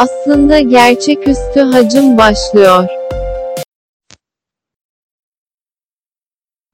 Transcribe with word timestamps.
Aslında 0.00 0.60
gerçeküstü 0.60 1.60
hacım 1.60 2.18
başlıyor. 2.18 2.88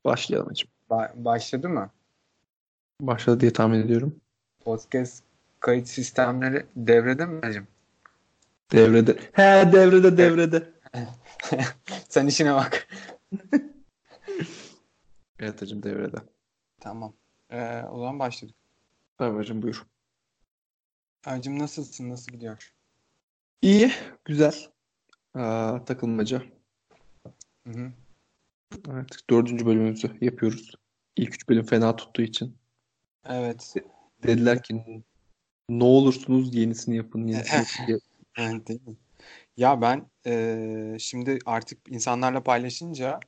Başlayalım 0.04 0.48
hacım. 0.48 0.68
Ba- 0.90 1.24
başladı 1.24 1.68
mı? 1.68 1.90
Başladı 3.00 3.40
diye 3.40 3.52
tahmin 3.52 3.82
ediyorum. 3.82 4.20
Podcast 4.64 5.22
kayıt 5.60 5.88
sistemleri 5.88 6.66
devrede 6.76 7.26
mi 7.26 7.40
hacım? 7.42 7.66
Devrede. 8.72 9.16
He 9.32 9.72
devrede 9.72 10.16
devrede. 10.16 10.72
Sen 12.08 12.26
işine 12.26 12.54
bak. 12.54 12.88
Evet 15.38 15.62
hacım 15.62 15.82
devrede. 15.82 16.16
Tamam. 16.80 17.12
Ee, 17.50 17.82
o 17.90 17.98
zaman 17.98 18.18
başladık. 18.18 18.56
Tamam 19.18 19.36
hacım 19.36 19.62
buyur. 19.62 19.86
Hacım 21.24 21.58
nasılsın? 21.58 22.10
Nasıl 22.10 22.32
gidiyor? 22.32 22.72
İyi. 23.62 23.90
Güzel. 24.24 24.54
Aa, 25.34 25.84
takılmaca. 25.84 26.42
Hı 27.66 27.70
hı. 27.72 27.92
Evet. 28.90 29.06
Dördüncü 29.30 29.66
bölümümüzü 29.66 30.16
yapıyoruz. 30.20 30.74
İlk 31.16 31.34
üç 31.34 31.48
bölüm 31.48 31.66
fena 31.66 31.96
tuttuğu 31.96 32.22
için. 32.22 32.56
Evet. 33.24 33.74
Dediler 34.22 34.62
ki 34.62 35.04
ne 35.68 35.84
olursunuz 35.84 36.54
yenisini 36.54 36.96
yapın. 36.96 37.26
Yenisini 37.26 37.58
yapın. 37.58 37.86
diye. 37.86 37.98
Evet, 38.38 38.68
değil 38.68 38.80
mi? 38.86 38.96
Ya 39.56 39.80
ben 39.80 40.06
eee, 40.26 40.96
şimdi 41.00 41.38
artık 41.46 41.78
insanlarla 41.88 42.42
paylaşınca 42.42 43.20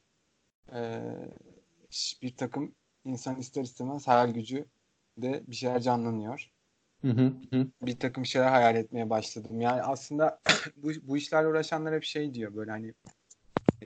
ş- 1.91 2.17
bir 2.23 2.37
takım 2.37 2.75
insan 3.05 3.37
ister 3.37 3.63
istemez 3.63 4.09
hayal 4.09 4.31
gücü 4.31 4.65
de 5.19 5.42
bir 5.47 5.57
şeyler 5.57 5.81
canlanıyor. 5.81 6.51
Hı 7.03 7.09
hı 7.09 7.33
hı. 7.53 7.67
Bir 7.83 7.99
takım 7.99 8.27
şeyler 8.27 8.49
hayal 8.49 8.77
etmeye 8.77 9.11
başladım. 9.11 9.61
Yani 9.61 9.83
aslında 9.83 10.41
bu, 10.77 10.91
bu 11.03 11.17
işlerle 11.17 11.49
uğraşanlar 11.49 11.95
hep 11.95 12.05
şey 12.05 12.35
diyor 12.35 12.55
böyle 12.55 12.71
hani 12.71 12.95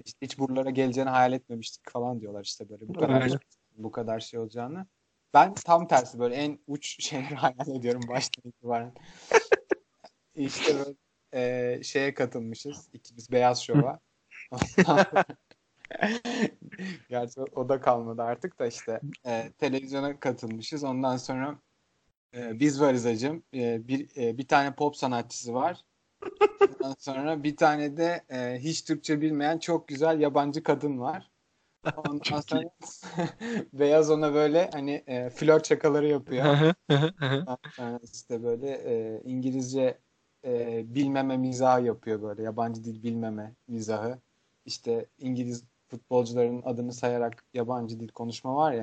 işte 0.04 0.18
hiç 0.26 0.38
buralara 0.38 0.70
geleceğini 0.70 1.10
hayal 1.10 1.32
etmemiştik 1.32 1.90
falan 1.90 2.20
diyorlar 2.20 2.44
işte 2.44 2.68
böyle 2.68 2.88
bu 2.88 2.92
kadar 2.92 3.20
Aynen. 3.20 3.38
bu 3.76 3.90
kadar 3.90 4.20
şey 4.20 4.40
olacağını. 4.40 4.86
Ben 5.34 5.54
tam 5.54 5.88
tersi 5.88 6.18
böyle 6.18 6.34
en 6.34 6.58
uç 6.66 7.04
şeyleri 7.04 7.34
hayal 7.34 7.68
ediyorum 7.68 8.02
baştan 8.08 8.48
itibaren. 8.48 8.92
İşte 10.34 10.74
böyle 10.78 10.94
e, 11.34 11.82
şeye 11.82 12.14
katılmışız. 12.14 12.88
İkimiz 12.92 13.32
Beyaz 13.32 13.62
Şov'a. 13.62 14.00
Gerçi 17.08 17.40
o 17.40 17.68
da 17.68 17.80
kalmadı 17.80 18.22
artık 18.22 18.58
da 18.58 18.66
işte 18.66 19.00
e, 19.26 19.52
televizyona 19.58 20.20
katılmışız. 20.20 20.84
Ondan 20.84 21.16
sonra 21.16 21.58
e, 22.34 22.60
biz 22.60 22.80
varız 22.80 23.04
hacım. 23.04 23.42
E, 23.54 23.88
bir 23.88 24.08
e, 24.16 24.38
bir 24.38 24.48
tane 24.48 24.74
pop 24.74 24.96
sanatçısı 24.96 25.54
var. 25.54 25.84
Ondan 26.68 26.94
sonra 26.98 27.42
bir 27.42 27.56
tane 27.56 27.96
de 27.96 28.24
e, 28.30 28.58
hiç 28.58 28.84
Türkçe 28.84 29.20
bilmeyen 29.20 29.58
çok 29.58 29.88
güzel 29.88 30.20
yabancı 30.20 30.62
kadın 30.62 30.98
var. 30.98 31.30
Ondan 31.96 32.40
sonra 32.40 32.62
Beyaz 33.72 34.10
ona 34.10 34.34
böyle 34.34 34.70
hani 34.72 35.04
e, 35.06 35.30
flört 35.30 35.68
şakaları 35.68 36.08
yapıyor. 36.08 36.44
Sonra 37.76 38.00
işte 38.12 38.42
böyle 38.42 38.70
e, 38.70 39.20
İngilizce 39.24 39.98
e, 40.44 40.82
bilmeme 40.94 41.36
mizahı 41.36 41.82
yapıyor 41.84 42.22
böyle. 42.22 42.42
Yabancı 42.42 42.84
dil 42.84 43.02
bilmeme 43.02 43.54
mizahı. 43.68 44.18
İşte 44.66 45.06
İngiliz 45.18 45.64
futbolcuların 45.88 46.62
adını 46.64 46.92
sayarak 46.92 47.44
yabancı 47.54 48.00
dil 48.00 48.08
konuşma 48.08 48.56
var 48.56 48.72
ya. 48.72 48.82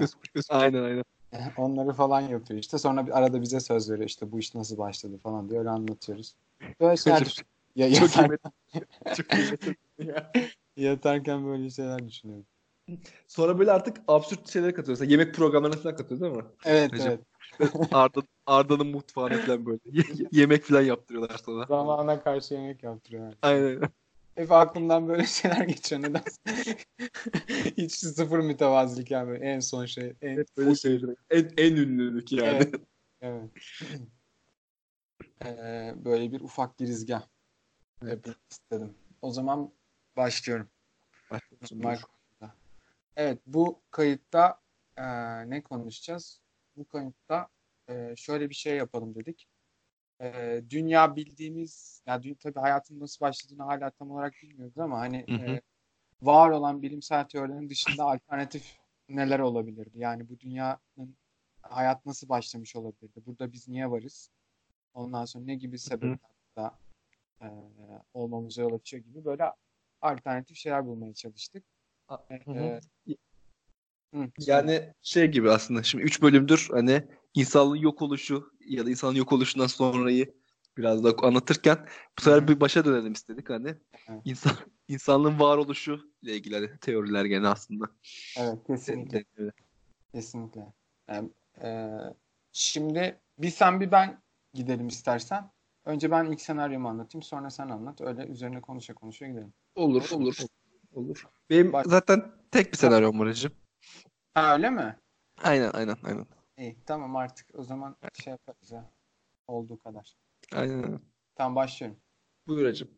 Aynen 0.49 0.83
aynen. 0.83 1.03
Onları 1.57 1.93
falan 1.93 2.21
yapıyor 2.21 2.59
işte. 2.59 2.77
Sonra 2.77 3.07
bir 3.07 3.17
arada 3.17 3.41
bize 3.41 3.59
söz 3.59 3.89
veriyor 3.91 4.07
işte 4.09 4.31
bu 4.31 4.39
iş 4.39 4.55
nasıl 4.55 4.77
başladı 4.77 5.17
falan 5.17 5.49
diye 5.49 5.59
öyle 5.59 5.69
anlatıyoruz. 5.69 6.35
Böyle 6.79 6.97
şeyler 6.97 7.25
düşün- 7.25 7.45
ya, 7.75 7.93
Çok 7.93 8.09
yatar- 8.09 8.37
iyi. 8.73 9.15
Çok 9.15 9.25
yatarken 10.77 11.45
böyle 11.45 11.69
şeyler 11.69 12.07
düşünüyorum. 12.07 12.45
Sonra 13.27 13.59
böyle 13.59 13.71
artık 13.71 13.97
absürt 14.07 14.49
şeylere 14.49 14.73
katılıyoruz. 14.73 14.99
Mesela 15.01 15.11
Yemek 15.11 15.35
programlarına 15.35 15.77
falan 15.77 15.95
katılıyoruz 15.95 16.21
değil 16.35 16.45
mi? 16.45 16.51
Evet 16.65 16.93
Hocam. 16.93 17.07
evet. 17.07 17.19
Arda, 17.91 18.21
Arda'nın 18.45 18.87
mutfağına 18.87 19.37
falan 19.37 19.65
böyle. 19.65 19.79
Ye- 19.85 20.27
yemek 20.31 20.63
falan 20.63 20.81
yaptırıyorlar 20.81 21.39
sana. 21.45 21.65
Zamana 21.65 22.23
karşı 22.23 22.53
yemek 22.53 22.83
yaptırıyorlar. 22.83 23.35
Aynen. 23.41 23.81
Hep 24.39 24.51
aklımdan 24.51 25.07
böyle 25.07 25.23
şeyler 25.27 25.61
geçiyor 25.61 26.01
nedense. 26.01 26.75
Hiç 27.77 27.93
sıfır 27.95 28.39
mütevazilik 28.39 29.11
yani 29.11 29.27
böyle 29.27 29.45
en 29.45 29.59
son 29.59 29.85
şey. 29.85 30.13
En, 30.21 30.35
Evet, 30.35 30.57
böyle 30.57 30.75
şeyler. 30.75 31.15
En, 31.29 31.51
en 31.57 31.75
ünlülük 31.75 32.31
yani. 32.31 32.47
Evet. 32.47 32.75
evet. 33.21 33.49
Ee, 35.45 35.93
böyle 35.95 36.31
bir 36.31 36.41
ufak 36.41 36.77
girizgah 36.77 37.27
yapmak 38.01 38.37
istedim. 38.51 38.95
O 39.21 39.31
zaman 39.31 39.73
başlıyorum. 40.17 40.69
Konuda. 42.39 42.55
Evet 43.15 43.39
bu 43.45 43.81
kayıtta 43.91 44.61
e, 44.97 45.03
ne 45.49 45.63
konuşacağız? 45.63 46.41
Bu 46.77 46.87
kayıtta 46.87 47.47
e, 47.89 48.15
şöyle 48.15 48.49
bir 48.49 48.55
şey 48.55 48.77
yapalım 48.77 49.15
dedik. 49.15 49.47
E, 50.21 50.61
dünya 50.69 51.15
bildiğimiz, 51.15 52.03
ya 52.07 52.15
dü- 52.15 52.35
tabii 52.37 52.59
hayatın 52.59 52.99
nasıl 52.99 53.25
başladığını 53.25 53.63
hala 53.63 53.91
tam 53.91 54.11
olarak 54.11 54.33
bilmiyoruz 54.43 54.77
ama 54.77 54.99
hani 54.99 55.27
Hı 55.29 55.35
hı. 55.35 55.51
e, 55.51 55.61
var 56.21 56.49
olan 56.49 56.81
bilimsel 56.81 57.25
teorilerin 57.27 57.69
dışında 57.69 58.03
alternatif 58.05 58.77
neler 59.09 59.39
olabilirdi? 59.39 59.91
Yani 59.99 60.29
bu 60.29 60.39
dünyanın 60.39 61.17
hayat 61.61 62.05
nasıl 62.05 62.29
başlamış 62.29 62.75
olabilirdi? 62.75 63.21
Burada 63.25 63.51
biz 63.53 63.67
niye 63.67 63.91
varız? 63.91 64.31
Ondan 64.93 65.25
sonra 65.25 65.45
ne 65.45 65.55
gibi 65.55 65.79
sebepler 65.79 66.71
e, 67.41 67.47
olmamıza 68.13 68.61
yol 68.61 68.73
açıyor 68.73 69.03
gibi 69.03 69.25
böyle 69.25 69.43
alternatif 70.01 70.57
şeyler 70.57 70.85
bulmaya 70.85 71.13
çalıştık. 71.13 71.63
Hı 72.45 72.51
hı. 72.51 72.53
Ee, 72.55 72.81
hı, 74.13 74.27
Yani 74.39 74.93
şey 75.01 75.27
gibi 75.27 75.51
aslında. 75.51 75.83
Şimdi 75.83 76.03
3 76.03 76.21
bölümdür 76.21 76.67
hani 76.71 77.03
insanlığın 77.33 77.75
yok 77.75 78.01
oluşu 78.01 78.51
ya 78.59 78.85
da 78.85 78.89
insanın 78.89 79.15
yok 79.15 79.31
oluşundan 79.31 79.67
sonrayı 79.67 80.33
biraz 80.77 81.03
da 81.03 81.13
anlatırken 81.21 81.87
bu 82.19 82.21
sefer 82.21 82.47
bir 82.47 82.59
başa 82.59 82.85
dönelim 82.85 83.13
istedik 83.13 83.49
hani. 83.49 83.75
Evet. 84.07 84.21
İnsan 84.25 84.53
insanlığın 84.87 85.39
varoluşu 85.39 86.11
ile 86.21 86.35
ilgili 86.35 86.55
hani 86.55 86.79
teoriler 86.79 87.25
gene 87.25 87.47
aslında. 87.47 87.85
evet 88.37 88.57
kesinlikle. 88.67 89.25
Evet. 89.37 89.53
Kesinlikle. 90.13 90.73
Yani, 91.07 91.29
e, 91.61 91.89
şimdi 92.51 93.19
bir 93.37 93.49
sen 93.49 93.81
bir 93.81 93.91
ben 93.91 94.21
gidelim 94.53 94.87
istersen. 94.87 95.51
Önce 95.85 96.11
ben 96.11 96.25
ilk 96.25 96.41
senaryomu 96.41 96.89
anlatayım 96.89 97.23
sonra 97.23 97.49
sen 97.49 97.69
anlat. 97.69 98.01
Öyle 98.01 98.27
üzerine 98.27 98.61
konuşa 98.61 98.93
konuşa 98.93 99.27
gidelim. 99.27 99.53
Olur, 99.75 100.09
olur. 100.11 100.37
Olur. 100.93 101.27
Benim 101.49 101.73
Bak- 101.73 101.85
zaten 101.89 102.31
tek 102.51 102.71
bir 102.71 102.77
senaryom 102.77 103.19
var 103.19 103.27
hacım. 103.27 103.51
Ha 104.33 104.53
öyle 104.53 104.69
mi? 104.69 104.99
Aynen, 105.43 105.71
aynen, 105.73 105.97
aynen. 106.03 106.25
İyi 106.59 106.77
tamam 106.85 107.15
artık 107.15 107.47
o 107.53 107.63
zaman 107.63 107.95
şey 108.13 108.31
yaparız 108.31 108.71
ya. 108.71 108.91
Olduğu 109.47 109.79
kadar. 109.79 110.17
Aynen. 110.53 110.99
Tamam 111.35 111.55
başlıyorum. 111.55 111.99
Buyur 112.47 112.65
hacım. 112.65 112.89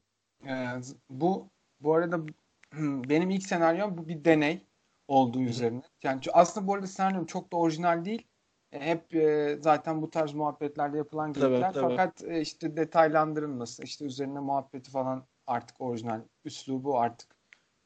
Ee, 0.47 0.67
bu 1.09 1.49
bu 1.79 1.93
arada 1.93 2.25
benim 3.09 3.29
ilk 3.29 3.43
senaryom 3.43 3.97
bu 3.97 4.07
bir 4.07 4.25
deney 4.25 4.67
olduğu 5.07 5.41
üzerine. 5.41 5.81
Yani 6.03 6.21
aslında 6.33 6.67
bu 6.67 6.73
arada 6.73 6.87
senaryom 6.87 7.25
çok 7.25 7.51
da 7.51 7.57
orijinal 7.57 8.05
değil. 8.05 8.27
E, 8.71 8.79
Hep 8.79 9.15
e, 9.15 9.57
zaten 9.61 10.01
bu 10.01 10.09
tarz 10.09 10.33
muhabbetlerde 10.33 10.97
yapılan 10.97 11.33
geyikler. 11.33 11.73
Fakat 11.73 12.23
e, 12.23 12.41
işte 12.41 12.77
detaylandırılması, 12.77 13.83
işte 13.83 14.05
üzerine 14.05 14.39
muhabbeti 14.39 14.91
falan 14.91 15.27
artık 15.47 15.81
orijinal, 15.81 16.21
üslubu 16.45 16.99
artık 16.99 17.35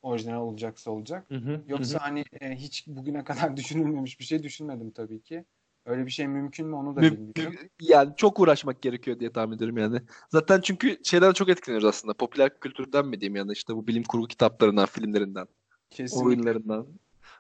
orijinal 0.01 0.41
olacaksa 0.41 0.91
olacak. 0.91 1.29
Hı 1.29 1.35
hı. 1.35 1.63
Yoksa 1.67 1.99
hani 2.01 2.23
e, 2.41 2.55
hiç 2.55 2.87
bugüne 2.87 3.23
kadar 3.23 3.57
düşünülmemiş 3.57 4.19
bir 4.19 4.25
şey 4.25 4.43
düşünmedim 4.43 4.91
tabii 4.91 5.21
ki. 5.21 5.45
Öyle 5.85 6.05
bir 6.05 6.11
şey 6.11 6.27
mümkün 6.27 6.67
mü 6.67 6.75
onu 6.75 6.95
da 6.95 7.01
bilmiyorum. 7.01 7.69
Yani 7.81 8.13
çok 8.17 8.39
uğraşmak 8.39 8.81
gerekiyor 8.81 9.19
diye 9.19 9.31
tahmin 9.31 9.55
ediyorum 9.55 9.77
yani. 9.77 10.01
Zaten 10.29 10.61
çünkü 10.61 10.99
şeyden 11.03 11.33
çok 11.33 11.49
etkileniyoruz 11.49 11.87
aslında. 11.89 12.13
Popüler 12.13 12.59
kültürden 12.59 13.07
mi 13.07 13.21
diyeyim 13.21 13.35
yani 13.35 13.51
işte 13.51 13.75
bu 13.75 13.87
bilim 13.87 14.03
kurgu 14.03 14.27
kitaplarından, 14.27 14.85
filmlerinden, 14.85 15.47
Kesinlikle. 15.89 16.27
oyunlarından. 16.27 16.87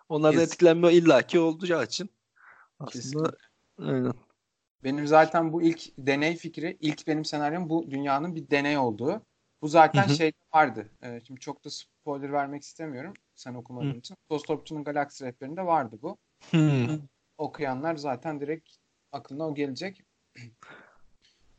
Onlardan 0.09 0.39
Kes- 0.39 0.53
etkilenme 0.53 0.93
illaki 0.93 1.39
olacağı 1.39 1.83
için 1.83 2.09
aslında 2.79 2.91
Kesinlikle. 2.91 3.37
aynen. 3.77 4.13
Benim 4.83 5.07
zaten 5.07 5.53
bu 5.53 5.61
ilk 5.61 5.97
deney 5.97 6.35
fikri, 6.35 6.77
ilk 6.81 7.07
benim 7.07 7.25
senaryom 7.25 7.69
bu 7.69 7.91
dünyanın 7.91 8.35
bir 8.35 8.49
deney 8.49 8.77
olduğu. 8.77 9.21
Bu 9.61 9.67
zaten 9.67 10.07
şey 10.07 10.31
vardı. 10.53 10.89
Ee, 11.03 11.21
şimdi 11.27 11.39
çok 11.39 11.65
da 11.65 11.69
spoiler 11.69 12.31
vermek 12.31 12.63
istemiyorum 12.63 13.13
sen 13.35 13.53
okumadığın 13.53 13.93
Hı. 13.93 13.97
için. 13.97 14.17
Tostopçu'nun 14.29 14.83
Galaksi 14.83 15.25
Rehberi'nde 15.25 15.65
vardı 15.65 15.99
bu. 16.01 16.17
Okuyanlar 17.37 17.95
zaten 17.95 18.41
direkt 18.41 18.69
aklına 19.11 19.47
o 19.47 19.55
gelecek. 19.55 20.01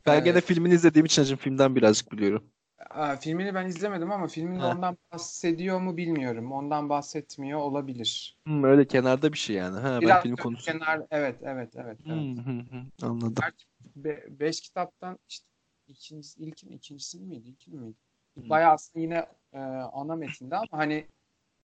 Ben 0.05 0.23
Ee, 0.23 0.23
gene 0.23 0.41
filmini 0.41 0.73
izlediğim 0.73 1.05
için 1.05 1.21
hacım 1.21 1.37
filmden 1.37 1.75
birazcık 1.75 2.11
biliyorum. 2.11 2.51
aa, 2.89 3.15
filmini 3.17 3.53
ben 3.55 3.65
izlemedim 3.67 4.11
ama 4.11 4.27
filminde 4.27 4.65
Ha. 4.65 4.67
ondan 4.67 4.97
bahsediyor 5.11 5.81
mu 5.81 5.97
bilmiyorum. 5.97 6.51
Ondan 6.51 6.89
bahsetmiyor 6.89 7.59
olabilir. 7.59 8.37
Hmm, 8.45 8.63
öyle 8.63 8.87
kenarda 8.87 9.33
bir 9.33 9.37
şey 9.37 9.55
yani. 9.55 9.79
Ha, 9.79 10.05
ben 10.05 10.05
Biraz 10.05 10.17
film 10.17 10.37
da 10.37 10.37
konusu. 10.37 10.73
kenar 10.73 11.01
evet 11.11 11.39
evet 11.43 11.75
evet 11.75 11.99
evet. 12.09 12.27
Hmm, 12.27 12.37
hı 12.37 12.51
hı, 12.51 12.85
anladım. 13.01 13.43
Gerçi 13.43 13.67
be- 13.95 14.25
beş 14.39 14.61
kitaptan 14.61 15.19
işte 15.29 15.47
ikincisi 15.87 16.39
ilki 16.43 16.67
mi 16.67 16.75
ikincisi 16.75 17.19
miydi 17.19 17.49
ilki 17.49 17.71
miydi? 17.71 17.97
Hı. 18.37 18.41
Bayağı 18.49 18.73
aslında 18.73 19.03
yine 19.03 19.27
e, 19.53 19.59
ana 19.93 20.15
metinde 20.15 20.55
ama 20.55 20.67
hani 20.71 21.07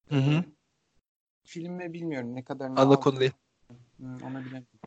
Hı 0.10 0.16
hı. 0.16 0.44
filmi 1.44 1.94
bilmiyorum 1.94 2.36
ne 2.36 2.44
kadarını 2.44 2.82
Ana 2.82 3.00
konu 3.00 3.20
değil. 3.20 3.32
Hı, 4.00 4.06
onu 4.06 4.40
bilemiyorum. 4.40 4.80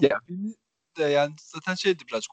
Ya 0.00 0.20
filmi 0.26 0.54
de 0.98 1.04
yani 1.04 1.34
zaten 1.38 1.74
şeydi 1.74 2.02
birazcık. 2.08 2.32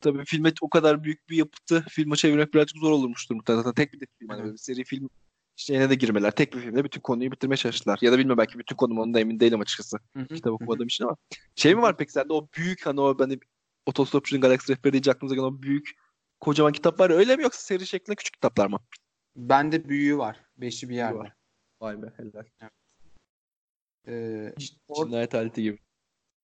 Tabii 0.00 0.24
filme 0.24 0.52
o 0.60 0.70
kadar 0.70 1.04
büyük 1.04 1.28
bir 1.28 1.36
yapıtı 1.36 1.84
filme 1.88 2.16
çevirmek 2.16 2.54
birazcık 2.54 2.78
zor 2.78 2.90
olurmuştur 2.90 3.34
muhtemelen. 3.34 3.62
Zaten 3.62 3.84
tek 3.84 3.92
bir 3.92 4.00
de 4.00 4.04
film. 4.18 4.28
Hani 4.28 4.52
bir 4.52 4.56
seri 4.56 4.84
film 4.84 5.10
şeyine 5.56 5.90
de 5.90 5.94
girmeler. 5.94 6.30
Tek 6.30 6.54
bir 6.54 6.60
filmde 6.60 6.84
bütün 6.84 7.00
konuyu 7.00 7.32
bitirmeye 7.32 7.56
çalıştılar. 7.56 7.98
Ya 8.02 8.12
da 8.12 8.18
bilmem 8.18 8.38
belki 8.38 8.58
bütün 8.58 8.76
konu 8.76 8.94
mu, 8.94 9.02
ondan 9.02 9.20
emin 9.20 9.40
değilim 9.40 9.60
açıkçası. 9.60 9.98
Hı. 10.16 10.52
okumadığım 10.52 10.86
için 10.86 11.04
ama. 11.04 11.16
Şey 11.56 11.74
mi 11.74 11.82
var 11.82 11.96
peki 11.96 12.12
sende 12.12 12.32
o 12.32 12.48
büyük 12.56 12.86
hani 12.86 13.00
o 13.00 13.18
hani 13.18 13.38
Otostopçunun 13.86 14.40
Galaksi 14.40 14.72
Rehberi 14.72 14.92
deyince 14.92 15.10
aklınıza 15.10 15.34
gelen 15.34 15.46
o 15.46 15.62
büyük 15.62 15.90
kocaman 16.40 16.72
kitap 16.72 17.00
var 17.00 17.10
öyle 17.10 17.36
mi 17.36 17.42
yoksa 17.42 17.60
seri 17.60 17.86
şeklinde 17.86 18.16
küçük 18.16 18.34
kitaplar 18.34 18.66
mı? 18.66 18.78
Bende 19.36 19.88
büyüğü 19.88 20.18
var. 20.18 20.40
Beşi 20.56 20.88
bir 20.88 20.94
yerde. 20.94 21.18
var. 21.18 21.36
Vay 21.80 22.02
be 22.02 22.06
helal. 22.16 22.44
Ee, 24.08 24.52
or- 24.88 25.06
Cinayet 25.06 25.34
aleti 25.34 25.62
gibi. 25.62 25.78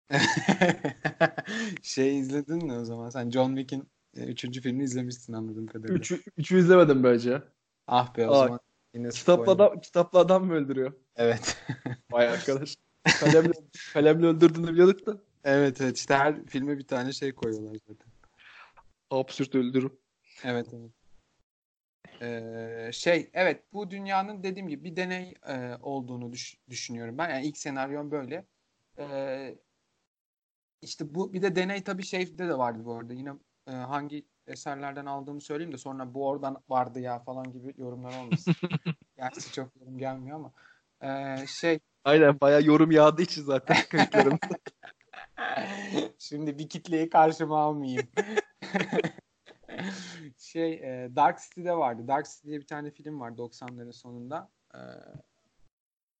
şey 1.83 2.19
izledin 2.19 2.65
mi 2.65 2.73
o 2.73 2.85
zaman? 2.85 3.09
Sen 3.09 3.29
John 3.31 3.55
Wick'in 3.55 3.89
e, 4.17 4.23
üçüncü 4.23 4.61
filmini 4.61 4.83
izlemişsin 4.83 5.33
anladığım 5.33 5.67
kadarıyla. 5.67 5.99
Üçü, 5.99 6.23
üçü 6.37 6.59
izlemedim 6.59 7.03
bence. 7.03 7.41
Ah 7.87 8.15
be 8.17 8.27
o 8.27 8.33
Aa, 8.33 8.45
zaman 8.47 8.59
yine 8.93 9.09
Kitapla 9.09 9.51
adam, 9.51 9.81
kitapla 9.81 10.19
adam 10.19 10.45
mı 10.45 10.53
öldürüyor? 10.53 10.93
Evet. 11.15 11.57
Vay 12.11 12.27
arkadaş. 12.29 12.75
Kalemle, 13.19 13.53
kalemle 13.93 14.25
öldürdüğünü 14.27 14.71
biliyorduk 14.71 15.05
da. 15.05 15.17
Evet 15.43 15.81
evet 15.81 15.97
işte 15.97 16.13
her 16.15 16.45
filme 16.45 16.77
bir 16.77 16.87
tane 16.87 17.11
şey 17.13 17.35
koyuyorlar 17.35 17.79
zaten. 17.87 18.11
Absürt 19.11 19.55
öldürüm. 19.55 19.99
Evet 20.43 20.67
evet. 20.73 20.91
Ee, 22.21 22.89
şey 22.93 23.29
evet 23.33 23.63
bu 23.73 23.91
dünyanın 23.91 24.43
dediğim 24.43 24.67
gibi 24.67 24.83
bir 24.83 24.95
deney 24.95 25.33
e, 25.47 25.75
olduğunu 25.81 26.33
düş- 26.33 26.57
düşünüyorum 26.69 27.17
ben. 27.17 27.29
Yani 27.29 27.45
ilk 27.45 27.57
senaryon 27.57 28.11
böyle. 28.11 28.45
Ee, 28.99 29.55
işte 30.81 31.15
bu 31.15 31.33
bir 31.33 31.41
de 31.41 31.55
deney 31.55 31.83
tabii 31.83 32.03
şeyde 32.03 32.47
de 32.47 32.57
vardı 32.57 32.85
bu 32.85 32.93
arada. 32.95 33.13
Yine 33.13 33.33
e, 33.67 33.71
hangi 33.71 34.25
eserlerden 34.47 35.05
aldığımı 35.05 35.41
söyleyeyim 35.41 35.73
de 35.73 35.77
sonra 35.77 36.13
bu 36.13 36.27
oradan 36.27 36.63
vardı 36.69 36.99
ya 36.99 37.19
falan 37.19 37.51
gibi 37.51 37.73
yorumlar 37.77 38.25
olmasın. 38.25 38.55
Gerçi 39.17 39.51
çok 39.51 39.75
yorum 39.75 39.97
gelmiyor 39.97 40.35
ama. 40.37 40.51
Ee, 41.01 41.47
şey 41.47 41.79
Aynen 42.03 42.41
bayağı 42.41 42.63
yorum 42.63 42.91
yağdığı 42.91 43.21
için 43.21 43.43
zaten. 43.43 43.77
Şimdi 46.19 46.59
bir 46.59 46.69
kitleyi 46.69 47.09
karşıma 47.09 47.59
almayayım. 47.59 48.07
şey 50.49 50.73
e, 50.73 51.15
Dark 51.15 51.39
City'de 51.41 51.73
vardı. 51.73 52.07
Dark 52.07 52.25
City 52.25 52.47
diye 52.47 52.59
bir 52.59 52.67
tane 52.67 52.91
film 52.91 53.19
var 53.19 53.31
90'ların 53.31 53.91
sonunda. 53.93 54.51
Ee, 54.75 54.79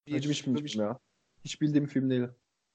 bir- 0.06 0.22
hiç 0.22 0.46
bilmiyorum 0.46 0.80
ya. 0.80 0.98
Hiç 1.44 1.60
bildiğim 1.60 1.86
film 1.86 2.10
değil. 2.10 2.26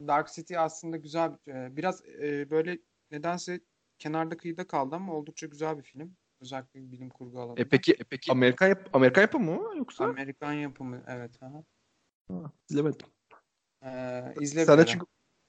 Dark 0.07 0.33
City 0.33 0.57
aslında 0.57 0.97
güzel 0.97 1.37
e, 1.47 1.77
biraz 1.77 2.05
e, 2.05 2.49
böyle 2.49 2.79
nedense 3.11 3.59
kenarda 3.99 4.37
kıyıda 4.37 4.67
kaldı 4.67 4.95
ama 4.95 5.13
oldukça 5.13 5.47
güzel 5.47 5.77
bir 5.77 5.83
film. 5.83 6.15
Özellikle 6.41 6.91
bilim 6.91 7.09
kurgu 7.09 7.39
alanında. 7.41 7.61
E 7.61 7.67
peki, 7.69 7.91
e 7.93 8.03
peki 8.09 8.31
Amerikan 8.31 8.67
yap 8.67 8.89
Amerikan 8.93 9.21
yapımı 9.21 9.61
mı 9.61 9.77
yoksa? 9.77 10.05
Amerikan 10.05 10.53
yapımı 10.53 11.03
evet. 11.07 11.43
Aha. 11.43 11.63
Ha, 12.27 12.51
izlemedim. 12.69 13.07
Ee, 13.83 14.33
izle 14.39 14.65
Sende 14.65 14.81
bir 14.81 14.99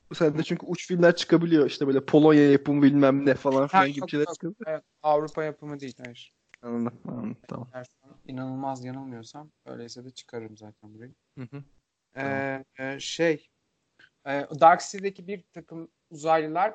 çünkü 0.08 0.24
sende 0.24 0.42
çünkü 0.42 0.66
uç 0.66 0.88
filmler 0.88 1.16
çıkabiliyor. 1.16 1.66
İşte 1.66 1.86
böyle 1.86 2.04
Polonya 2.04 2.50
yapımı 2.50 2.82
bilmem 2.82 3.26
ne 3.26 3.34
falan 3.34 3.66
filan 3.66 3.92
gibi 3.92 4.10
şeyler. 4.10 4.26
Evet, 4.66 4.82
Avrupa 5.02 5.44
yapımı 5.44 5.80
değil. 5.80 5.94
Hayır. 6.04 6.34
Anladım, 6.62 7.00
anladım. 7.08 7.36
Tamam. 7.48 7.68
Eğer 7.74 7.86
inanılmaz 8.26 8.84
yanılmıyorsam 8.84 9.50
öyleyse 9.66 10.04
de 10.04 10.10
çıkarım 10.10 10.56
zaten 10.56 10.94
burayı. 10.94 11.14
Hı 11.38 11.48
hı. 11.50 11.64
Ee, 12.16 12.64
e, 12.78 13.00
şey 13.00 13.48
e, 14.26 14.30
Dark 14.60 14.80
City'deki 14.80 15.26
bir 15.26 15.44
takım 15.52 15.88
uzaylılar 16.10 16.74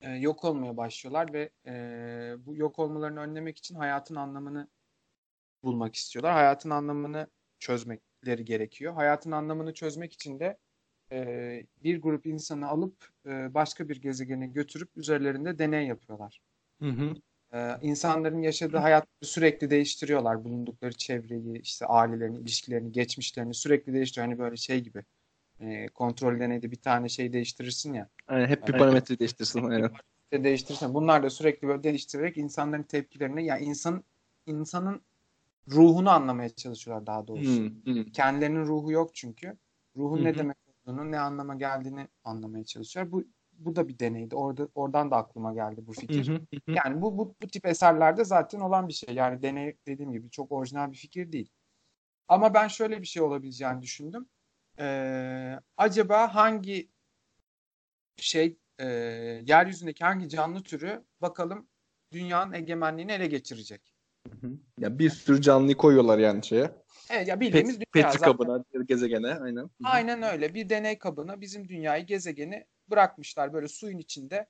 e, 0.00 0.10
yok 0.10 0.44
olmaya 0.44 0.76
başlıyorlar 0.76 1.32
ve 1.32 1.50
e, 1.66 1.72
bu 2.38 2.56
yok 2.56 2.78
olmalarını 2.78 3.20
önlemek 3.20 3.58
için 3.58 3.74
hayatın 3.74 4.14
anlamını 4.14 4.68
bulmak 5.62 5.94
istiyorlar. 5.94 6.32
Hayatın 6.32 6.70
anlamını 6.70 7.26
çözmekleri 7.58 8.44
gerekiyor. 8.44 8.94
Hayatın 8.94 9.30
anlamını 9.30 9.74
çözmek 9.74 10.12
için 10.12 10.40
de 10.40 10.58
e, 11.12 11.62
bir 11.84 12.02
grup 12.02 12.26
insanı 12.26 12.68
alıp 12.68 13.08
e, 13.26 13.54
başka 13.54 13.88
bir 13.88 14.00
gezegene 14.00 14.46
götürüp 14.46 14.96
üzerlerinde 14.96 15.58
deney 15.58 15.86
yapıyorlar. 15.86 16.40
Hı 16.82 16.88
hı. 16.88 17.14
İnsanların 17.82 18.42
yaşadığı 18.42 18.76
hayatları 18.76 19.26
sürekli 19.26 19.70
değiştiriyorlar. 19.70 20.44
Bulundukları 20.44 20.92
çevreyi, 20.92 21.60
işte 21.60 21.86
ailelerini, 21.86 22.38
ilişkilerini, 22.38 22.92
geçmişlerini 22.92 23.54
sürekli 23.54 23.92
değiştiriyor. 23.92 24.26
Hani 24.26 24.38
böyle 24.38 24.56
şey 24.56 24.80
gibi. 24.80 25.04
E, 25.60 25.88
kontrol 25.88 26.40
deneyde 26.40 26.70
bir 26.70 26.76
tane 26.76 27.08
şey 27.08 27.32
değiştirirsin 27.32 27.94
ya. 27.94 28.08
Aynen, 28.28 28.48
hep 28.48 28.62
bir 28.62 28.72
Evet. 28.72 28.78
parametre 28.80 29.18
değiştirsin. 29.18 29.90
İşte 30.24 30.44
değiştirirsen 30.44 30.94
bunlar 30.94 31.22
da 31.22 31.30
sürekli 31.30 31.68
böyle 31.68 31.82
değiştirerek 31.82 32.36
insanların 32.36 32.82
tepkilerini, 32.82 33.44
yani 33.44 33.64
insan 33.64 34.04
insanın 34.46 35.02
ruhunu 35.68 36.10
anlamaya 36.10 36.48
çalışıyorlar 36.48 37.06
daha 37.06 37.26
doğrusu. 37.26 37.62
Hı, 37.62 37.92
hı. 37.92 38.04
Kendilerinin 38.12 38.66
ruhu 38.66 38.92
yok 38.92 39.14
çünkü. 39.14 39.56
Ruhun 39.96 40.18
Hı 40.18 40.24
ne 40.24 40.38
demek 40.38 40.56
olduğunu, 40.86 41.10
ne 41.10 41.18
anlama 41.18 41.54
geldiğini 41.54 42.08
anlamaya 42.24 42.64
çalışıyor. 42.64 43.12
Bu 43.12 43.24
bu 43.60 43.76
da 43.76 43.88
bir 43.88 43.98
deneydi. 43.98 44.36
Orada 44.36 44.68
oradan 44.74 45.10
da 45.10 45.16
aklıma 45.16 45.54
geldi 45.54 45.86
bu 45.86 45.92
fikir. 45.92 46.28
hı, 46.28 46.32
hı 46.32 46.56
hı. 46.66 46.72
Yani 46.84 47.02
bu, 47.02 47.18
bu, 47.18 47.34
bu 47.42 47.46
tip 47.46 47.66
eserlerde 47.66 48.24
zaten 48.24 48.60
olan 48.60 48.88
bir 48.88 48.92
şey. 48.92 49.14
Yani 49.14 49.42
deney 49.42 49.76
dediğim 49.86 50.12
gibi 50.12 50.30
çok 50.30 50.52
orijinal 50.52 50.92
bir 50.92 50.96
fikir 50.96 51.32
değil. 51.32 51.50
Ama 52.28 52.54
ben 52.54 52.68
şöyle 52.68 53.00
bir 53.00 53.06
şey 53.06 53.22
olabileceğini 53.22 53.82
düşündüm. 53.82 54.28
Ee, 54.78 55.58
acaba 55.76 56.34
hangi 56.34 56.90
şey 58.16 58.58
e, 58.78 58.86
yeryüzündeki 59.46 60.04
hangi 60.04 60.28
canlı 60.28 60.62
türü 60.62 61.04
bakalım 61.20 61.68
dünyanın 62.12 62.52
egemenliğini 62.52 63.12
ele 63.12 63.26
geçirecek? 63.26 63.94
Hı 64.30 64.46
hı. 64.46 64.52
Ya 64.78 64.98
bir 64.98 65.10
sürü 65.10 65.42
canlıyı 65.42 65.76
koyuyorlar 65.76 66.18
yani 66.18 66.44
şeye. 66.44 66.70
Evet 67.10 67.28
ya 67.28 67.40
bildiğimiz 67.40 67.78
Pet, 67.78 67.94
dünya 67.94 68.06
Petri 68.06 68.18
zaten. 68.18 68.32
kabına, 68.32 68.64
gezegene 68.86 69.34
aynen. 69.34 69.70
Aynen 69.84 70.22
öyle. 70.22 70.54
Bir 70.54 70.68
deney 70.68 70.98
kabına 70.98 71.40
bizim 71.40 71.68
dünyayı, 71.68 72.06
gezegeni 72.06 72.66
bırakmışlar 72.90 73.52
böyle 73.52 73.68
suyun 73.68 73.98
içinde. 73.98 74.48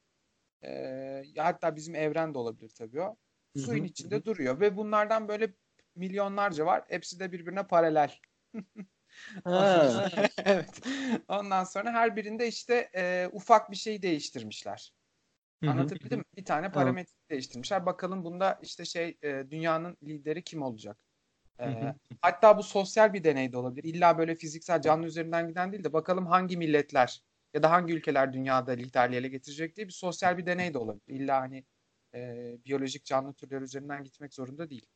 Ee, 0.64 1.23
hatta 1.37 1.76
bizim 1.76 1.95
evren 1.95 2.35
de 2.35 2.38
olabilir 2.38 2.71
tabii 2.79 3.00
o. 3.00 3.17
Suyun 3.57 3.85
hı, 3.85 3.87
içinde 3.87 4.14
hı 4.14 4.19
hı. 4.19 4.25
duruyor 4.25 4.61
ve 4.61 4.76
bunlardan 4.76 5.29
böyle 5.29 5.55
milyonlarca 5.95 6.67
var. 6.67 6.85
Hepsi 6.88 7.21
de 7.21 7.33
birbirine 7.33 7.67
paralel. 7.67 8.12
Evet. 10.45 10.81
Ondan 11.29 11.64
sonra 11.64 11.93
her 11.93 12.17
birinde 12.17 12.49
işte 12.49 12.90
e, 12.95 13.29
ufak 13.33 13.71
bir 13.71 13.76
şey 13.76 14.02
değiştirmişler. 14.02 14.93
Anlatabildim 15.67 16.19
mi? 16.19 16.25
Bir 16.37 16.45
tane 16.45 16.73
parametre 16.73 17.12
değiştirmişler. 17.31 17.87
Bakalım 17.87 18.25
bunda 18.25 18.59
işte 18.62 18.85
şey 18.85 19.19
e, 19.23 19.45
dünyanın 19.50 19.97
lideri 20.02 20.45
kim 20.45 20.62
olacak? 20.62 20.99
E, 21.61 21.64
hı. 21.64 21.95
hatta 22.21 22.59
bu 22.59 22.62
sosyal 22.62 23.12
bir 23.12 23.25
deney 23.25 23.52
de 23.52 23.57
olabilir. 23.59 23.85
İlla 23.95 24.19
böyle 24.19 24.35
fiziksel 24.37 24.83
canlı 24.83 25.07
üzerinden 25.07 25.49
giden 25.49 25.73
değil 25.73 25.85
de 25.85 25.93
bakalım 25.93 26.26
hangi 26.26 26.57
milletler 26.57 27.23
ya 27.55 27.62
da 27.62 27.71
hangi 27.71 27.95
ülkeler 27.95 28.33
dünyada 28.33 28.73
liderliği 28.73 29.19
ele 29.19 29.29
getirecek 29.29 29.76
diye 29.76 29.87
bir 29.88 29.93
sosyal 29.93 30.38
bir 30.38 30.47
deney 30.47 30.75
de 30.75 30.79
olabilir. 30.79 31.02
İlla 31.07 31.40
hani 31.40 31.64
e, 32.14 32.57
biyolojik 32.67 33.05
canlı 33.05 33.35
türleri 33.35 33.64
üzerinden 33.64 34.05
gitmek 34.05 34.35
zorunda 34.35 34.71
değil. 34.71 34.87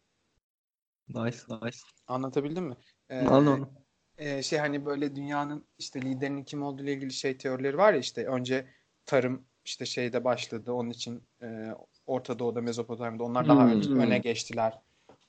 Nice, 1.09 1.38
nice. 1.49 1.78
Anlatabildim 2.06 2.64
mi? 2.64 2.76
E, 3.11 3.26
Anladım. 3.28 3.71
e, 4.18 4.42
şey 4.42 4.59
hani 4.59 4.87
böyle 4.87 5.16
dünyanın 5.16 5.68
işte 5.78 6.02
liderinin 6.02 6.44
kim 6.44 6.62
olduğu 6.62 6.83
ile 6.83 6.92
ilgili 6.92 7.12
şey 7.12 7.37
teorileri 7.38 7.78
var 7.78 7.92
ya 7.92 7.99
işte 7.99 8.26
önce 8.26 8.66
tarım 9.06 9.47
işte 9.64 9.87
şeyde 9.87 10.25
başladı 10.25 10.73
onun 10.73 10.90
için 10.90 11.28
e, 11.42 11.71
Orta 12.06 12.38
Doğu'da 12.38 12.61
Mezopotamya'da 12.61 13.25
onlar 13.25 13.49
daha 13.49 13.64
Hmm. 13.64 13.71
önce 13.71 13.90
öne 13.94 14.18
geçtiler. 14.18 14.78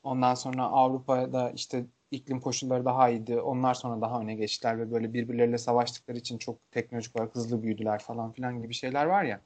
Ondan 0.06 0.34
sonra 0.36 0.64
Avrupa'da 0.64 1.52
işte 1.52 1.86
iklim 2.12 2.40
koşulları 2.40 2.86
daha 2.86 3.10
iyiydi. 3.10 3.40
Onlar 3.42 3.74
sonra 3.74 4.02
daha 4.02 4.22
öne 4.22 4.36
geçtiler 4.36 4.80
ve 4.80 4.92
böyle 4.92 5.14
birbirleriyle 5.14 5.58
savaştıkları 5.58 6.18
için 6.18 6.38
çok 6.38 6.72
teknolojik 6.72 7.16
olarak 7.16 7.36
hızlı 7.36 7.64
büyüdüler 7.64 8.00
falan 8.00 8.32
filan 8.32 8.62
gibi 8.62 8.74
şeyler 8.74 9.06
var 9.06 9.24
ya. 9.24 9.42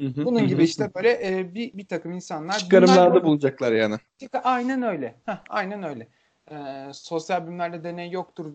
Hı 0.00 0.06
hı, 0.06 0.24
Bunun 0.24 0.40
hı 0.40 0.44
gibi 0.46 0.64
işte 0.64 0.90
böyle 0.94 1.38
e, 1.38 1.54
bir, 1.54 1.72
bir 1.72 1.86
takım 1.86 2.12
insanlar 2.12 2.58
çıkarımlarda 2.58 3.10
bunlar- 3.10 3.24
bulacaklar 3.24 3.72
yani. 3.72 3.96
Aynen 4.42 4.82
öyle. 4.82 5.14
Heh, 5.26 5.44
aynen 5.48 5.82
öyle. 5.82 6.08
Ee, 6.50 6.86
sosyal 6.92 7.46
bilimlerde 7.46 7.84
deney 7.84 8.10
yoktur 8.10 8.52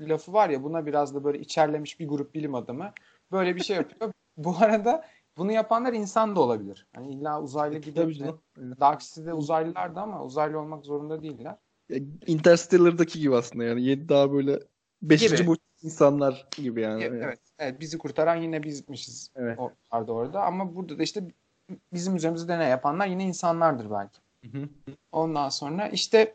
lafı 0.00 0.32
var 0.32 0.50
ya 0.50 0.62
buna 0.62 0.86
biraz 0.86 1.14
da 1.14 1.24
böyle 1.24 1.38
içerlemiş 1.38 2.00
bir 2.00 2.08
grup 2.08 2.34
bilim 2.34 2.54
adamı 2.54 2.92
böyle 3.32 3.56
bir 3.56 3.60
şey 3.60 3.76
yapıyor. 3.76 4.12
Bu 4.36 4.56
arada 4.58 5.04
bunu 5.38 5.52
yapanlar 5.52 5.92
insan 5.92 6.36
da 6.36 6.40
olabilir. 6.40 6.86
Hani 6.94 7.12
illa 7.12 7.42
uzaylı 7.42 7.78
gibi. 7.78 8.34
Dark 8.80 9.00
City'de 9.00 9.32
uzaylılardı 9.32 10.00
ama 10.00 10.24
uzaylı 10.24 10.60
olmak 10.60 10.84
zorunda 10.84 11.22
değiller. 11.22 11.56
Ya, 11.88 11.98
Interstellar'daki 12.26 13.20
gibi 13.20 13.36
aslında 13.36 13.64
yani. 13.64 13.82
Yedi 13.82 14.08
daha 14.08 14.32
böyle 14.32 14.60
beşinci 15.02 15.46
boyut 15.46 15.60
insanlar 15.82 16.46
gibi 16.56 16.80
yani. 16.80 17.04
Evet, 17.04 17.40
evet, 17.58 17.80
bizi 17.80 17.98
kurtaran 17.98 18.36
yine 18.36 18.62
bizmişiz 18.62 19.30
Evet. 19.36 19.58
o 19.58 19.72
vardı 19.92 20.12
orada 20.12 20.42
ama 20.42 20.76
burada 20.76 20.98
da 20.98 21.02
işte 21.02 21.24
bizim 21.92 22.16
üzerimizde 22.16 22.48
deney 22.48 22.68
yapanlar 22.68 23.06
yine 23.06 23.24
insanlardır 23.24 23.90
belki. 23.90 24.18
Ondan 25.12 25.48
sonra 25.48 25.88
işte 25.88 26.34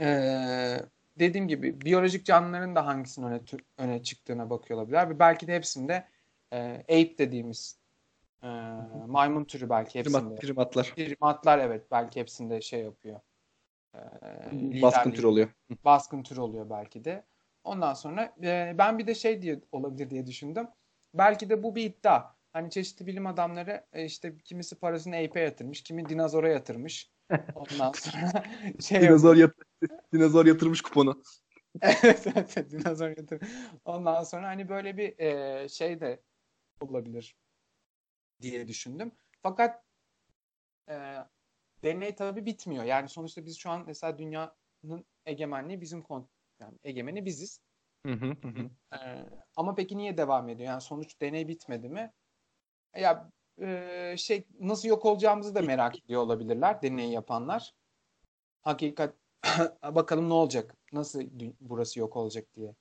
eee, 0.00 0.82
dediğim 1.18 1.48
gibi 1.48 1.80
biyolojik 1.80 2.26
canlıların 2.26 2.74
da 2.76 2.86
hangisinin 2.86 3.26
öne, 3.26 3.40
öne 3.78 4.02
çıktığına 4.02 4.50
bakıyor 4.50 4.78
olabilirler. 4.78 5.10
Ve 5.10 5.18
belki 5.18 5.46
de 5.46 5.54
hepsinde 5.54 6.08
eee, 6.52 6.80
ape 6.82 7.18
dediğimiz 7.18 7.78
eee, 8.46 9.06
maymun 9.06 9.44
türü 9.44 9.68
belki 9.70 9.98
hepsinde. 9.98 10.18
Primat, 10.18 10.40
primatlar. 10.40 10.92
Primatlar 10.96 11.58
evet 11.58 11.90
belki 11.90 12.20
hepsinde 12.20 12.60
şey 12.60 12.80
yapıyor. 12.80 13.20
Eee, 13.94 14.02
Baskın 14.82 15.10
liderliği- 15.10 15.16
tür 15.16 15.24
oluyor. 15.24 15.48
baskın 15.84 16.22
tür 16.22 16.36
oluyor 16.36 16.70
belki 16.70 17.04
de. 17.04 17.24
Ondan 17.64 17.94
sonra 17.94 18.34
e, 18.42 18.74
ben 18.78 18.98
bir 18.98 19.06
de 19.06 19.14
şey 19.14 19.42
diye 19.42 19.60
olabilir 19.72 20.10
diye 20.10 20.26
düşündüm. 20.26 20.68
Belki 21.14 21.50
de 21.50 21.62
bu 21.62 21.74
bir 21.74 21.84
iddia. 21.84 22.36
Hani 22.52 22.70
çeşitli 22.70 23.06
bilim 23.06 23.26
adamları 23.26 23.86
e, 23.92 24.04
işte 24.04 24.38
kimisi 24.44 24.78
parasını 24.78 25.16
ape'e 25.16 25.42
yatırmış, 25.44 25.82
kimi 25.82 26.08
dinozora 26.08 26.48
yatırmış. 26.48 27.10
Ondan 27.54 27.92
sonra 27.92 28.44
şey 28.80 29.00
Dinozor, 29.00 29.36
yat 29.36 29.54
dinozor 30.12 30.46
yatırmış 30.46 30.82
kuponu. 30.82 31.22
evet, 31.82 32.26
evet, 32.56 32.70
dinozor 32.70 33.08
yatır. 33.08 33.40
Ondan 33.84 34.22
sonra 34.22 34.46
hani 34.48 34.68
böyle 34.68 34.96
bir 34.96 35.18
e, 35.18 35.68
şey 35.68 36.00
de 36.00 36.22
olabilir 36.80 37.36
diye 38.40 38.68
düşündüm. 38.68 39.12
Fakat 39.42 39.82
e, 40.88 41.16
deney 41.82 42.14
tabii 42.14 42.46
bitmiyor. 42.46 42.84
Yani 42.84 43.08
sonuçta 43.08 43.46
biz 43.46 43.58
şu 43.58 43.70
an 43.70 43.84
mesela 43.86 44.18
dünyanın 44.18 45.04
egemenliği 45.26 45.80
bizim 45.80 46.02
kont 46.02 46.28
yani 46.60 46.78
egemeni 46.84 47.24
biziz. 47.24 47.60
Ee, 48.92 49.26
ama 49.56 49.74
peki 49.74 49.96
niye 49.96 50.16
devam 50.16 50.48
ediyor? 50.48 50.68
Yani 50.68 50.80
sonuç 50.80 51.20
deney 51.20 51.48
bitmedi 51.48 51.88
mi? 51.88 52.12
Ya 52.96 53.30
e, 53.60 54.14
şey 54.18 54.44
nasıl 54.60 54.88
yok 54.88 55.04
olacağımızı 55.04 55.54
da 55.54 55.62
merak 55.62 56.04
ediyor 56.04 56.22
olabilirler 56.22 56.82
deney 56.82 57.10
yapanlar. 57.10 57.74
Hakikat 58.62 59.14
bakalım 59.82 60.28
ne 60.28 60.32
olacak? 60.34 60.74
Nasıl 60.92 61.22
burası 61.60 61.98
yok 62.00 62.16
olacak 62.16 62.44
diye. 62.56 62.74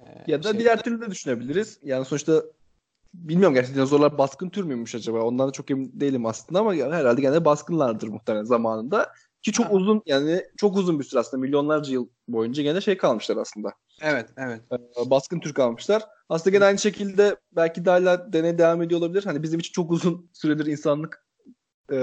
Ee, 0.00 0.04
Ya 0.26 0.42
da 0.42 0.50
şey- 0.50 0.60
diğer 0.60 0.82
türlü 0.82 1.00
de 1.00 1.10
düşünebiliriz. 1.10 1.78
Yani 1.82 2.04
sonuçta 2.04 2.42
bilmiyorum 3.14 3.54
gerçekten 3.54 3.76
dinozorlar 3.76 4.18
baskın 4.18 4.48
tür 4.48 4.64
müymüş 4.64 4.94
acaba? 4.94 5.22
Ondan 5.22 5.48
da 5.48 5.52
çok 5.52 5.70
emin 5.70 6.00
değilim 6.00 6.26
aslında 6.26 6.60
ama 6.60 6.74
herhalde 6.74 7.20
gene 7.20 7.44
baskınlardır 7.44 8.08
muhtemelen 8.08 8.44
zamanında. 8.44 9.12
Ki 9.42 9.52
çok 9.52 9.66
Aha. 9.66 9.72
uzun 9.74 10.02
yani 10.06 10.44
çok 10.56 10.76
uzun 10.76 10.98
bir 10.98 11.04
süre 11.04 11.20
aslında 11.20 11.40
milyonlarca 11.40 11.92
yıl 11.92 12.08
boyunca 12.28 12.62
gene 12.62 12.80
şey 12.80 12.96
kalmışlar 12.96 13.36
aslında. 13.36 13.72
Evet, 14.02 14.28
evet. 14.36 14.60
Ee, 14.72 15.10
Baskın 15.10 15.40
tür 15.40 15.54
kalmışlar. 15.54 16.02
Aslında 16.28 16.56
gene 16.56 16.64
aynı 16.64 16.78
şekilde 16.78 17.36
belki 17.52 17.84
de 17.84 17.90
hala 17.90 18.32
deney 18.32 18.58
devam 18.58 18.82
ediyor 18.82 19.00
olabilir. 19.00 19.24
Hani 19.24 19.42
bizim 19.42 19.60
için 19.60 19.72
çok 19.72 19.90
uzun 19.90 20.30
süredir 20.32 20.66
insanlık 20.66 21.26
e, 21.92 21.96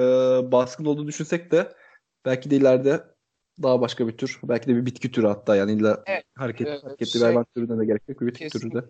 baskın 0.51 0.85
olduğunu 0.85 1.07
düşünsek 1.07 1.51
de 1.51 1.73
belki 2.25 2.49
de 2.49 2.55
ileride 2.55 3.03
daha 3.63 3.81
başka 3.81 4.07
bir 4.07 4.17
tür. 4.17 4.39
Belki 4.43 4.67
de 4.67 4.75
bir 4.75 4.85
bitki 4.85 5.11
türü 5.11 5.27
hatta 5.27 5.55
yani 5.55 5.71
illa 5.71 6.03
Evet, 6.05 6.23
hareket, 6.35 6.67
e, 6.67 6.71
hareketli 6.81 7.11
şey- 7.11 7.21
bir 7.21 7.25
hayvan 7.25 7.45
türüne 7.55 7.79
de 7.79 7.85
gerek 7.85 8.01
yok. 8.07 8.21
Bir 8.21 8.27
bitki 8.27 8.49
türü 8.49 8.71
de. 8.73 8.85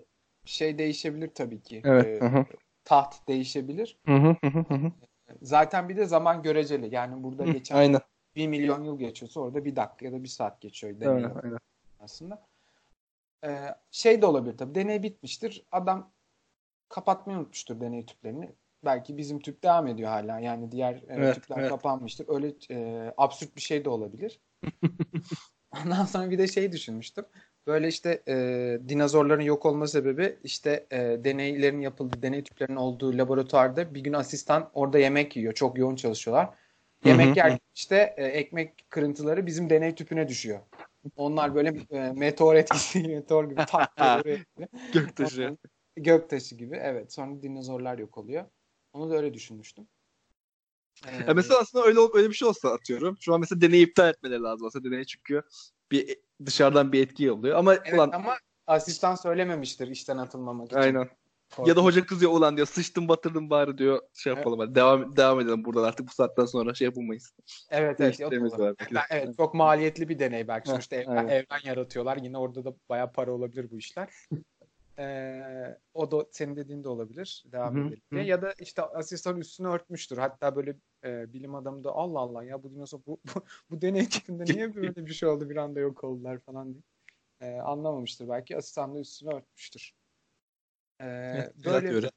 Şey 0.48 0.78
değişebilir 0.78 1.32
tabii 1.36 1.62
ki. 1.62 1.82
Evet. 1.86 2.22
Hı 2.22 2.26
hı. 2.26 2.46
taht 2.86 3.28
değişebilir. 3.28 3.98
Hı 4.06 4.16
hı 4.16 4.36
hı 4.44 4.48
hı 4.48 4.74
hı. 4.74 4.92
Zaten 5.42 5.90
bir 5.90 5.98
de 5.98 6.06
zaman 6.06 6.44
göreceli. 6.44 6.96
Yani 6.96 7.24
burada 7.24 7.46
Hı, 7.46 7.52
geçen 7.52 7.76
Aynen. 7.76 8.02
bir 8.36 8.48
milyon 8.48 8.84
yıl 8.84 9.00
geçiyorsa 9.00 9.40
orada 9.40 9.66
bir 9.66 9.76
dakika 9.76 10.06
ya 10.06 10.12
da 10.12 10.24
bir 10.24 10.28
saat 10.28 10.62
geçiyor. 10.62 11.02
Aynen, 11.02 11.32
aynen. 11.44 11.58
aslında. 12.00 12.46
Ee, 13.44 13.76
şey 13.92 14.22
de 14.22 14.26
olabilir 14.26 14.58
tabii. 14.58 14.76
Deney 14.76 15.04
bitmiştir. 15.04 15.66
Adam 15.72 16.12
kapatmayı 16.90 17.40
unutmuştur 17.40 17.80
deney 17.80 18.06
tüplerini. 18.06 18.52
Belki 18.86 19.18
bizim 19.18 19.40
tüp 19.40 19.64
devam 19.64 19.88
ediyor 19.88 20.10
hala. 20.10 20.40
Yani 20.40 20.72
diğer 20.72 20.96
e, 20.96 21.04
Evet, 21.08 21.36
tüpler 21.36 21.60
evet. 21.60 21.70
kapanmıştır. 21.70 22.26
Öyle 22.30 22.54
e, 22.72 23.14
absürt 23.18 23.56
bir 23.56 23.62
şey 23.62 23.86
de 23.86 23.90
olabilir. 23.90 24.42
Ondan 25.72 26.06
sonra 26.06 26.32
bir 26.32 26.38
de 26.38 26.48
şey 26.48 26.72
düşünmüştüm. 26.72 27.26
Böyle 27.68 27.88
işte 27.88 28.24
e, 28.28 28.36
dinozorların 28.90 29.42
yok 29.42 29.66
olma 29.66 29.88
sebebi 29.88 30.38
işte 30.44 30.88
e, 30.92 30.98
deneylerin 30.98 31.82
yapıldığı, 31.82 32.22
deney 32.22 32.44
tüplerinin 32.44 32.76
olduğu 32.76 33.18
laboratuvarda 33.18 33.94
bir 33.96 34.02
gün 34.02 34.14
asistan 34.14 34.70
orada 34.74 35.00
yemek 35.00 35.36
yiyor. 35.36 35.54
Çok 35.54 35.78
yoğun 35.78 35.96
çalışıyorlar. 35.96 36.50
Yemek 37.06 37.28
Hı 37.28 37.32
hı. 37.32 37.38
yerken 37.38 37.60
işte 37.76 38.14
e, 38.18 38.26
ekmek 38.26 38.86
kırıntıları 38.90 39.46
bizim 39.46 39.70
deney 39.70 39.96
tüpüne 39.96 40.28
düşüyor. 40.28 40.60
Onlar 41.16 41.56
böyle 41.56 41.74
e, 41.90 42.12
meteor 42.12 42.56
etkisi, 42.56 43.00
meteor 43.08 43.50
gibi 43.50 43.66
tak 43.68 43.98
Göktaşı. 44.94 45.58
Göktaşı 45.96 46.56
gibi. 46.56 46.76
Evet. 46.76 47.14
Sonra 47.14 47.42
dinozorlar 47.42 47.98
yok 47.98 48.18
oluyor. 48.18 48.46
Onu 48.94 49.10
da 49.10 49.16
öyle 49.16 49.34
düşünmüştüm. 49.34 49.88
Ya 51.28 51.34
mesela 51.34 51.60
aslında 51.60 51.86
öyle 51.86 52.00
öyle 52.14 52.30
bir 52.30 52.34
şey 52.34 52.48
olsa 52.48 52.70
atıyorum. 52.70 53.18
Şu 53.20 53.34
an 53.34 53.40
mesela 53.40 53.62
deneyi 53.62 53.88
iptal 53.88 54.10
etmeleri 54.10 54.42
lazım. 54.42 54.68
Aslında 54.68 54.90
deneye 54.90 55.04
çıkıyor. 55.04 55.44
Bir 55.92 56.18
dışarıdan 56.46 56.92
bir 56.92 57.04
etki 57.04 57.32
oluyor. 57.32 57.58
Ama 57.58 57.74
evet, 57.74 57.94
ulan 57.94 58.12
ama 58.14 58.38
asistan 58.68 59.16
söylememiştir 59.16 59.88
işten 59.88 60.18
atılmamak 60.18 60.68
için. 60.68 60.78
aynen. 60.78 61.10
Ya 61.66 61.76
da 61.76 61.84
hoca 61.84 62.06
kızıyor 62.06 62.32
ulan 62.32 62.58
diyor 62.58 62.68
sıçtım 62.68 63.08
batırdım 63.08 63.50
bari 63.50 63.78
diyor. 63.78 64.02
Şey 64.14 64.34
yapalım 64.34 64.60
hadi 64.60 64.76
devam 64.76 65.16
devam 65.16 65.40
edelim 65.40 65.66
buradan 65.66 65.84
artık 65.84 66.08
bu 66.08 66.12
saatten 66.12 66.46
sonra 66.46 66.74
şey 66.74 66.86
yapamayız. 66.86 67.34
Evet 67.70 68.00
evet. 68.00 68.22
var 68.22 68.76
evet 69.10 69.38
çok 69.38 69.54
maliyetli 69.54 70.10
bir 70.10 70.20
deney 70.20 70.48
belki. 70.48 70.70
Sonuçta 70.70 70.96
evren, 70.96 71.16
aynen. 71.16 71.30
evren 71.30 71.60
yaratıyorlar. 71.64 72.18
Yine 72.18 72.38
orada 72.38 72.66
da 72.66 72.74
bayağı 72.90 73.12
para 73.12 73.32
olabilir 73.32 73.72
bu 73.72 73.78
işler. 73.78 74.10
Ee, 75.00 75.78
o 75.94 76.12
da 76.12 76.26
senin 76.32 76.56
dediğin 76.56 76.84
de 76.84 76.90
olabilir. 76.90 77.44
Devam 77.52 77.78
hı, 77.78 77.80
edelim 77.80 78.02
hı. 78.14 78.28
Ya 78.28 78.42
da 78.42 78.54
işte 78.60 78.82
asistan 78.82 79.38
üstünü 79.40 79.68
örtmüştür. 79.68 80.18
Hatta 80.18 80.56
böyle 80.56 80.76
e, 81.04 81.34
bilim 81.34 81.56
adamı 81.56 81.84
da 81.84 81.92
Allah 81.92 82.20
Allah 82.20 82.44
ya 82.44 82.64
bu 82.64 82.72
dinozor 82.72 83.00
bu, 83.08 83.20
bu, 83.36 83.44
bu 83.70 83.82
deney 83.82 84.10
çıktığında 84.10 84.44
niye 84.44 84.76
böyle 84.76 84.96
bir 85.08 85.14
şey 85.14 85.30
oldu 85.30 85.50
bir 85.50 85.56
anda 85.58 85.80
yok 85.80 86.04
oldular 86.04 86.40
falan 86.40 86.74
diye. 86.74 86.84
Ee, 87.42 87.60
anlamamıştır 87.62 88.30
belki. 88.30 88.58
Asistan 88.58 88.96
da 88.96 89.00
üstünü 89.00 89.34
örtmüştür. 89.36 89.94
Ee, 91.02 91.06
Evet, 91.34 91.54
böyle 91.66 91.86
teori. 91.86 92.10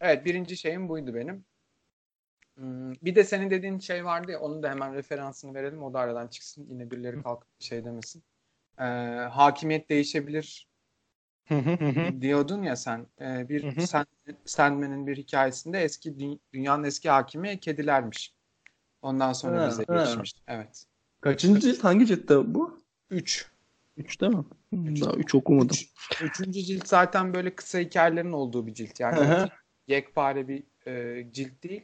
Evet 0.00 0.24
birinci 0.26 0.56
şeyim 0.56 0.88
buydu 0.88 1.14
benim. 1.14 1.46
Hmm, 2.56 2.92
Bir 3.02 3.14
de 3.14 3.24
senin 3.24 3.50
dediğin 3.50 3.78
şey 3.78 4.04
vardı 4.04 4.30
ya 4.32 4.40
onun 4.40 4.62
da 4.62 4.70
hemen 4.70 4.94
referansını 4.94 5.54
verelim 5.54 5.82
o 5.82 5.92
da 5.94 5.98
aradan 6.00 6.28
çıksın 6.28 6.66
yine 6.70 6.90
birileri 6.90 7.22
kalkıp 7.22 7.48
şey 7.58 7.84
demesin. 7.84 8.24
Ee, 8.80 8.84
hakimiyet 9.32 9.90
değişebilir 9.90 10.69
diyordun 12.20 12.62
ya 12.62 12.76
sen. 12.76 13.06
Ee, 13.20 13.48
bir. 13.48 13.62
Sand- 13.62 14.06
Sandman'in 14.44 15.06
bir 15.06 15.16
hikayesinde 15.16 15.80
eski 15.82 16.10
dü- 16.10 16.38
dünyanın 16.52 16.84
eski 16.84 17.10
hakimi 17.10 17.60
kedilermiş. 17.60 18.34
Ondan 19.02 19.32
sonra 19.32 19.62
Ha, 19.62 19.68
bize 19.68 19.84
geçmiş. 19.84 20.34
Evet. 20.48 20.84
Kaçıncı 21.20 21.60
cilt? 21.60 21.84
Hangi 21.84 22.06
ciltte 22.06 22.54
bu? 22.54 22.80
3. 23.10 23.50
Üç 23.96 24.20
değil 24.20 24.32
mi? 24.32 24.44
Üç. 24.72 25.02
Daha 25.02 25.12
üç 25.12 25.34
okumadım. 25.34 25.76
Üçüncü 26.22 26.62
cilt 26.62 26.88
zaten 26.88 27.34
böyle 27.34 27.54
kısa 27.54 27.78
hikayelerin 27.78 28.32
olduğu 28.32 28.66
bir 28.66 28.74
cilt. 28.74 29.00
Yani 29.00 29.48
yekpare 29.88 30.48
bir 30.48 30.62
e, 30.86 31.26
cilt 31.32 31.62
değil. 31.62 31.82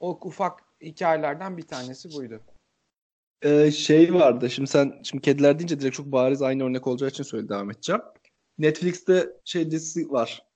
O 0.00 0.18
ufak 0.22 0.60
hikayelerden 0.80 1.56
bir 1.56 1.62
tanesi 1.62 2.12
buydu. 2.12 2.40
Ee, 3.42 3.70
şey 3.70 4.14
vardı. 4.14 4.50
Şimdi 4.50 4.70
sen 4.70 5.00
şimdi 5.02 5.22
kediler 5.22 5.58
deyince 5.58 5.80
direkt 5.80 5.96
çok 5.96 6.06
bariz 6.06 6.42
aynı 6.42 6.64
örnek 6.64 6.86
olacağı 6.86 7.08
için 7.08 7.24
söyle 7.24 7.48
devam 7.48 7.70
edeceğim. 7.70 8.02
Netflix'te 8.58 9.32
şey 9.44 9.70
dizisi 9.70 10.10
var. 10.10 10.46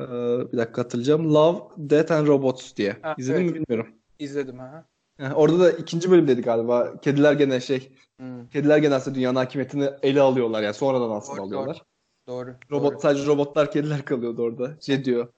Ee, 0.00 0.04
bir 0.52 0.58
dakika 0.58 0.82
hatırlayacağım. 0.82 1.34
Love, 1.34 1.58
Death 1.76 2.12
and 2.12 2.26
Robots 2.26 2.76
diye. 2.76 2.96
Ha, 3.02 3.14
İzledin 3.18 3.40
evet. 3.40 3.50
mi 3.50 3.54
bilmiyorum. 3.54 3.94
İzledim 4.18 4.58
ha. 4.58 4.84
Yani 5.18 5.34
orada 5.34 5.58
da 5.60 5.70
ikinci 5.72 6.10
bölümdeydi 6.10 6.42
galiba. 6.42 7.00
Kediler 7.00 7.32
gene 7.32 7.60
şey, 7.60 7.92
Hmm, 8.18 8.48
kediler 8.48 8.78
gene 8.78 8.94
aslında 8.94 9.14
dünyanın 9.14 9.36
hakimiyetini 9.36 9.90
ele 10.02 10.20
alıyorlar 10.20 10.62
yani 10.62 10.74
sonradan 10.74 11.10
aslında 11.10 11.38
Doğru, 11.38 11.46
alıyorlar. 11.46 11.82
doğru. 12.26 12.54
Robot 12.70 12.92
doğru. 12.92 13.00
sadece 13.00 13.26
robotlar 13.26 13.72
kediler 13.72 14.04
kalıyordu 14.04 14.42
orada. 14.42 14.76
Şey 14.80 15.04
diyor. 15.04 15.28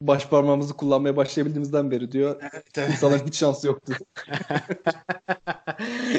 Baş 0.00 0.28
parmağımızı 0.28 0.74
kullanmaya 0.76 1.16
başlayabildiğimizden 1.16 1.90
beri 1.90 2.12
diyor. 2.12 2.42
Evet, 2.52 2.64
evet. 2.78 2.90
İnsanların 2.90 3.26
hiç 3.26 3.34
şansı 3.36 3.66
yoktu. 3.66 3.92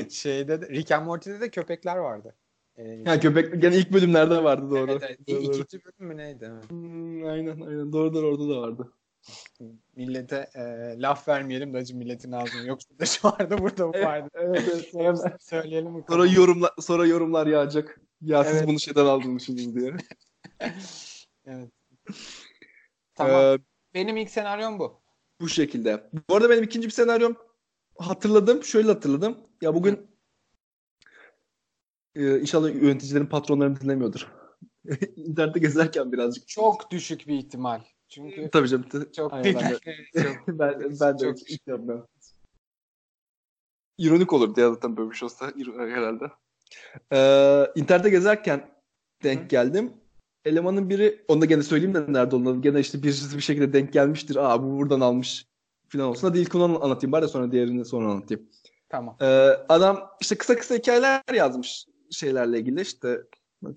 Şeyde 0.09 0.61
de, 0.61 0.69
Rick 0.69 0.91
and 0.91 1.05
Morty'de 1.05 1.41
de 1.41 1.49
köpekler 1.49 1.95
vardı. 1.97 2.35
Ee, 2.77 2.83
Yani 3.05 3.19
köpek 3.19 3.61
gene 3.61 3.77
ilk 3.77 3.93
bölümlerde 3.93 4.43
vardı 4.43 4.69
doğru. 4.71 4.91
evet, 4.91 5.03
evet. 5.03 5.27
Doğru. 5.29 5.41
İkinci 5.41 5.85
bölüm 5.85 6.07
mü 6.11 6.17
neydi? 6.17 6.51
Hmm, 6.69 7.25
aynen 7.25 7.61
aynen 7.61 7.93
doğru 7.93 8.13
doğru 8.13 8.27
orada 8.27 8.49
da 8.49 8.61
vardı. 8.61 8.93
Millete 9.95 10.49
e, 10.55 10.61
laf 11.01 11.27
vermeyelim 11.27 11.73
de 11.73 11.77
acı 11.77 11.95
milletin 11.95 12.31
ağzını. 12.31 12.67
Yoksa 12.67 12.99
da 12.99 13.05
şu 13.05 13.27
vardı 13.27 13.55
burada 13.59 13.87
bu 13.87 13.97
vardı. 13.97 14.29
Evet, 14.33 14.63
evet. 14.67 14.93
Hepsini 14.93 15.31
söyleyelim. 15.39 16.03
Sonra 16.09 16.25
yorumlar 16.25 16.71
sonra 16.79 17.05
yorumlar 17.05 17.47
yağacak. 17.47 18.01
Ya 18.21 18.43
siz 18.43 18.57
Evet. 18.57 18.67
bunu 18.67 18.79
şeyden 18.79 19.05
aldınmışsınız 19.05 19.75
diye. 19.75 19.95
Evet. 21.47 21.69
Tamam. 23.15 23.41
Ee, 23.41 23.57
Benim 23.93 24.17
ilk 24.17 24.29
senaryom 24.29 24.79
bu. 24.79 25.01
bu 25.41 25.49
şekilde. 25.49 26.09
Bu 26.29 26.35
arada 26.35 26.49
benim 26.49 26.63
ikinci 26.63 26.87
bir 26.87 26.93
senaryom 26.93 27.35
hatırladım. 27.99 28.63
Şöyle 28.63 28.87
hatırladım. 28.87 29.37
Ya 29.61 29.73
bugün 29.75 30.07
e, 32.15 32.39
inşallah 32.39 32.75
yöneticilerin 32.75 33.25
patronlarını 33.25 33.81
dinlemiyordur. 33.81 34.27
İnternette 35.15 35.59
gezerken 35.59 36.11
birazcık 36.11 36.47
Çok 36.47 36.91
düşük 36.91 37.27
bir 37.27 37.37
ihtimal. 37.37 37.81
Çünkü 38.09 38.49
Tabii 38.51 38.67
canım. 38.67 38.85
çok 39.15 39.33
Aynen, 39.33 39.55
ben 39.55 39.69
de, 39.71 39.79
çok 40.23 40.47
ben, 40.59 40.79
ben 41.01 41.19
de 41.19 41.23
Çok- 41.23 41.67
yapmam. 41.67 42.07
İronik 43.97 44.33
olurdu 44.33 44.59
ya 44.59 44.69
zaten 44.73 44.97
böyle 44.97 45.09
bir 45.11 45.15
şey 45.15 45.25
olsa 45.25 45.51
herhalde. 45.77 46.31
Ee, 47.13 47.71
internette 47.81 48.09
gezerken 48.09 48.69
denk 49.23 49.43
Hı. 49.43 49.47
geldim. 49.47 49.93
Elemanın 50.45 50.89
biri, 50.89 51.25
onu 51.27 51.41
da 51.41 51.45
gene 51.45 51.63
söyleyeyim 51.63 51.93
de 51.93 52.13
nerede 52.13 52.35
olduğunu. 52.35 52.61
Gene 52.61 52.79
işte 52.79 53.03
birisi 53.03 53.37
bir 53.37 53.41
şekilde 53.41 53.73
denk 53.73 53.93
gelmiştir. 53.93 54.35
Aa 54.35 54.63
bu 54.63 54.77
buradan 54.77 54.99
almış 54.99 55.45
falan 55.89 56.05
olsun. 56.07 56.27
Hadi 56.27 56.39
ilk 56.39 56.55
onu 56.55 56.83
anlatayım 56.83 57.11
bari 57.11 57.27
sonra 57.27 57.51
diğerini 57.51 57.85
sonra 57.85 58.11
anlatayım. 58.11 58.49
tamam. 58.89 59.17
Ee, 59.21 59.25
adam 59.69 60.09
işte 60.21 60.35
kısa 60.37 60.55
kısa 60.55 60.75
hikayeler 60.75 61.21
yazmış 61.33 61.85
şeylerle 62.15 62.59
ilgili 62.59 62.81
işte 62.81 63.21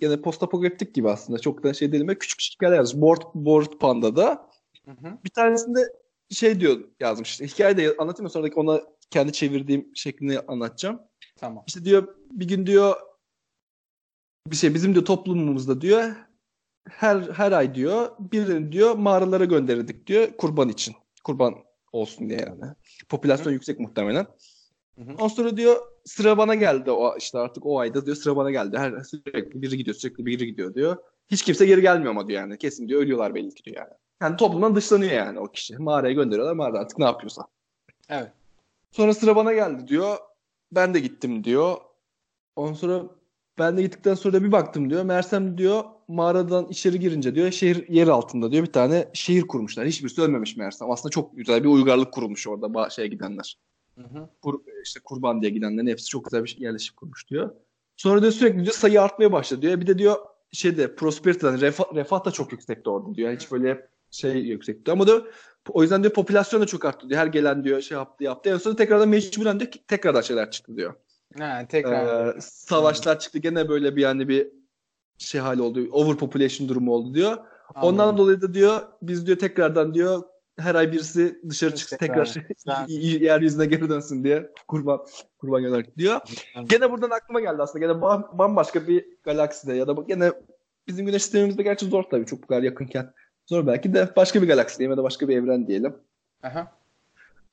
gene 0.01 0.21
postapokaliptik 0.21 0.95
gibi 0.95 1.11
aslında 1.11 1.39
çok 1.39 1.63
da 1.63 1.75
şey 1.75 1.93
değil 1.93 2.07
küçük 2.07 2.39
küçük 2.39 2.55
hikayeler 2.55 2.77
yazmış. 2.77 3.03
Board, 3.03 3.23
Board 3.35 3.73
Panda'da 3.81 4.49
Hı 4.85 4.91
hı. 4.91 5.19
bir 5.25 5.31
tanesinde 5.31 5.81
şey 6.31 6.61
diyor 6.61 6.85
yazmış 7.01 7.31
işte 7.31 7.47
hikaye 7.47 7.77
de 7.77 7.97
anlatayım 7.99 8.25
mı 8.25 8.31
sonraki 8.31 8.55
ona 8.55 8.81
kendi 9.11 9.33
çevirdiğim 9.33 9.91
şeklini 9.95 10.41
anlatacağım. 10.41 11.01
Tamam. 11.37 11.65
İşte 11.67 11.85
diyor 11.85 12.15
bir 12.31 12.49
gün 12.49 12.67
diyor 12.67 12.97
bir 14.47 14.57
şey 14.57 14.75
bizim 14.75 14.95
diyor 14.95 15.05
toplumumuzda 15.05 15.81
diyor 15.81 16.15
her 16.89 17.21
her 17.21 17.53
ay 17.53 17.75
diyor 17.75 18.11
birini 18.19 18.73
diyor 18.73 18.95
mağaralara 18.95 19.45
gönderirdik 19.45 20.07
diyor 20.07 20.29
kurban 20.39 20.69
için. 20.69 20.95
Kurban 21.25 21.55
olsun 21.93 22.29
diye 22.29 22.41
yani. 22.41 22.75
Popülasyon 23.09 23.53
yüksek 23.53 23.81
muhtemelen. 23.81 24.27
Hı 24.99 25.05
hı. 25.05 25.13
Ondan 25.13 25.29
sonra 25.29 25.57
diyor 25.57 25.77
sıra 26.05 26.39
bana 26.39 26.55
geldi 26.55 26.91
o 26.91 27.17
işte 27.19 27.39
artık 27.39 27.67
o 27.67 27.79
ayda 27.79 28.07
diyor 28.07 28.17
sıra 28.17 28.37
bana 28.37 28.51
geldi. 28.51 28.79
Her 28.79 29.01
sürekli 29.03 29.63
biri 29.63 29.77
gidiyor 29.77 29.97
sürekli 29.97 30.27
biri 30.27 30.47
gidiyor 30.47 30.75
diyor. 30.75 30.97
Hiç 31.31 31.43
kimse 31.43 31.67
geri 31.67 31.81
gelmiyor 31.81 32.11
ama 32.11 32.29
diyor 32.29 32.41
yani. 32.41 32.59
Kesin 32.59 32.89
diyor 32.89 33.03
ölüyorlar 33.03 33.35
belli 33.35 33.55
ki 33.55 33.65
diyor 33.65 33.77
yani. 33.77 33.93
Yani 34.23 34.37
toplumdan 34.37 34.77
dışlanıyor 34.77 35.13
yani 35.13 35.41
o 35.41 35.47
kişi. 35.47 35.79
Mağaraya 35.79 36.13
gönderiyorlar 36.13 36.55
mağarada 36.55 36.79
artık 36.79 36.99
ne 36.99 37.05
yapıyorsa. 37.05 37.43
Evet. 38.09 38.33
Sonra 38.91 39.15
sıra 39.15 39.37
bana 39.37 39.53
geldi 39.53 39.89
diyor. 39.89 40.17
Ben 40.73 40.95
de 40.95 41.01
gittim 41.01 41.45
diyor. 41.45 41.77
Ondan 42.57 42.73
sonra 42.73 43.03
ben 43.59 43.77
de 43.77 43.83
gittikten 43.83 44.15
sonra 44.15 44.35
da 44.35 44.45
bir 44.45 44.53
baktım 44.53 44.91
diyor. 44.91 45.05
Mersem 45.05 45.59
diyor 45.59 45.85
mağaradan 46.09 46.67
içeri 46.69 47.01
girince 47.01 47.35
diyor 47.35 47.51
şehir 47.51 47.89
yer 47.89 48.09
altında 48.09 48.53
diyor 48.53 48.67
bir 48.67 48.73
tane 48.73 49.09
şehir 49.13 49.43
kurmuşlar. 49.43 49.87
Hiçbirisi 49.87 50.23
ölmemiş 50.23 50.57
Mersem. 50.57 50.91
Aslında 50.91 51.11
çok 51.11 51.37
güzel 51.37 51.65
bir 51.65 51.69
uygarlık 51.69 52.13
kurulmuş 52.13 52.49
orada 52.49 52.67
ba- 52.67 52.95
şeye 52.95 53.09
gidenler. 53.09 53.59
Hı 53.99 54.19
hı. 54.19 54.29
Kur, 54.43 54.61
işte 54.85 55.01
kurban 55.05 55.43
diye 55.43 55.51
gidenlerin 55.51 55.87
hepsi 55.87 56.07
çok 56.07 56.25
güzel 56.25 56.45
bir 56.45 56.57
yerleşim 56.59 56.97
kurmuş 56.97 57.29
diyor. 57.31 57.51
Sonra 57.97 58.23
da 58.23 58.33
sürekli 58.33 58.65
diyor 58.65 58.75
sayı 58.75 59.03
artmaya 59.03 59.33
başladı 59.33 59.63
diyor. 59.63 59.81
Bir 59.81 59.87
de 59.87 59.99
diyor 59.99 60.17
şeyde 60.53 60.95
prosperity'den 60.95 61.61
refah, 61.61 61.95
refah 61.95 62.25
da 62.25 62.31
çok 62.31 62.53
yüksekti 62.53 62.91
orada 62.91 63.15
diyor. 63.15 63.33
Hiç 63.33 63.53
böyle 63.53 63.89
şey 64.11 64.37
yüksekti. 64.37 64.93
Ama 64.93 65.07
da 65.07 65.23
o 65.69 65.83
yüzden 65.83 66.03
diyor 66.03 66.15
popülasyon 66.15 66.63
da 66.63 66.67
çok 66.67 66.85
arttı 66.85 67.09
diyor. 67.09 67.21
Her 67.21 67.27
gelen 67.27 67.65
diyor 67.65 67.81
şey 67.81 67.99
yaptı 67.99 68.25
yaptı. 68.25 68.51
En 68.51 68.57
sonra 68.57 68.77
tekrardan 68.77 69.09
mecburen 69.09 69.61
diyor 69.61 69.71
ki 69.71 69.87
tekrardan 69.87 70.21
şeyler 70.21 70.51
çıktı 70.51 70.77
diyor. 70.77 70.95
Ha, 71.39 71.67
tekrar. 71.69 72.37
Ee, 72.37 72.41
savaşlar 72.41 73.19
çıktı 73.19 73.39
gene 73.39 73.69
böyle 73.69 73.97
bir 73.97 74.03
yani 74.03 74.29
bir 74.29 74.49
şey 75.19 75.41
hali 75.41 75.63
oldu. 75.63 75.89
Overpopulation 75.93 76.69
durumu 76.69 76.93
oldu 76.93 77.15
diyor. 77.15 77.37
Ondan 77.83 78.03
Anladım. 78.03 78.19
dolayı 78.19 78.41
da 78.41 78.55
diyor 78.55 78.81
biz 79.03 79.27
diyor 79.27 79.39
tekrardan 79.39 79.95
diyor 79.95 80.23
her 80.59 80.75
ay 80.75 80.93
birisi 80.93 81.41
dışarı 81.49 81.75
çıksın 81.75 81.97
Tekrar. 81.97 82.35
yeryüzüne 82.89 83.67
geri 83.67 83.89
dönsün 83.89 84.25
diye 84.25 84.51
kurban 84.69 85.07
kurban 85.39 85.63
gönderdik 85.63 85.97
diyor. 85.99 86.21
Gene 86.67 86.91
buradan 86.91 87.11
aklıma 87.11 87.41
geldi 87.41 87.63
aslında. 87.63 87.87
Gene 87.87 88.01
bam- 88.01 88.39
bambaşka 88.39 88.87
bir 88.87 89.05
galakside 89.25 89.75
ya 89.75 89.87
da 89.87 89.93
gene 90.09 90.33
bizim 90.89 91.07
güneş 91.07 91.23
sistemimizde 91.23 91.63
gerçi 91.63 91.87
zor 91.87 92.03
tabii 92.03 92.27
çok 92.27 92.43
bu 92.43 92.47
kadar 92.47 92.63
yakınken. 92.63 93.13
Zor 93.47 93.67
belki 93.67 93.95
de 93.95 94.09
başka 94.17 94.43
bir 94.43 94.49
galaksi 94.49 94.79
diyelim 94.79 94.91
ya 94.91 94.97
da 94.97 95.03
başka 95.03 95.29
bir 95.29 95.37
evren 95.37 95.67
diyelim. 95.67 95.97
Aha. 96.43 96.73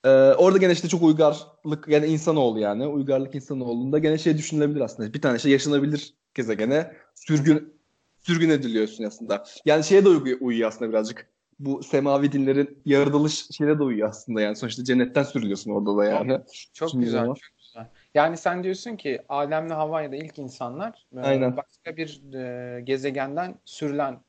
Ee, 0.06 0.10
orada 0.10 0.58
gene 0.58 0.72
işte 0.72 0.88
çok 0.88 1.04
uygarlık 1.04 1.88
gene 1.88 2.08
insanoğlu 2.08 2.60
yani. 2.60 2.88
Uygarlık 2.88 3.36
insanoğlunda 3.36 4.00
gene 4.00 4.18
şey 4.18 4.38
düşünülebilir 4.38 4.82
aslında. 4.82 5.13
Bir 5.13 5.22
tane 5.22 5.39
şey 5.39 5.52
yaşanabilir 5.52 6.13
gezegene 6.34 6.91
sürgün 7.15 7.74
sürgün 8.22 8.50
ediliyorsun 8.50 9.04
aslında. 9.04 9.46
Yani 9.65 9.84
şeye 9.84 10.06
de 10.06 10.10
uyuyor 10.10 10.70
aslında 10.70 10.91
birazcık. 10.91 11.35
Bu 11.60 11.84
semavi 11.84 12.32
dinlerin 12.32 12.82
yaratılış 12.86 13.48
şeyine 13.52 13.80
de 13.80 13.84
uyuyor 13.84 14.10
aslında 14.10 14.41
yani. 14.41 14.56
Sonuçta 14.56 14.84
cennetten 14.84 15.24
sürülüyorsun 15.24 15.72
orada 15.72 15.98
da 15.98 16.06
yani. 16.06 16.39
Çok 16.74 16.89
Şimdi 16.91 17.06
güzel, 17.06 17.24
ama. 17.24 17.36
çok 17.36 17.58
güzel. 17.58 17.89
Yani 18.13 18.38
sen 18.38 18.63
diyorsun 18.63 18.96
ki 18.96 19.22
Adem'le 19.30 19.70
Havva'ya 19.70 20.10
ilk 20.10 20.39
insanlar 20.39 21.06
e, 21.15 21.20
Aynen. 21.20 21.58
başka 21.58 21.98
bir 21.98 22.34
e, 22.34 22.82
gezegenden 22.82 23.56
sürülen 23.65 24.20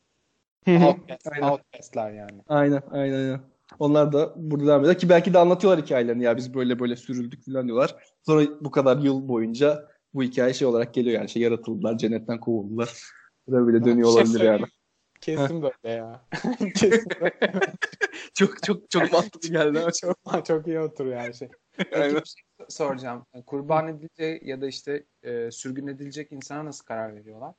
outcast, 0.69 1.29
outcast'ler 1.43 2.11
yani. 2.13 2.43
Aynen, 2.49 2.83
aynen, 2.91 3.15
aynen. 3.15 3.41
Onlar 3.79 4.13
da 4.13 4.33
burada 4.37 4.67
devam 4.67 4.81
ediyor. 4.81 4.95
Ki 4.99 5.09
belki 5.09 5.35
de 5.35 5.39
anlatıyorlar 5.39 5.85
hikayelerini 5.85 6.23
ya 6.25 6.37
biz 6.37 6.55
böyle 6.55 6.79
böyle 6.79 6.97
sürüldük 6.97 7.45
falan 7.45 7.67
diyorlar. 7.67 7.97
Sonra 8.27 8.43
bu 8.61 8.71
kadar 8.71 8.99
yıl 8.99 9.29
boyunca 9.29 9.89
bu 10.15 10.23
hikaye 10.23 10.55
şey 10.55 10.69
olarak 10.69 10.95
geliyor 10.95 11.15
yani 11.21 11.29
şey 11.29 11.43
yaratıldılar, 11.43 11.99
cennetten 11.99 12.41
kovuldular. 12.41 12.93
Böyle 13.49 13.67
böyle 13.67 13.85
dönüyor 13.85 14.13
şey 14.13 14.23
olabilir 14.23 14.41
yani. 14.41 14.65
Kesin 15.21 15.63
böyle 15.63 15.91
ya. 15.91 16.23
Kesin 16.75 17.07
böyle. 17.21 17.53
çok 18.35 18.63
çok 18.63 18.91
çok 18.91 19.13
mantıklı 19.13 19.49
geldi 19.49 19.79
ama. 19.81 19.93
çok, 19.93 20.47
çok 20.47 20.67
iyi 20.67 20.81
oturuyor 20.81 21.17
her 21.17 21.33
şey. 21.33 21.49
Peki 21.77 21.97
Aynen. 21.97 22.15
bir 22.15 22.27
şey 22.27 22.67
soracağım. 22.69 23.27
Kurban 23.47 23.89
edilecek 23.89 24.43
ya 24.43 24.61
da 24.61 24.67
işte 24.67 25.07
e, 25.23 25.51
sürgün 25.51 25.87
edilecek 25.87 26.33
insana 26.33 26.65
nasıl 26.65 26.85
karar 26.85 27.17
veriyorlar? 27.17 27.55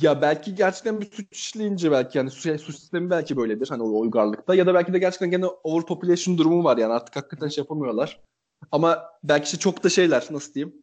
Ya 0.00 0.22
belki 0.22 0.54
gerçekten 0.54 1.00
bir 1.00 1.10
suç 1.10 1.26
işleyince 1.30 1.90
belki 1.90 2.18
yani 2.18 2.30
suç, 2.30 2.60
suç 2.60 2.76
sistemi 2.76 3.10
belki 3.10 3.36
böyledir 3.36 3.68
hani 3.68 3.82
o 3.82 4.00
uygarlıkta 4.00 4.54
ya 4.54 4.66
da 4.66 4.74
belki 4.74 4.92
de 4.92 4.98
gerçekten 4.98 5.30
gene 5.30 5.46
overpopulation 5.46 6.38
durumu 6.38 6.64
var 6.64 6.76
yani 6.76 6.92
artık 6.92 7.16
hakikaten 7.16 7.48
şey 7.48 7.62
yapamıyorlar. 7.62 8.20
Ama 8.72 9.04
belki 9.24 9.44
işte 9.44 9.58
çok 9.58 9.84
da 9.84 9.88
şeyler 9.88 10.26
nasıl 10.30 10.54
diyeyim? 10.54 10.82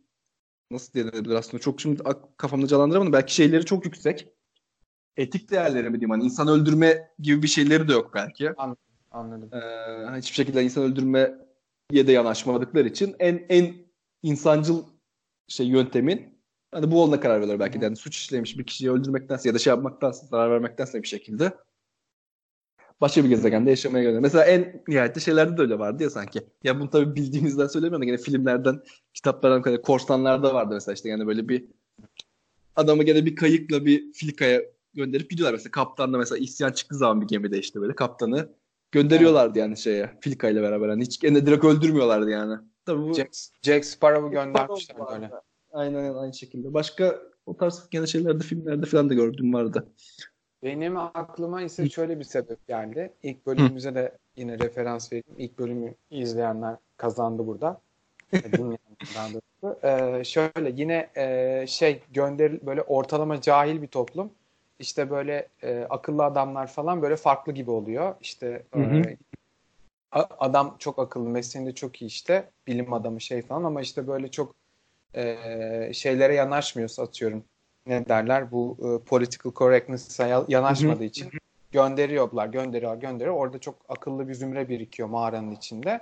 Nasıl 0.72 0.94
denilebilir 0.94 1.36
aslında 1.36 1.62
çok 1.62 1.82
şimdi 1.82 2.04
kafamda 2.38 2.68
canlandıramadım. 2.68 3.14
Belki 3.14 3.36
şeyleri 3.36 3.66
çok 3.66 3.86
yüksek. 3.86 4.28
Etik 5.20 5.52
değerleri 5.52 5.90
mi 5.90 6.00
diyeyim 6.00 6.10
hani 6.10 6.24
insan 6.24 6.48
öldürme 6.48 7.12
gibi 7.20 7.44
bir 7.44 7.48
şeyleri 7.48 7.88
de 7.88 7.92
yok 7.92 8.12
belki. 8.14 8.54
Anladım. 9.12 9.50
Ee, 9.54 10.18
hiçbir 10.18 10.36
şekilde 10.36 10.64
insan 10.64 10.84
öldürmeye 10.84 11.38
de 11.94 12.12
yanaşmadıkları 12.12 12.88
için 12.88 13.16
en 13.20 13.46
en 13.50 13.76
insancıl 14.24 14.84
şey 15.48 15.68
yöntemin 15.68 16.40
hani 16.72 16.92
bu 16.92 17.04
olana 17.04 17.20
karar 17.20 17.36
veriyorlar 17.36 17.60
belki 17.60 17.82
de. 17.82 17.86
Yani 17.86 17.96
suç 17.96 18.18
işlemiş 18.18 18.58
bir 18.58 18.64
kişiyi 18.64 18.92
öldürmektense 18.92 19.50
ya 19.50 19.56
da 19.56 19.60
şey 19.60 19.72
yapmaktansa 19.72 20.28
zarar 20.28 20.52
vermektense 20.52 21.02
bir 21.02 21.08
şekilde 21.08 21.54
başka 23.02 23.24
bir 23.24 23.30
gezegende 23.30 23.70
yaşamaya 23.70 24.04
gönderiyor. 24.04 24.22
Mesela 24.22 24.46
en 24.46 24.84
nihayetli 24.88 25.22
şeylerde 25.22 25.58
de 25.58 25.62
öyle 25.62 25.80
vardı 25.80 26.04
ya 26.04 26.10
sanki. 26.10 26.40
Ya 26.64 26.80
bunu 26.80 26.90
tabii 26.90 27.16
bildiğimizden 27.16 27.68
söylemiyorum 27.68 28.02
da 28.02 28.06
gene 28.06 28.18
filmlerden, 28.18 28.82
kitaplardan, 29.14 29.62
kadar 29.62 29.82
korsanlarda 29.82 30.54
vardı 30.54 30.74
mesela 30.74 30.94
işte 30.94 31.10
yani 31.10 31.28
böyle 31.28 31.50
bir 31.50 31.66
adamı 32.76 33.04
gene 33.04 33.26
bir 33.26 33.36
kayıkla 33.36 33.86
bir 33.86 34.14
filikaya 34.14 34.62
gönderip 35.00 35.30
gidiyorlar. 35.30 35.54
Mesela 35.54 35.72
kaptan 35.72 36.14
da 36.14 36.18
mesela 36.18 36.40
isyan 36.40 36.72
çıktığı 36.72 36.96
zaman 36.96 37.22
bir 37.22 37.28
gemide 37.28 37.60
işte 37.60 37.82
böyle 37.82 37.96
kaptanı 37.96 38.50
gönderiyorlardı 38.92 39.60
yani 39.60 39.78
şeye 39.78 40.18
filikayla 40.22 40.62
beraber. 40.62 40.90
Yani 40.90 41.04
hiç 41.04 41.20
gene 41.20 41.46
direkt 41.46 41.66
öldürmüyorlardı 41.66 42.30
yani. 42.30 42.56
Tabii 42.86 43.02
bu 43.02 43.14
Jack, 43.14 43.36
Jack 43.64 43.86
Sparrow'u 43.86 44.32
göndermişler 44.32 44.98
böyle. 45.12 45.32
Aynen 45.72 45.98
aynen 45.98 46.14
aynı 46.14 46.34
şekilde. 46.34 46.74
Başka 46.74 47.20
o 47.46 47.58
tarz 47.58 47.90
gene 47.92 48.08
şeylerde 48.08 48.44
filmlerde 48.44 48.86
falan 48.86 49.10
da 49.10 49.14
gördüğüm 49.14 49.54
vardı. 49.54 49.88
Benim 50.64 50.98
aklıma 50.98 51.62
ise 51.62 51.90
şöyle 51.90 52.20
bir 52.20 52.24
sebep 52.24 52.68
geldi. 52.68 53.14
İlk 53.24 53.46
bölümümüze 53.46 53.96
de 53.96 54.18
yine 54.36 54.60
referans 54.60 55.12
vereyim. 55.12 55.36
İlk 55.38 55.60
bölümü 55.60 55.94
izleyenler 56.12 56.76
kazandı 56.98 57.48
burada. 57.48 57.82
Ee, 59.84 60.24
şöyle 60.24 60.70
yine 60.76 61.10
e, 61.18 61.66
şey 61.68 62.02
gönder 62.14 62.66
böyle 62.66 62.82
ortalama 62.82 63.42
cahil 63.42 63.82
bir 63.82 63.88
toplum. 63.88 64.32
İşte 64.80 65.10
böyle 65.10 65.48
e, 65.64 65.84
akıllı 65.90 66.24
adamlar 66.24 66.68
falan 66.68 67.02
böyle 67.02 67.16
farklı 67.16 67.52
gibi 67.52 67.72
oluyor. 67.72 68.16
İşte 68.22 68.64
Hı 68.74 68.80
hı. 68.80 68.96
e, 68.96 69.18
adam 70.40 70.76
çok 70.80 71.00
akıllı, 71.00 71.30
mesleğinde 71.30 71.76
çok 71.76 72.02
iyi 72.02 72.06
işte. 72.06 72.50
Bilim 72.68 72.94
adamı 72.94 73.22
şey 73.22 73.42
falan 73.42 73.64
ama 73.64 73.82
işte 73.82 74.08
böyle 74.08 74.32
çok 74.32 74.56
e, 75.14 75.94
şeylere 75.94 76.36
yanaşmıyorsa 76.36 77.04
atıyorum 77.04 77.44
ne 77.86 78.08
derler 78.08 78.52
bu 78.52 78.78
e, 78.82 79.06
political 79.06 79.54
correctness'a 79.54 80.28
ya- 80.28 80.46
yanaşmadığı 80.48 81.04
için 81.04 81.32
gönderiyorlar, 81.72 82.48
gönderiyorlar, 82.48 83.02
gönderiyor. 83.02 83.36
Orada 83.36 83.60
çok 83.60 83.76
akıllı 83.90 84.28
bir 84.30 84.34
zümre 84.34 84.70
birikiyor 84.70 85.10
mağaranın 85.10 85.52
içinde. 85.52 86.02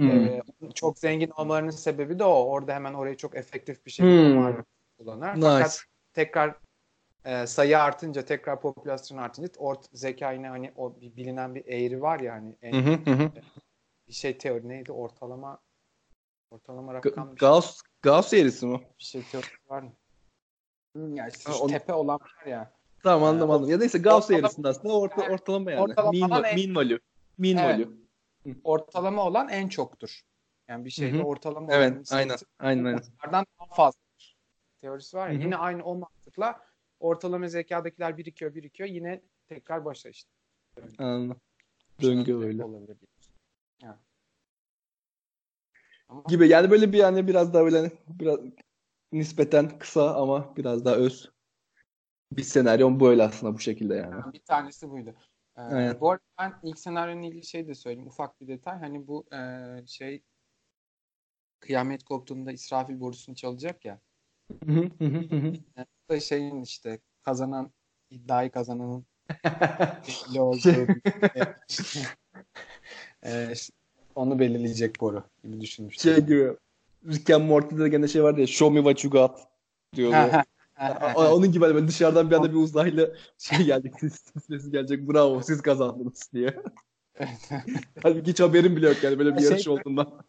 Ee, 0.00 0.42
çok 0.74 0.98
zengin 0.98 1.30
olmalarının 1.30 1.70
sebebi 1.70 2.18
de 2.18 2.24
o. 2.24 2.44
Orada 2.44 2.74
hemen 2.74 2.94
orayı 2.94 3.16
çok 3.16 3.36
efektif 3.36 3.86
bir 3.86 3.90
şekilde 3.90 4.28
Hmm. 4.28 4.34
mağara 4.34 4.64
kullanır. 4.98 5.34
Nice. 5.34 5.48
Fakat 5.48 5.84
tekrar 6.12 6.54
e, 7.28 7.46
sayı 7.46 7.78
artınca, 7.78 8.24
tekrar 8.24 8.60
popülasyon 8.60 9.18
artınca 9.18 9.48
ort 9.58 9.86
zeka 9.92 10.32
yine 10.32 10.48
hani 10.48 10.72
o 10.76 11.00
bir 11.00 11.16
bilinen 11.16 11.54
bir 11.54 11.66
eğri 11.66 12.02
var 12.02 12.20
ya 12.20 12.32
hani 12.34 12.56
en, 12.62 12.72
Hı 12.72 12.90
hı 12.90 13.10
hı 13.10 13.10
hı. 13.24 13.30
bir 14.08 14.12
şey 14.12 14.38
teori 14.38 14.68
neydi? 14.68 14.92
Ortalama 14.92 15.60
ortalama 16.50 16.94
rakam 16.94 17.34
bir, 17.34 17.40
şey, 17.40 17.48
Gauss, 17.48 17.80
Gauss 18.02 18.32
eğrisi 18.32 18.66
mi? 18.66 18.80
bir 18.98 19.04
şey 19.04 19.22
teorisi 19.22 19.50
var 19.68 19.82
mı? 19.82 19.92
Hmm, 20.92 21.14
ya 21.14 21.28
işte 21.28 21.52
Ha, 21.52 21.58
onu- 21.58 21.72
tepe 21.72 21.92
olan 21.94 22.20
var 22.20 22.46
ya. 22.46 22.72
Tamam 23.02 23.28
anladım 23.28 23.50
anladım. 23.50 23.70
Ya 23.70 23.78
neyse 23.78 23.98
Gauss 23.98 24.30
ortalama- 24.30 24.38
eğrisinde 24.46 24.68
aslında 24.68 24.98
orta, 24.98 25.32
ortalama 25.32 25.70
yani. 25.70 25.82
Ortalama 25.82 26.18
va- 26.18 26.46
en- 26.48 26.56
mean 26.56 26.76
value. 26.76 26.98
Mean 27.38 27.56
Evet. 27.56 27.88
value. 27.88 28.58
Ortalama 28.64 29.24
olan 29.26 29.48
en 29.48 29.68
çoktur. 29.68 30.20
Yani 30.68 30.84
bir 30.84 30.90
şeyde 30.90 31.22
ortalama 31.22 31.72
Evet 31.72 32.08
sayısı 32.08 32.14
aynen. 32.14 32.36
Aynen 32.58 32.84
aynen. 32.84 33.02
onlardan 33.24 33.46
daha 33.60 33.74
fazladır. 33.74 34.36
Teorisi 34.80 35.16
var 35.16 35.28
ya. 35.28 35.34
Hı 35.34 35.38
hı. 35.38 35.42
Yine 35.42 35.56
aynı 35.56 35.84
o 35.84 35.94
mantıkla 35.94 36.67
ortalama 37.00 37.48
zekadakiler 37.48 38.18
birikiyor 38.18 38.54
birikiyor. 38.54 38.88
Yine 38.88 39.20
tekrar 39.48 39.84
başa 39.84 40.08
işte. 40.08 40.30
Anladım. 40.98 41.40
Döngü 42.02 42.32
Şöyle 42.32 42.46
öyle. 42.46 42.64
Olabilir. 42.64 42.96
Ama 46.08 46.22
Gibi 46.28 46.48
yani 46.48 46.70
böyle 46.70 46.92
bir 46.92 46.98
yani 46.98 47.28
biraz 47.28 47.54
daha 47.54 47.64
böyle 47.64 47.76
hani 47.76 47.92
biraz 48.08 48.38
nispeten 49.12 49.78
kısa 49.78 50.14
ama 50.14 50.56
biraz 50.56 50.84
daha 50.84 50.94
öz. 50.94 51.30
Bir 52.32 52.42
senaryon 52.42 53.00
böyle 53.00 53.22
aslında 53.22 53.54
bu 53.54 53.58
şekilde 53.58 53.94
yani. 53.94 54.32
bir 54.32 54.42
tanesi 54.42 54.90
buydu. 54.90 55.14
Ee, 55.56 55.60
Aynen. 55.60 56.00
bu 56.00 56.10
arada 56.10 56.22
ben 56.38 56.54
ilk 56.62 56.78
senaryonun 56.78 57.22
ilgili 57.22 57.44
şey 57.44 57.68
de 57.68 57.74
söyleyeyim. 57.74 58.08
Ufak 58.08 58.40
bir 58.40 58.48
detay. 58.48 58.78
Hani 58.78 59.06
bu 59.06 59.26
e, 59.32 59.38
şey 59.86 60.22
kıyamet 61.60 62.04
koptuğunda 62.04 62.52
İsrafil 62.52 63.00
borusunu 63.00 63.36
çalacak 63.36 63.84
ya. 63.84 64.00
Hı 64.64 64.72
hı 64.72 64.90
hı 64.98 65.04
hı 65.04 65.36
hı. 65.36 65.54
Bu 65.76 65.84
da 66.08 66.20
şeyin 66.20 66.62
işte 66.62 66.98
kazanan 67.22 67.70
iddiayı 68.10 68.50
kazananın 68.50 69.06
belli 70.08 70.40
olduğu 70.40 70.86
e, 73.22 73.52
işte 73.52 73.74
onu 74.14 74.38
belirleyecek 74.38 75.00
boru 75.00 75.24
gibi 75.44 75.60
düşünmüştüm. 75.60 76.14
şey 76.14 76.24
gibi. 76.24 76.56
Rick 77.06 77.30
and 77.30 77.44
Morty'de 77.44 77.88
gene 77.88 78.08
şey 78.08 78.22
vardı 78.22 78.40
ya 78.40 78.46
Show 78.46 78.80
me 78.80 78.94
what 78.94 79.04
you 79.04 79.12
got 79.12 79.38
diyordu. 79.94 80.42
Onun 81.16 81.52
gibi 81.52 81.64
hani 81.64 81.74
böyle 81.74 81.88
dışarıdan 81.88 82.30
bir 82.30 82.36
anda 82.36 82.50
bir 82.50 82.56
uzaylı 82.56 83.16
şey 83.38 83.58
gelecek, 83.58 83.94
sesi 84.48 84.70
gelecek. 84.70 85.08
Bravo 85.08 85.40
siz 85.42 85.62
kazandınız 85.62 86.30
diye. 86.32 86.56
Halbuki 88.02 88.30
hiç 88.30 88.40
haberim 88.40 88.76
bile 88.76 88.88
yok 88.88 88.96
yani 89.02 89.18
böyle 89.18 89.34
bir 89.34 89.40
Şey- 89.40 89.50
yarış 89.50 89.68
olduğundan. 89.68 90.20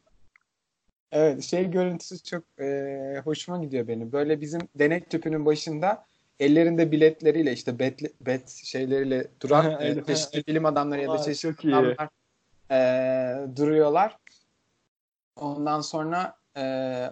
Evet 1.12 1.44
şey 1.44 1.72
görüntüsü 1.72 2.24
çok 2.24 2.44
e, 2.60 3.22
hoşuma 3.24 3.64
gidiyor 3.64 3.88
benim. 3.88 4.12
Böyle 4.12 4.42
bizim 4.42 4.62
denek 4.76 5.10
tüpünün 5.10 5.46
başında 5.46 6.06
ellerinde 6.40 6.92
biletleriyle 6.92 7.54
işte 7.54 7.80
bet, 7.80 8.26
bet 8.26 8.50
şeyleriyle 8.50 9.28
duran 9.42 9.82
e, 9.82 10.04
çeşitli 10.06 10.48
bilim 10.48 10.66
adamları 10.66 11.02
ya 11.02 11.10
da 11.10 11.18
çeşitli 11.18 11.56
çok 11.56 11.66
iyi. 11.66 11.76
adamlar 11.76 12.10
e, 12.72 13.56
duruyorlar. 13.56 14.18
Ondan 15.36 15.82
sonra 15.82 16.36
e, 16.58 16.64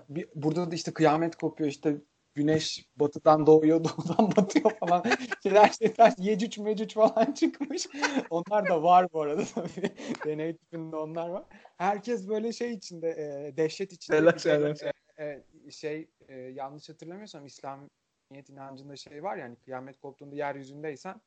bir, 0.09 0.27
burada 0.35 0.71
da 0.71 0.75
işte 0.75 0.93
kıyamet 0.93 1.35
kopuyor 1.35 1.69
işte 1.69 1.95
güneş 2.37 2.85
batıdan 2.95 3.45
doğuyor 3.45 3.83
doğudan 3.83 4.35
batıyor 4.35 4.71
falan 4.71 5.03
şeyler 5.43 5.69
şeyler 5.69 6.13
yecüc 6.17 6.61
mecüc 6.61 6.93
falan 6.93 7.31
çıkmış. 7.31 7.87
Onlar 8.29 8.69
da 8.69 8.83
var 8.83 9.07
bu 9.13 9.21
arada 9.21 9.43
tabii. 9.55 9.91
Deney 10.25 10.57
tüpünde 10.57 10.95
onlar 10.95 11.29
var. 11.29 11.43
Herkes 11.77 12.27
böyle 12.29 12.53
şey 12.53 12.73
içinde 12.73 13.09
e, 13.09 13.57
dehşet 13.57 13.93
içinde 13.93 14.25
bir 14.35 14.39
şey, 14.39 14.51
şeyler. 14.51 14.93
e, 15.17 15.43
e, 15.65 15.71
şey 15.71 16.09
e, 16.27 16.35
yanlış 16.35 16.89
hatırlamıyorsam 16.89 17.45
İslamiyet 17.45 18.49
inancında 18.49 18.95
şey 18.95 19.23
var 19.23 19.37
yani 19.37 19.55
kıyamet 19.55 19.99
koptuğunda 19.99 20.35
yeryüzündeysen 20.35 21.21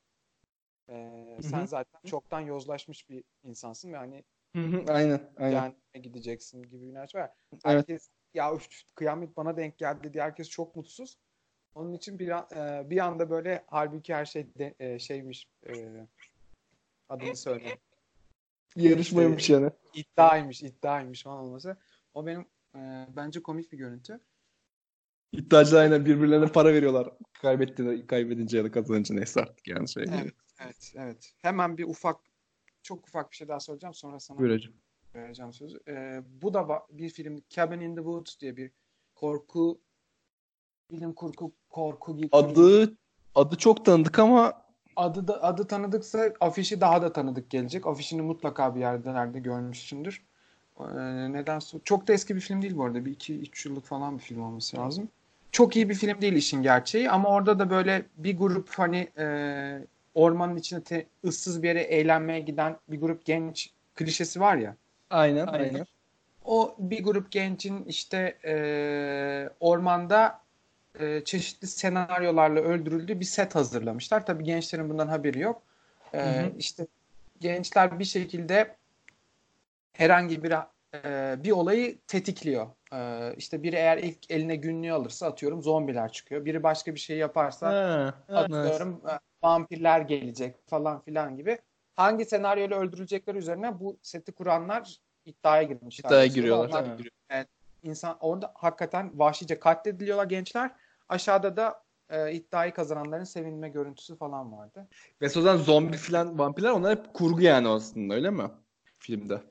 e, 0.89 1.37
sen 1.41 1.59
Hı 1.59 1.63
hı. 1.63 1.67
zaten 1.67 2.01
çoktan 2.05 2.39
yozlaşmış 2.39 3.09
bir 3.09 3.23
insansın 3.43 3.93
ve 3.93 3.97
hani 3.97 4.23
Hı 4.55 4.61
hı, 4.61 4.85
aynen 4.87 5.29
aynen. 5.37 5.51
cehenneme 5.51 5.99
gideceksin 6.01 6.63
gibi 6.63 6.81
bir 6.81 6.87
inanç 6.87 7.15
var. 7.15 7.31
Evet. 7.51 7.61
Herkes 7.63 8.09
ya 8.33 8.55
üf, 8.55 8.67
kıyamet 8.95 9.37
bana 9.37 9.57
denk 9.57 9.77
geldi 9.77 10.13
diye 10.13 10.23
herkes 10.23 10.49
çok 10.49 10.75
mutsuz. 10.75 11.17
Onun 11.75 11.93
için 11.93 12.19
bir 12.19 12.29
an- 12.29 12.47
e, 12.55 12.89
bir 12.89 12.97
anda 12.97 13.29
böyle 13.29 13.63
halbuki 13.67 14.13
her 14.13 14.25
şey 14.25 14.55
de, 14.55 14.75
e, 14.79 14.99
şeymiş 14.99 15.49
e, 15.67 15.73
adını 17.09 17.35
söyle. 17.35 17.77
Yarışmaymış 18.75 19.49
yani. 19.49 19.69
İddiaymış, 19.93 20.63
iddiaymış 20.63 21.23
falan 21.23 21.39
olması. 21.39 21.77
O 22.13 22.25
benim 22.25 22.45
e, 22.75 23.07
bence 23.15 23.43
komik 23.43 23.71
bir 23.71 23.77
görüntü. 23.77 24.19
İddiacılar 25.31 25.81
aynen 25.81 26.05
birbirlerine 26.05 26.51
para 26.51 26.73
veriyorlar. 26.73 27.09
Kaybettiğinde, 27.33 28.07
kaybedince 28.07 28.57
ya 28.57 28.63
da 28.63 28.71
kazanınca 28.71 29.15
neyse 29.15 29.41
artık 29.41 29.67
yani 29.67 29.89
şey. 29.89 30.03
Evet, 30.03 30.33
evet, 30.59 30.93
evet. 30.95 31.33
Hemen 31.37 31.77
bir 31.77 31.83
ufak, 31.83 32.19
çok 32.83 33.07
ufak 33.07 33.31
bir 33.31 33.35
şey 33.35 33.47
daha 33.47 33.59
soracağım. 33.59 33.93
Sonra 33.93 34.19
sana 34.19 34.37
Buyur 34.37 34.71
vereceğim 35.15 35.53
sözü. 35.53 35.79
E, 35.87 36.21
bu 36.41 36.53
da 36.53 36.67
bir 36.91 37.09
film, 37.09 37.43
Cabin 37.49 37.79
in 37.79 37.95
the 37.95 38.01
Woods 38.01 38.39
diye 38.39 38.57
bir 38.57 38.71
korku, 39.15 39.81
bilim 40.91 41.13
kurgu, 41.13 41.51
korku 41.69 42.17
gibi. 42.17 42.29
Adı 42.31 42.93
adı 43.35 43.55
çok 43.55 43.85
tanıdık 43.85 44.19
ama 44.19 44.61
Adı 44.95 45.27
da 45.27 45.43
adı 45.43 45.67
tanıdıksa 45.67 46.33
afişi 46.39 46.81
daha 46.81 47.01
da 47.01 47.13
tanıdık 47.13 47.49
gelecek. 47.49 47.87
Afişini 47.87 48.21
mutlaka 48.21 48.75
bir 48.75 48.79
yerdelerde 48.79 49.39
görmüşsündür. 49.39 50.21
Ee, 50.79 50.83
neden? 51.31 51.59
Çok 51.83 52.07
da 52.07 52.13
eski 52.13 52.35
bir 52.35 52.41
film 52.41 52.61
değil 52.61 52.77
bu 52.77 52.83
arada. 52.83 53.05
Bir 53.05 53.11
iki 53.11 53.39
üç 53.39 53.65
yıllık 53.65 53.85
falan 53.85 54.17
bir 54.17 54.23
film 54.23 54.41
olması 54.41 54.77
lazım. 54.77 55.09
Çok 55.51 55.75
iyi 55.75 55.89
bir 55.89 55.95
film 55.95 56.21
değil 56.21 56.33
işin 56.33 56.61
gerçeği 56.61 57.09
ama 57.09 57.29
orada 57.29 57.59
da 57.59 57.69
böyle 57.69 58.05
bir 58.17 58.37
grup 58.37 58.69
hani 58.69 59.09
e, 59.17 59.25
ormanın 60.13 60.55
içine 60.55 60.83
te, 60.83 61.05
ıssız 61.25 61.63
bir 61.63 61.67
yere 61.67 61.81
eğlenmeye 61.81 62.39
giden 62.39 62.77
bir 62.87 62.99
grup 62.99 63.25
genç 63.25 63.69
klişesi 63.95 64.39
var 64.39 64.55
ya. 64.55 64.75
aynen 65.09 65.47
Aynen. 65.47 65.63
aynen. 65.63 65.85
O 66.45 66.75
bir 66.79 67.03
grup 67.03 67.31
gencin 67.31 67.85
işte 67.85 68.37
e, 68.45 69.49
ormanda 69.59 70.41
e, 70.99 71.23
çeşitli 71.25 71.67
senaryolarla 71.67 72.59
öldürüldüğü 72.59 73.19
bir 73.19 73.25
set 73.25 73.55
hazırlamışlar. 73.55 74.25
Tabii 74.25 74.43
gençlerin 74.43 74.89
bundan 74.89 75.07
haberi 75.07 75.39
yok. 75.39 75.61
E, 76.13 76.17
Hı 76.17 76.29
hı. 76.29 76.51
İşte 76.57 76.87
gençler 77.39 77.99
bir 77.99 78.05
şekilde 78.05 78.75
herhangi 79.93 80.43
bir 80.43 80.53
e, 80.93 81.35
bir 81.43 81.51
olayı 81.51 81.97
tetikliyor. 82.07 82.67
E, 82.93 83.33
işte 83.37 83.63
biri 83.63 83.75
eğer 83.75 83.97
ilk 83.97 84.31
eline 84.31 84.55
günlüğü 84.55 84.93
alırsa 84.93 85.27
atıyorum 85.27 85.61
zombiler 85.61 86.11
çıkıyor. 86.11 86.45
Biri 86.45 86.63
başka 86.63 86.95
bir 86.95 86.99
şey 86.99 87.17
yaparsa 87.17 87.67
Ha, 87.67 88.13
atıyorum 88.35 89.01
e, 89.09 89.11
vampirler 89.43 90.01
gelecek 90.01 90.67
falan 90.67 91.01
filan 91.01 91.37
gibi. 91.37 91.57
Hangi 91.95 92.25
senaryoyla 92.25 92.77
öldürülecekleri 92.79 93.37
üzerine 93.37 93.79
bu 93.79 93.97
seti 94.01 94.31
kuranlar 94.31 94.97
iddiaya 95.25 95.63
girmişler. 95.63 96.09
İddiaya 96.09 96.25
giriyorlar. 96.27 96.67
onlar- 96.69 96.97
tabii. 97.29 97.45
insan 97.83 98.17
orada 98.19 98.51
hakikaten 98.55 99.19
vahşice 99.19 99.59
katlediliyorlar 99.59 100.25
gençler. 100.25 100.71
Aşağıda 101.09 101.57
da 101.57 101.83
e, 102.09 102.33
iddiayı 102.33 102.73
kazananların 102.73 103.23
sevinme 103.23 103.69
görüntüsü 103.69 104.15
falan 104.17 104.51
vardı. 104.51 104.87
Ve 105.21 105.29
sonra 105.29 105.57
zombi 105.57 105.97
filan 105.97 106.39
vampirler 106.39 106.69
onlar 106.71 106.97
hep 106.97 107.13
kurgu 107.13 107.41
yani 107.41 107.67
aslında 107.67 108.13
öyle 108.13 108.29
mi? 108.29 108.43
Filmde. 108.99 109.41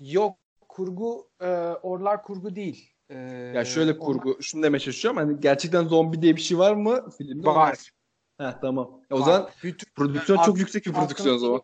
Yok 0.00 0.36
kurgu 0.68 1.28
e, 1.40 1.46
oralar 1.82 2.22
kurgu 2.22 2.56
değil. 2.56 2.90
E, 3.10 3.14
Ya 3.54 3.64
şöyle 3.64 3.98
kurgu, 3.98 4.42
şunu 4.42 4.62
demeye 4.62 4.78
çalışıyorum. 4.78 5.16
Hani 5.20 5.40
gerçekten 5.40 5.84
zombi 5.84 6.22
diye 6.22 6.36
bir 6.36 6.40
şey 6.40 6.58
var 6.58 6.74
mı 6.74 7.10
filmde? 7.18 7.48
onlar- 7.48 7.92
Ha 8.40 8.58
tamam. 8.60 9.00
E 9.10 9.14
o 9.14 9.20
var. 9.20 9.24
zaman 9.24 9.48
Bütün 9.62 9.90
prodüksiyon 9.94 10.36
Yani 10.38 10.46
çok 10.46 10.54
ak- 10.54 10.60
yüksek 10.60 10.84
bir 10.84 10.90
aklına 10.90 11.04
prodüksiyon 11.06 11.34
o 11.34 11.38
zaman. 11.38 11.62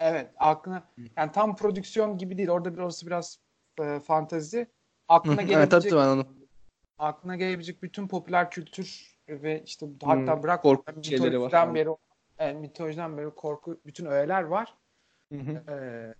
Evet, 0.00 0.30
aklına 0.38 0.88
yani 1.16 1.32
tam 1.32 1.56
prodüksiyon 1.56 2.18
gibi 2.18 2.38
değil. 2.38 2.48
Orada 2.48 2.74
biraz 2.76 3.06
biraz 3.06 3.38
e, 3.80 4.00
fantezi. 4.00 4.66
Aklına 5.08 5.42
Evet 5.42 5.48
gelebilecek 5.48 5.92
ben 5.92 6.08
onu. 6.08 6.26
aklına 6.98 7.36
gelebilecek 7.36 7.82
bütün 7.82 8.08
popüler 8.08 8.50
kültür 8.50 9.16
ve 9.28 9.62
işte 9.62 9.86
hatta 10.02 10.36
Hmm, 10.36 10.42
bırak 10.42 10.62
korku 10.62 11.02
şeyleri 11.02 11.40
var. 11.40 11.46
mitolojiden 11.46 11.74
beri 11.74 11.88
yani 12.38 12.60
mitolojiden 12.60 13.18
beri 13.18 13.30
korku 13.30 13.80
bütün 13.86 14.06
öğeler 14.06 14.42
var. 14.42 14.74
Hı 15.32 15.38
hı. 15.38 15.64
Ee, 15.72 16.14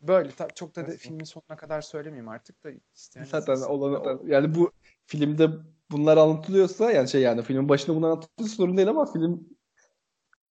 böyle 0.00 0.30
ta- 0.30 0.50
çok 0.50 0.76
da, 0.76 0.82
Nasıl? 0.82 0.96
filmin 0.96 1.24
sonuna 1.24 1.56
kadar 1.56 1.80
söylemeyeyim 1.80 2.28
artık 2.28 2.64
da 2.64 2.70
isteyen 2.94 3.24
Zaten 3.24 3.60
olanı 3.60 4.20
yani 4.26 4.54
bu 4.54 4.72
filmde 5.06 5.50
bunlar 5.90 6.16
anlatılıyorsa 6.16 6.90
yani 6.90 7.08
şey 7.08 7.20
yani 7.20 7.42
filmin 7.42 7.68
başında 7.68 7.96
bunlar 7.96 8.10
anlatılıyorsa 8.10 8.56
sorun 8.56 8.76
değil 8.76 8.88
ama 8.88 9.12
film 9.12 9.48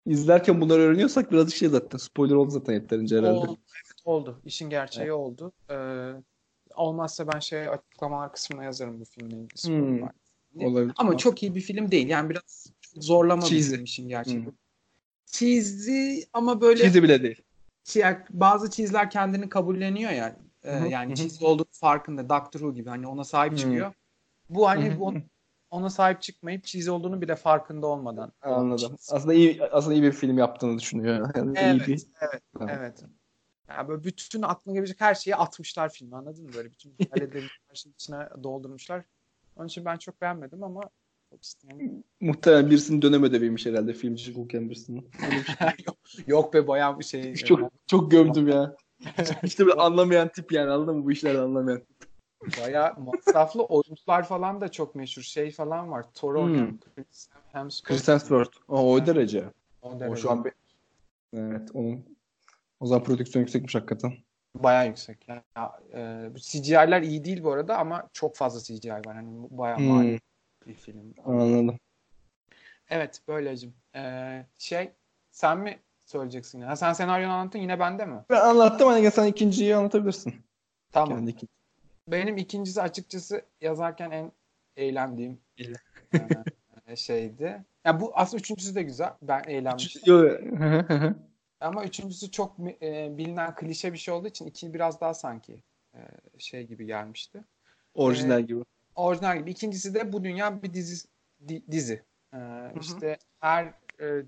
izlerken 0.06 0.60
bunları 0.60 0.80
öğreniyorsak 0.82 1.32
birazcık 1.32 1.56
şey 1.56 1.68
zaten 1.68 1.98
spoiler 1.98 2.34
oldu 2.34 2.50
zaten 2.50 2.72
yeterince 2.72 3.18
herhalde. 3.18 3.38
oldu. 3.38 3.50
Evet, 3.50 4.00
oldu. 4.04 4.40
İşin 4.44 4.70
gerçeği 4.70 5.12
oldu. 5.12 5.52
Ee, 5.70 6.10
olmazsa 6.74 7.32
ben 7.34 7.38
şey 7.38 7.68
açıklamalar 7.68 8.32
kısmına 8.32 8.64
yazarım 8.64 9.00
bu 9.00 9.04
filmle 9.04 9.46
spoiler 9.54 10.00
Hmm. 10.54 10.66
Olabilir. 10.66 10.92
Ama 10.96 11.16
çok 11.16 11.42
iyi 11.42 11.54
bir 11.54 11.60
film 11.60 11.90
değil. 11.90 12.08
Yani 12.08 12.30
biraz 12.30 12.66
zorlama 12.96 13.42
Cheesy. 13.42 13.74
film 13.74 13.84
işin 13.84 14.08
gerçeği. 14.08 14.44
Hmm. 14.44 14.52
Cheesy 15.26 16.20
ama 16.32 16.60
böyle 16.60 16.82
Cheesy 16.82 17.02
bile 17.02 17.22
değil. 17.22 17.42
şey, 17.84 18.04
bazı 18.30 18.70
cheese'ler 18.70 19.10
kendini 19.10 19.48
kabulleniyor 19.48 20.10
ya. 20.10 20.36
Ee, 20.62 20.88
yani 20.88 21.16
cheese 21.16 21.46
olduğu 21.46 21.66
farkında. 21.70 22.28
Doctor 22.28 22.60
Who 22.60 22.74
gibi 22.74 22.88
hani 22.88 23.06
ona 23.06 23.24
sahip 23.24 23.52
Hı. 23.52 23.56
çıkıyor. 23.56 23.92
Bu 24.54 24.68
hani 24.68 24.98
ona 25.70 25.90
sahip 25.90 26.22
çıkmayıp 26.22 26.64
cheese 26.64 26.90
olduğunu 26.90 27.20
bile 27.20 27.36
farkında 27.36 27.86
olmadan. 27.86 28.32
Anladım. 28.42 28.96
Aslında 29.10 29.34
iyi 29.34 29.64
aslında 29.64 29.94
iyi 29.94 30.02
bir 30.02 30.12
film 30.12 30.38
yaptığını 30.38 30.78
düşünüyor. 30.78 31.30
Yani 31.36 31.58
iyi 31.58 31.58
Evet, 31.58 31.88
bir 31.88 32.02
evet, 32.20 32.42
Tamam. 32.58 32.74
evet. 32.78 33.04
Yani 33.68 33.88
böyle 33.88 34.04
bütün 34.04 34.42
aklına 34.42 34.74
gelebilecek 34.74 35.00
her 35.00 35.14
şeyi 35.14 35.36
atmışlar 35.36 35.92
filme 35.92 36.16
anladın 36.16 36.44
mı? 36.44 36.50
Böyle 36.56 36.70
bütün 36.70 36.94
hayal 37.10 37.28
edebilecek 37.28 37.50
her 37.68 37.74
şeyin 37.74 37.94
içine 37.94 38.28
doldurmuşlar. 38.42 39.04
Onun 39.56 39.66
için 39.66 39.84
ben 39.84 39.96
çok 39.96 40.20
beğenmedim 40.20 40.62
ama. 40.62 40.80
Yani, 41.70 42.02
Muhtemelen 42.20 42.70
birisinin 42.70 43.02
dönem 43.02 43.24
ödeviymiş 43.24 43.66
herhalde 43.66 43.92
filmcilik 43.92 44.38
okuyan 44.38 44.70
birisinin. 44.70 45.10
Şey. 45.20 45.68
yok, 45.86 45.96
yok 46.26 46.54
be 46.54 46.68
bayağı 46.68 46.98
bir 46.98 47.04
şey. 47.04 47.34
çok 47.34 47.72
çok 47.86 48.10
gömdüm 48.10 48.48
ya. 48.48 48.76
işte 49.42 49.66
bir 49.66 49.86
anlamayan 49.86 50.28
tip 50.28 50.52
yani 50.52 50.70
anladın 50.70 50.96
mı 50.96 51.04
bu 51.04 51.12
işlerden 51.12 51.42
anlamayan. 51.42 51.82
Bayağı 52.60 52.94
masraflı 53.00 53.64
oyuncular 53.64 54.22
falan 54.28 54.60
da 54.60 54.70
çok 54.70 54.94
meşhur. 54.94 55.22
Şey 55.22 55.50
falan 55.50 55.90
var. 55.90 56.04
Thor 56.14 56.34
Hmm. 56.34 56.78
Chris 56.78 57.28
Hemsworth. 57.52 57.88
Chris 57.88 58.08
Hemsworth. 58.08 58.56
O, 58.68 58.92
o 58.92 59.06
derece. 59.06 59.44
O 59.82 59.90
O 59.90 60.00
derece. 60.00 60.22
şu 60.22 60.30
an 60.30 60.44
bir... 60.44 60.52
Evet 61.36 61.70
onun 61.74 62.16
o 62.80 62.86
zaman 62.86 63.04
prodüksiyon 63.04 63.40
yüksekmiş 63.42 63.74
hakikaten. 63.74 64.12
Bayağı 64.54 64.86
yüksek. 64.86 65.28
Ya, 65.28 65.80
e, 65.94 66.30
CGI'ler 66.36 67.02
iyi 67.02 67.24
değil 67.24 67.44
bu 67.44 67.52
arada 67.52 67.78
ama 67.78 68.08
çok 68.12 68.36
fazla 68.36 68.60
CGI 68.60 68.90
var. 68.90 69.14
Hani 69.16 69.46
bayağı 69.50 69.78
Hmm. 69.78 69.88
maliyetli 69.88 70.22
bir 70.66 70.74
film. 70.74 71.14
Anladım. 71.24 71.78
Evet 72.88 73.20
böylecim. 73.28 73.74
Ee, 73.96 74.46
şey 74.58 74.92
sen 75.30 75.58
mi 75.58 75.78
söyleyeceksin? 76.06 76.60
Ha, 76.60 76.76
sen 76.76 76.92
senaryonu 76.92 77.32
anlattın 77.32 77.58
yine 77.58 77.78
bende 77.80 78.06
mi? 78.06 78.24
Ben 78.30 78.40
anlattım 78.40 78.88
hani 78.88 79.10
sen 79.10 79.26
ikinciyi 79.26 79.76
anlatabilirsin. 79.76 80.34
Tamam. 80.92 81.18
Kendi 81.18 81.30
iki- 81.30 81.48
Benim 82.08 82.36
ikincisi 82.36 82.82
açıkçası 82.82 83.42
yazarken 83.60 84.10
en 84.10 84.32
eğlendiğim 84.76 85.40
İyi. 85.56 85.74
e, 86.86 86.96
şeydi. 86.96 87.64
Ya 87.84 88.00
bu 88.00 88.12
aslında 88.14 88.40
üçüncüsü 88.40 88.74
de 88.74 88.82
güzel. 88.82 89.12
Ben 89.22 89.42
eğlenmiştim. 89.46 90.02
Ama 91.60 91.84
üçüncüsü 91.84 92.30
çok 92.30 92.56
e, 92.82 93.18
bilinen 93.18 93.54
klişe 93.54 93.92
bir 93.92 93.98
şey 93.98 94.14
olduğu 94.14 94.28
için 94.28 94.46
ikinci 94.46 94.74
biraz 94.74 95.00
daha 95.00 95.14
sanki 95.14 95.62
e, 95.94 96.00
şey 96.38 96.66
gibi 96.66 96.86
gelmişti. 96.86 97.44
Orijinal 97.94 98.42
gibi. 98.42 98.64
Orijinal 98.94 99.38
gibi. 99.38 99.50
İkincisi 99.50 99.94
de 99.94 100.12
bu 100.12 100.24
dünya 100.24 100.62
bir 100.62 100.74
dizi 100.74 101.08
di- 101.48 101.64
dizi. 101.70 102.02
Ee, 102.34 102.72
işte 102.80 103.18
her 103.40 103.74
e, 104.00 104.22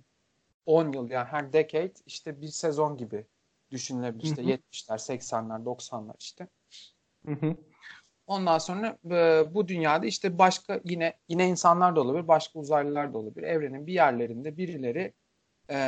10 0.67 0.93
yıl 0.93 1.11
yani 1.11 1.27
her 1.27 1.53
decade 1.53 1.93
işte 2.07 2.41
bir 2.41 2.49
sezon 2.49 2.97
gibi 2.97 3.25
düşünülebilir. 3.71 4.25
İşte 4.25 4.43
Hı 4.43 4.47
hı. 4.47 4.51
70'ler, 4.51 4.99
80'ler, 4.99 5.65
90'lar 5.65 6.15
işte. 6.19 6.49
Hı 7.27 7.33
hı. 7.33 7.57
Ondan 8.27 8.59
sonra 8.59 8.99
e, 9.11 9.45
bu 9.55 9.69
dünyada 9.69 10.07
işte 10.07 10.39
başka 10.39 10.81
yine 10.85 11.13
yine 11.29 11.49
insanlar 11.49 11.97
da 11.97 12.01
olabilir, 12.01 12.29
başka 12.29 12.59
uzaylılar 12.59 13.13
da 13.15 13.19
olabilir. 13.19 13.47
Evrenin 13.47 13.87
bir 13.87 13.93
yerlerinde 13.93 14.57
birileri 14.57 15.13
e, 15.71 15.79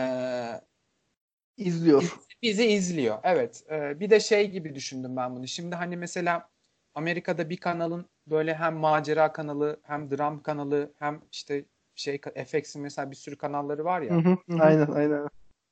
İzliyor. 1.56 2.18
bizi 2.42 2.64
izliyor. 2.66 3.18
Evet. 3.22 3.64
E, 3.70 4.00
bir 4.00 4.10
de 4.10 4.20
şey 4.20 4.50
gibi 4.50 4.74
düşündüm 4.74 5.16
ben 5.16 5.36
bunu. 5.36 5.48
Şimdi 5.48 5.74
hani 5.74 5.96
mesela 5.96 6.48
Amerika'da 6.94 7.50
bir 7.50 7.56
kanalın 7.56 8.06
böyle 8.26 8.54
hem 8.54 8.76
macera 8.76 9.32
kanalı, 9.32 9.80
hem 9.82 10.10
dram 10.10 10.42
kanalı, 10.42 10.92
hem 10.98 11.20
işte 11.32 11.64
şey 11.94 12.20
FX'in 12.46 12.82
mesela 12.82 13.10
bir 13.10 13.16
sürü 13.16 13.38
kanalları 13.38 13.84
var 13.84 14.00
ya. 14.00 14.14
Hı 14.14 14.30
hı. 14.30 14.62
Aynen 14.62 14.90
aynen. 14.90 15.28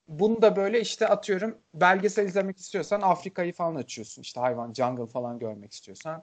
Bunu 0.08 0.42
da 0.42 0.56
böyle 0.56 0.80
işte 0.80 1.08
atıyorum 1.08 1.58
belgesel 1.74 2.26
izlemek 2.26 2.58
istiyorsan 2.58 3.00
Afrika'yı 3.00 3.52
falan 3.52 3.74
açıyorsun. 3.74 4.22
İşte 4.22 4.40
hayvan, 4.40 4.72
jungle 4.72 5.06
falan 5.06 5.38
görmek 5.38 5.72
istiyorsan. 5.72 6.22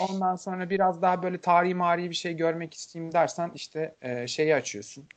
Ondan 0.00 0.36
sonra 0.36 0.70
biraz 0.70 1.02
daha 1.02 1.22
böyle 1.22 1.40
tarihi 1.40 1.74
mari 1.74 2.10
bir 2.10 2.14
şey 2.14 2.34
görmek 2.34 2.74
isteyeyim 2.74 3.12
dersen 3.12 3.50
işte 3.54 3.96
e, 4.02 4.26
şeyi 4.26 4.54
açıyorsun. 4.54 5.08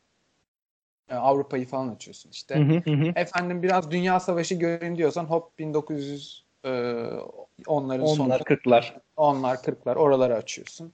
E, 1.10 1.15
Avrupa'yı 1.15 1.67
falan 1.67 1.88
açıyorsun 1.88 2.30
işte. 2.30 2.56
Efendim 3.15 3.63
biraz 3.63 3.91
Dünya 3.91 4.19
Savaşı 4.19 4.56
görün 4.56 4.96
diyorsan 4.96 5.26
hop 5.26 5.60
1900 5.60 6.46
e, 6.65 6.69
onların 7.67 8.06
sonu. 8.06 8.26
Onlar 8.26 8.43
kırklar. 8.43 8.98
Onlar 9.15 9.56
40'lar 9.56 9.96
oraları 9.96 10.36
açıyorsun. 10.36 10.93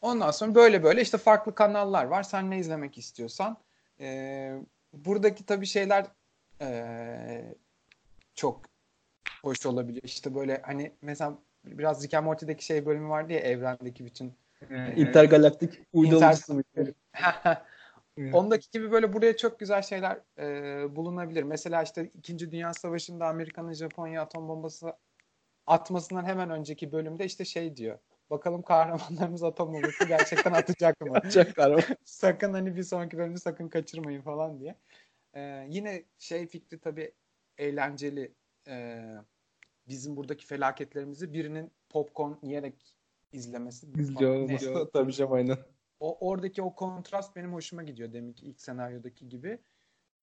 Ondan 0.00 0.30
sonra 0.30 0.54
böyle 0.54 0.82
böyle 0.82 1.02
işte 1.02 1.18
farklı 1.18 1.54
kanallar 1.54 2.04
var. 2.04 2.22
Sen 2.22 2.50
ne 2.50 2.58
izlemek 2.58 2.98
istiyorsan. 2.98 3.56
E, 4.00 4.52
buradaki 4.92 5.46
tabii 5.46 5.66
şeyler 5.66 6.06
e, 6.60 7.54
çok 8.34 8.62
hoş 9.42 9.66
olabiliyor. 9.66 10.04
İşte 10.04 10.34
böyle 10.34 10.62
hani 10.62 10.92
mesela 11.02 11.38
biraz 11.64 12.04
Rick 12.04 12.14
and 12.14 12.24
Morty'deki 12.24 12.64
şey 12.64 12.86
bölümü 12.86 13.08
vardı 13.08 13.32
ya 13.32 13.38
evrendeki 13.38 14.04
bütün 14.04 14.34
Intergalaktik 14.96 15.80
uydurmuşsun. 15.92 16.64
Ondaki 18.32 18.70
gibi 18.70 18.92
böyle 18.92 19.12
buraya 19.12 19.36
çok 19.36 19.58
güzel 19.58 19.82
şeyler 19.82 20.20
e, 20.38 20.96
bulunabilir. 20.96 21.42
Mesela 21.42 21.82
işte 21.82 22.10
İkinci 22.14 22.50
Dünya 22.52 22.74
Savaşı'nda 22.74 23.26
Amerika'nın 23.26 23.72
Japonya 23.72 24.22
atom 24.22 24.48
bombası 24.48 24.92
atmasından 25.66 26.24
hemen 26.24 26.50
önceki 26.50 26.92
bölümde 26.92 27.24
işte 27.24 27.44
şey 27.44 27.76
diyor. 27.76 27.98
Bakalım 28.32 28.62
kahramanlarımız 28.62 29.42
atom 29.42 29.74
bombası 29.74 30.04
gerçekten 30.04 30.52
atacak 30.52 31.00
mı? 31.00 31.16
Atacak 31.16 31.56
galiba. 31.56 31.80
sakın 32.04 32.52
hani 32.52 32.76
bir 32.76 32.82
sonraki 32.82 33.18
bölümü 33.18 33.38
sakın 33.38 33.68
kaçırmayın 33.68 34.20
falan 34.22 34.60
diye. 34.60 34.76
E, 35.34 35.66
yine 35.68 36.04
şey 36.18 36.46
fikri 36.46 36.78
tabii 36.78 37.12
eğlenceli. 37.58 38.32
E, 38.68 39.04
bizim 39.88 40.16
buradaki 40.16 40.46
felaketlerimizi 40.46 41.32
birinin 41.32 41.70
popcorn 41.88 42.32
yiyerek 42.42 42.94
izlemesi. 43.32 43.86
İzliyor 43.98 44.34
olması 44.34 44.90
tabii 44.92 45.12
canım 45.12 45.32
aynen. 45.32 45.58
O 46.00 46.28
oradaki 46.28 46.62
o 46.62 46.74
kontrast 46.74 47.36
benim 47.36 47.52
hoşuma 47.52 47.82
gidiyor 47.82 48.12
deminki 48.12 48.46
ilk 48.46 48.60
senaryodaki 48.60 49.28
gibi. 49.28 49.58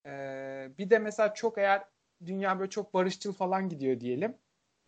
Ee, 0.05 0.71
bir 0.77 0.89
de 0.89 0.99
mesela 0.99 1.33
çok 1.33 1.57
eğer 1.57 1.83
dünya 2.25 2.59
böyle 2.59 2.69
çok 2.69 2.93
barışçıl 2.93 3.33
falan 3.33 3.69
gidiyor 3.69 3.99
diyelim. 3.99 4.37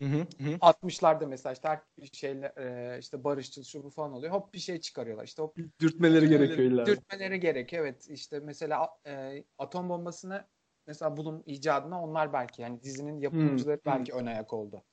Hı 0.01 0.05
hı 0.05 0.27
hı. 0.39 0.57
60'larda 0.61 1.25
mesela 1.25 1.53
işte 1.53 1.67
her 1.67 1.81
şeyle 2.13 2.53
e, 2.57 2.97
işte 2.99 3.23
barışçıl 3.23 3.63
şu 3.63 3.83
bu 3.83 3.89
falan 3.89 4.13
oluyor. 4.13 4.33
Hop 4.33 4.53
bir 4.53 4.59
şey 4.59 4.79
çıkarıyorlar. 4.81 5.23
İşte 5.23 5.41
hop 5.41 5.57
Dürtmeleri 5.79 6.29
gerekiyor 6.29 6.71
illa. 6.71 6.85
dürtmeleri 6.85 7.39
gerekiyor. 7.39 7.85
Evet 7.85 8.09
işte 8.09 8.39
mesela 8.39 8.89
e, 9.07 9.43
atom 9.57 9.89
bombasını 9.89 10.45
mesela 10.87 11.17
bunun 11.17 11.43
icadına 11.45 12.03
onlar 12.03 12.33
belki 12.33 12.61
yani 12.61 12.83
dizinin 12.83 13.19
yapımcıları 13.19 13.75
Hmm, 13.77 13.93
belki 13.93 14.13
ön 14.13 14.25
ayak 14.25 14.53
oldu. 14.53 14.83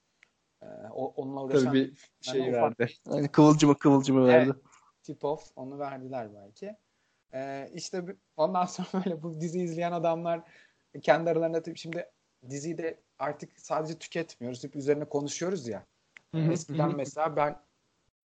Ee, 0.63 0.67
o, 0.93 1.07
onunla 1.07 1.45
uğraşan 1.45 1.67
Tabii 1.67 1.91
bir 2.21 2.25
şey 2.25 2.41
Yani 2.41 2.53
ufak- 2.53 2.81
verdi. 2.81 2.93
Yani 3.07 3.29
kıvılcımı 3.29 3.79
kıvılcımı 3.79 4.29
Evet. 4.33 4.49
verdi. 4.49 4.59
tip 5.03 5.25
off 5.25 5.53
onu 5.57 5.79
verdiler 5.79 6.35
belki. 6.35 6.77
Ee, 7.35 7.71
işte 7.75 8.05
ondan 8.37 8.65
sonra 8.67 8.89
böyle 9.05 9.23
bu 9.23 9.41
dizi 9.41 9.61
izleyen 9.61 9.93
adamlar 9.93 10.41
kendi 11.03 11.31
aralarında 11.31 11.63
tabii 11.63 11.79
şimdi 11.79 12.11
diziyi 12.51 12.79
de 12.79 13.01
artık 13.19 13.61
sadece 13.61 13.99
tüketmiyoruz. 13.99 14.65
Hep 14.65 14.77
üzerine 14.77 15.05
konuşuyoruz 15.05 15.69
ya. 15.69 15.87
Eskiden 16.35 16.97
mesela 16.97 17.37
ben 17.37 17.61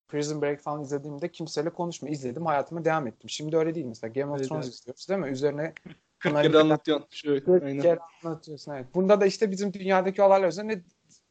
Prison 0.08 0.42
Break 0.42 0.60
falan 0.60 0.82
izlediğimde 0.82 1.32
kimseyle 1.32 1.70
konuşma 1.70 2.08
izledim 2.08 2.46
hayatıma 2.46 2.84
devam 2.84 3.06
ettim. 3.06 3.30
Şimdi 3.30 3.56
öyle 3.56 3.74
değil 3.74 3.86
mesela 3.86 4.12
Game 4.12 4.32
of 4.32 4.48
Thrones 4.48 4.64
evet. 4.64 4.74
izliyoruz 4.74 5.08
değil 5.08 5.20
mi? 5.20 5.28
Üzerine 5.28 5.74
40 6.18 6.32
Bunları 6.32 6.52
kere 6.52 6.58
anlatıyorsun. 6.58 7.06
Şöyle. 7.10 7.44
Kırk 7.44 7.62
Aynen. 7.62 7.82
kere 7.82 7.98
anlatıyorsun 8.24 8.72
evet. 8.72 8.86
Bunda 8.94 9.20
da 9.20 9.26
işte 9.26 9.50
bizim 9.50 9.72
dünyadaki 9.72 10.22
olaylar 10.22 10.48
üzerine 10.48 10.82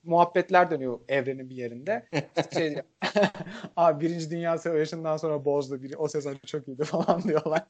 muhabbetler 0.04 0.72
dönüyor 0.72 1.00
evrenin 1.08 1.50
bir 1.50 1.56
yerinde. 1.56 2.06
Şey 2.54 2.72
diyor, 2.72 2.84
Abi 3.76 4.06
birinci 4.06 4.32
dünya 4.32 4.58
savaşından 4.58 5.18
sonra 5.18 5.46
bozdu 5.46 5.84
biri. 5.84 5.98
O 5.98 6.08
sezon 6.08 6.36
çok 6.46 6.68
iyiydi 6.68 6.84
falan 6.86 7.24
diyorlar. 7.24 7.66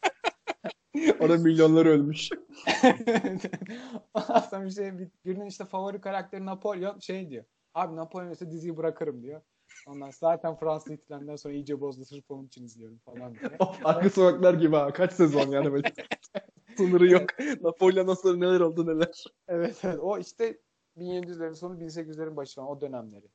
Orada 1.20 1.38
milyonlar 1.38 1.86
ölmüş. 1.86 2.30
Sonra 4.50 4.66
bir 4.66 4.72
şey, 4.72 4.98
bir- 5.00 5.10
birinin 5.26 5.46
işte 5.46 5.66
favori 5.66 6.02
karakteri 6.02 6.46
Napolyon 6.46 7.00
şey 7.00 7.30
diyor. 7.30 7.46
Abi 7.74 7.96
Napolyon 7.96 8.32
ise 8.32 8.52
diziyi 8.52 8.78
bırakırım 8.78 9.24
diyor. 9.24 9.42
Ondan 9.88 10.10
zaten 10.12 10.56
Fransız 10.56 10.92
ihtilalinden 10.92 11.36
sonra 11.36 11.54
iyice 11.54 11.82
bozdu 11.82 12.06
sırf 12.06 12.32
onun 12.32 12.48
için 12.48 12.66
izliyorum 12.66 12.98
falan 12.98 13.36
diye. 13.36 13.52
Of, 13.60 13.80
arka 13.86 14.10
sokaklar 14.10 14.54
gibi 14.54 14.76
ha. 14.76 14.94
Kaç 14.94 15.14
sezon 15.14 15.52
yani 15.52 15.72
böyle. 15.74 15.94
Sınırı 16.78 17.08
yok. 17.12 17.26
Napolyon'dan 17.62 18.14
sonra 18.14 18.38
neler 18.38 18.60
oldu 18.60 18.88
neler. 18.88 19.24
Evet, 19.48 19.80
evet. 19.84 20.00
O 20.02 20.18
işte 20.20 20.58
1700'lerin 20.98 21.54
sonu 21.56 21.80
1800'lerin 21.80 22.36
başı 22.36 22.56
falan 22.56 22.70
o 22.70 22.82
dönemleri. 22.82 23.26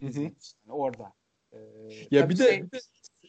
izlemiş. 0.00 0.54
Yani 0.66 0.76
orada. 0.76 1.12
Ee, 1.52 1.58
Ya 2.10 2.28
bir 2.28 2.38
de, 2.38 2.44
şey, 2.44 2.62
bir 2.62 2.70
de 2.70 2.78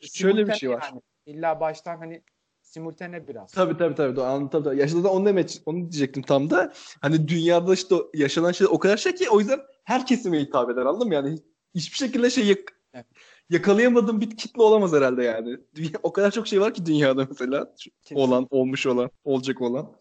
şöyle 0.07 0.47
bir 0.47 0.53
şey 0.53 0.69
var. 0.69 0.89
yani. 0.91 1.01
İlla 1.25 1.59
baştan 1.59 1.97
hani 1.97 2.23
simultane 2.65 3.27
biraz. 3.27 3.51
Tabii 3.51 3.77
tabii 3.77 3.95
tabii. 3.95 4.21
Anladım, 4.21 4.49
tabii, 4.49 4.63
tabii. 4.63 4.79
Yaşadı 4.79 5.03
da 5.03 5.11
onu 5.11 5.25
demek 5.25 5.61
onu 5.65 5.77
diyecektim 5.81 6.23
tam 6.23 6.49
da. 6.49 6.73
Hani 7.01 7.27
dünyada 7.27 7.73
işte 7.73 7.95
yaşanan 8.13 8.51
şey 8.51 8.67
o 8.69 8.79
kadar 8.79 8.97
şey 8.97 9.15
ki 9.15 9.29
o 9.29 9.39
yüzden 9.39 9.59
her 9.83 10.05
kesime 10.05 10.39
hitap 10.39 10.69
eder 10.69 10.81
anladın 10.81 11.07
mı? 11.07 11.13
Yani 11.13 11.37
hiçbir 11.75 11.97
şekilde 11.97 12.29
şey 12.29 12.45
yak- 12.47 12.75
Evet. 12.93 13.05
yakalayamadığım 13.49 14.21
bir 14.21 14.37
kitle 14.37 14.61
olamaz 14.61 14.93
herhalde 14.93 15.23
yani. 15.23 15.57
Dünya, 15.75 15.89
o 16.03 16.13
kadar 16.13 16.31
çok 16.31 16.47
şey 16.47 16.61
var 16.61 16.73
ki 16.73 16.85
dünyada 16.85 17.27
mesela. 17.29 17.73
Kesin- 18.03 18.15
Olan, 18.15 18.47
olmuş 18.49 18.87
olan, 18.87 19.09
olacak 19.23 19.61
olan. 19.61 19.91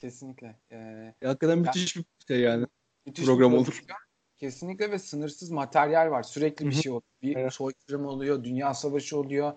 Kesinlikle. 0.00 0.56
Ee, 0.72 1.14
hakikaten 1.24 1.58
müthiş 1.58 1.96
bir 1.96 2.04
şey 2.28 2.40
yani. 2.40 2.66
müthiş 3.06 3.24
Program 3.26 3.52
bir 3.52 3.56
olur. 3.56 3.82
Kesinlikle 4.38 4.90
ve 4.90 4.98
sınırsız 4.98 5.50
materyal 5.50 6.10
var. 6.10 6.22
Sürekli 6.22 6.66
bir 6.66 6.72
şey 6.72 6.92
oluyor. 6.92 7.02
Bir 7.22 7.36
Evet. 7.36 7.52
soykırım 7.52 8.06
oluyor, 8.06 8.44
dünya 8.44 8.74
savaşı 8.74 9.18
oluyor. 9.18 9.52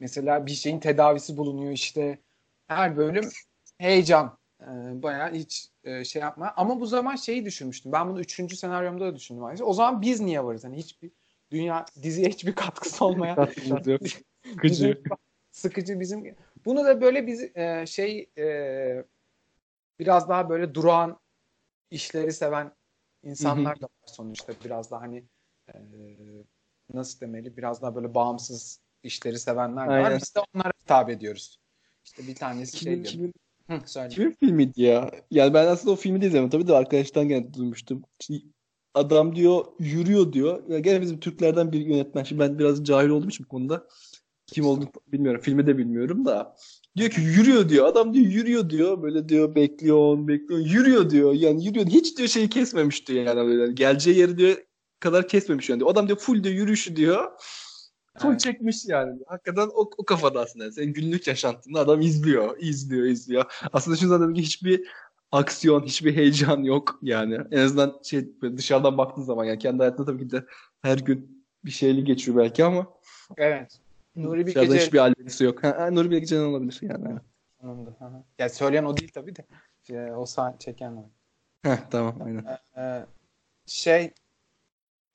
Mesela 0.00 0.46
bir 0.46 0.50
şeyin 0.50 0.80
tedavisi 0.80 1.36
bulunuyor 1.36 1.72
işte. 1.72 2.18
Her 2.66 2.96
bölüm 2.96 3.30
heyecan. 3.78 4.38
Ee, 4.62 5.02
bayağı 5.02 5.32
hiç 5.32 5.68
e, 5.84 6.04
şey 6.04 6.22
yapma. 6.22 6.54
Ama 6.56 6.80
bu 6.80 6.86
zaman 6.86 7.16
şeyi 7.16 7.44
düşünmüştüm. 7.44 7.92
Ben 7.92 8.08
bunu 8.08 8.20
üçüncü 8.20 8.56
senaryomda 8.56 9.06
da 9.06 9.16
düşündüm. 9.16 9.44
ayrıca. 9.44 9.64
O 9.64 9.72
zaman 9.72 10.02
biz 10.02 10.20
niye 10.20 10.44
varız? 10.44 10.64
Hani 10.64 10.76
hiçbir 10.76 11.10
dünya 11.50 11.84
diziye 12.02 12.28
hiçbir 12.28 12.54
katkısı 12.54 13.04
olmayan 13.04 13.48
Sıkıcı. 14.50 15.02
sıkıcı 15.50 16.00
bizim 16.00 16.36
Bunu 16.64 16.84
da 16.84 17.00
böyle 17.00 17.26
biz 17.26 17.56
e, 17.56 17.84
şey 17.86 18.30
e, 18.38 19.04
biraz 19.98 20.28
daha 20.28 20.48
böyle 20.48 20.74
durağan 20.74 21.20
işleri 21.90 22.32
seven 22.32 22.72
insanlar 23.22 23.80
da 23.80 23.84
var 23.84 24.06
sonuçta 24.06 24.52
biraz 24.64 24.90
daha 24.90 25.00
hani 25.00 25.24
e, 25.68 25.74
nasıl 26.94 27.20
demeli 27.20 27.56
biraz 27.56 27.82
daha 27.82 27.94
böyle 27.94 28.14
bağımsız 28.14 28.80
işleri 29.06 29.38
sevenler 29.38 29.84
de 29.84 29.90
var. 29.90 29.98
Aynen. 29.98 30.18
Biz 30.20 30.34
de 30.34 30.40
onlara 30.54 30.72
hitap 30.84 31.10
ediyoruz. 31.10 31.58
İşte 32.04 32.26
bir 32.26 32.34
tanesi 32.34 32.76
şey 32.78 32.92
Kimin, 32.92 33.04
diyor. 33.04 33.12
kimin, 33.12 33.32
Hı, 33.70 33.88
söyle. 33.88 34.08
kimin 34.08 34.30
filmiydi 34.40 34.82
ya? 34.82 35.10
Yani 35.30 35.54
ben 35.54 35.66
aslında 35.66 35.92
o 35.92 35.96
filmi 35.96 36.20
de 36.22 36.26
izlemedim. 36.26 36.50
Tabii 36.50 36.68
de 36.68 36.76
arkadaştan 36.76 37.28
gene 37.28 37.54
duymuştum. 37.54 38.02
Şimdi 38.20 38.42
adam 38.94 39.36
diyor 39.36 39.64
yürüyor 39.78 40.32
diyor. 40.32 40.62
Ya 40.68 40.78
gene 40.78 41.00
bizim 41.00 41.20
Türklerden 41.20 41.72
bir 41.72 41.80
yönetmen. 41.80 42.24
Şimdi 42.24 42.40
ben 42.40 42.58
biraz 42.58 42.84
cahil 42.84 43.08
olduğum 43.08 43.28
için 43.28 43.44
bu 43.44 43.48
konuda 43.48 43.86
kim 44.46 44.66
olduğunu 44.66 44.90
bilmiyorum. 45.06 45.40
Filmi 45.40 45.66
de 45.66 45.78
bilmiyorum 45.78 46.24
da. 46.24 46.56
Diyor 46.96 47.10
ki 47.10 47.20
yürüyor 47.20 47.68
diyor. 47.68 47.86
Adam 47.86 48.14
diyor 48.14 48.26
yürüyor 48.26 48.70
diyor. 48.70 49.02
Böyle 49.02 49.28
diyor 49.28 49.54
bekliyor, 49.54 50.28
bekliyor. 50.28 50.60
Yürüyor 50.60 51.10
diyor. 51.10 51.32
Yani 51.32 51.64
yürüyor. 51.66 51.86
Hiç 51.86 52.18
diyor 52.18 52.28
şeyi 52.28 52.48
kesmemiş 52.48 53.08
diyor 53.08 53.24
yani 53.24 53.48
böyle. 53.48 53.72
Geleceği 53.72 54.18
yeri 54.18 54.38
diyor 54.38 54.56
kadar 55.00 55.28
kesmemiş 55.28 55.70
yani. 55.70 55.80
Diyor. 55.80 55.90
Adam 55.90 56.06
diyor 56.06 56.18
full 56.18 56.44
diyor 56.44 56.54
yürüyüşü 56.54 56.96
diyor. 56.96 57.32
Full 58.18 58.30
Evet. 58.30 58.40
çekmiş 58.40 58.84
yani. 58.86 59.20
Hakikaten 59.26 59.66
o, 59.74 59.90
o 59.98 60.04
kafada 60.04 60.40
aslında. 60.40 60.72
Senin 60.72 60.92
günlük 60.92 61.26
yaşantında 61.26 61.80
adam 61.80 62.00
izliyor, 62.00 62.56
izliyor, 62.58 63.06
izliyor. 63.06 63.44
Aslında 63.72 63.96
şu 63.96 64.08
zaten 64.08 64.34
hiçbir 64.34 64.88
aksiyon, 65.32 65.82
hiçbir 65.82 66.16
heyecan 66.16 66.62
yok 66.62 66.98
yani. 67.02 67.38
En 67.50 67.58
azından 67.58 68.00
şey 68.02 68.28
dışarıdan 68.56 68.98
baktığın 68.98 69.22
zaman 69.22 69.44
yani 69.44 69.58
kendi 69.58 69.78
hayatında 69.78 70.06
tabii 70.06 70.28
ki 70.28 70.30
de 70.30 70.44
her 70.82 70.98
gün 70.98 71.46
bir 71.64 71.70
şeyli 71.70 72.04
geçiyor 72.04 72.36
belki 72.36 72.64
ama 72.64 72.86
Evet. 73.36 73.80
Nuri 74.16 74.46
dışarıda 74.46 74.68
Bilge 74.70 74.84
hiçbir 74.84 74.98
alakası 74.98 75.44
yok. 75.44 75.64
Ha, 75.64 75.76
ha, 75.78 75.90
Nuri 75.90 76.10
Bilge 76.10 76.26
Ceylan 76.26 76.46
olabilir 76.46 76.78
yani. 76.82 77.18
Anladım. 77.62 77.96
Hı 77.98 78.04
hı. 78.04 78.22
Ya 78.38 78.48
söyleyen 78.48 78.84
o 78.84 78.96
değil 78.96 79.10
tabii 79.14 79.36
de. 79.36 79.46
Şey, 79.86 80.12
o 80.12 80.26
sah 80.26 80.58
çeken 80.58 80.92
o. 80.92 81.10
Heh, 81.62 81.76
tamam 81.90 82.18
aynen. 82.24 82.58
Ee, 82.76 83.06
şey 83.66 84.10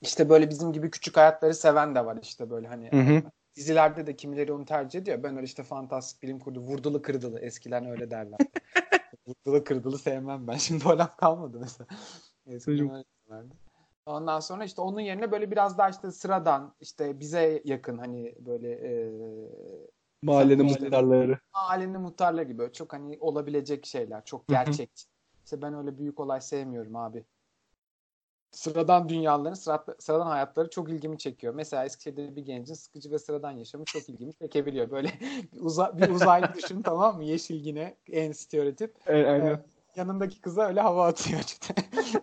işte 0.01 0.29
böyle 0.29 0.49
bizim 0.49 0.73
gibi 0.73 0.91
küçük 0.91 1.17
hayatları 1.17 1.53
seven 1.55 1.95
de 1.95 2.05
var 2.05 2.17
işte 2.21 2.49
böyle 2.49 2.67
hani 2.67 2.91
Hı 2.91 2.99
hı. 3.01 3.23
dizilerde 3.55 4.07
de 4.07 4.15
kimileri 4.15 4.53
onu 4.53 4.65
tercih 4.65 4.99
ediyor. 4.99 5.23
Ben 5.23 5.35
öyle 5.35 5.45
işte 5.45 5.63
fantastik 5.63 6.23
bilim 6.23 6.39
kurdu 6.39 6.59
vurdulu 6.59 7.01
kırdılı 7.01 7.39
eskiden 7.39 7.85
öyle 7.85 8.11
derler. 8.11 8.39
vurdulu 9.27 9.63
kırdılı 9.63 9.97
sevmem 9.97 10.47
ben. 10.47 10.57
Şimdi 10.57 10.87
o 10.87 10.97
laf 10.97 11.17
kalmadı 11.17 11.57
mesela. 11.59 11.87
Eskiden 12.45 12.77
Çocuk. 12.77 12.91
öyle 12.91 13.03
derlerdi. 13.29 13.53
Ondan 14.05 14.39
sonra 14.39 14.63
işte 14.63 14.81
onun 14.81 14.99
yerine 14.99 15.31
böyle 15.31 15.51
biraz 15.51 15.77
daha 15.77 15.89
işte 15.89 16.11
sıradan 16.11 16.75
işte 16.79 17.19
bize 17.19 17.61
yakın 17.65 17.97
hani 17.97 18.35
böyle 18.39 18.71
e, 18.71 19.11
Mahallenin 20.21 20.65
muhtarları. 20.65 21.39
mahallenin 21.53 22.01
muhtarları 22.01 22.45
gibi 22.45 22.73
çok 22.73 22.93
hani 22.93 23.17
olabilecek 23.19 23.85
şeyler. 23.85 24.25
Çok 24.25 24.51
Hı 24.51 24.55
hı. 24.55 24.71
İşte 25.45 25.61
ben 25.61 25.73
öyle 25.73 25.97
büyük 25.97 26.19
olay 26.19 26.41
sevmiyorum 26.41 26.95
abi. 26.95 27.25
Sıradan 28.51 29.09
dünyaların, 29.09 29.53
sıra- 29.53 29.95
sıradan 29.99 30.27
hayatları 30.27 30.69
çok 30.69 30.89
ilgimi 30.89 31.17
çekiyor. 31.17 31.53
Mesela 31.53 31.85
Eskişehir'de 31.85 32.35
bir 32.35 32.45
gencin 32.45 32.73
sıkıcı 32.73 33.11
ve 33.11 33.19
sıradan 33.19 33.51
yaşamı 33.51 33.85
çok 33.85 34.09
ilgimi 34.09 34.33
çekebiliyor. 34.33 34.91
Böyle 34.91 35.11
uza, 35.59 35.97
bir 35.97 36.09
uzaylı 36.09 36.53
düşün 36.55 36.81
tamam 36.85 37.17
mı? 37.17 37.23
Yeşil 37.23 37.65
yine 37.65 37.97
en 38.07 38.31
stereotip. 38.31 38.95
E, 39.07 39.13
aynen. 39.13 39.45
Evet. 39.45 39.65
Yanındaki 39.95 40.41
kıza 40.41 40.67
öyle 40.67 40.81
hava 40.81 41.07
atıyor 41.07 41.39
işte. 41.45 41.73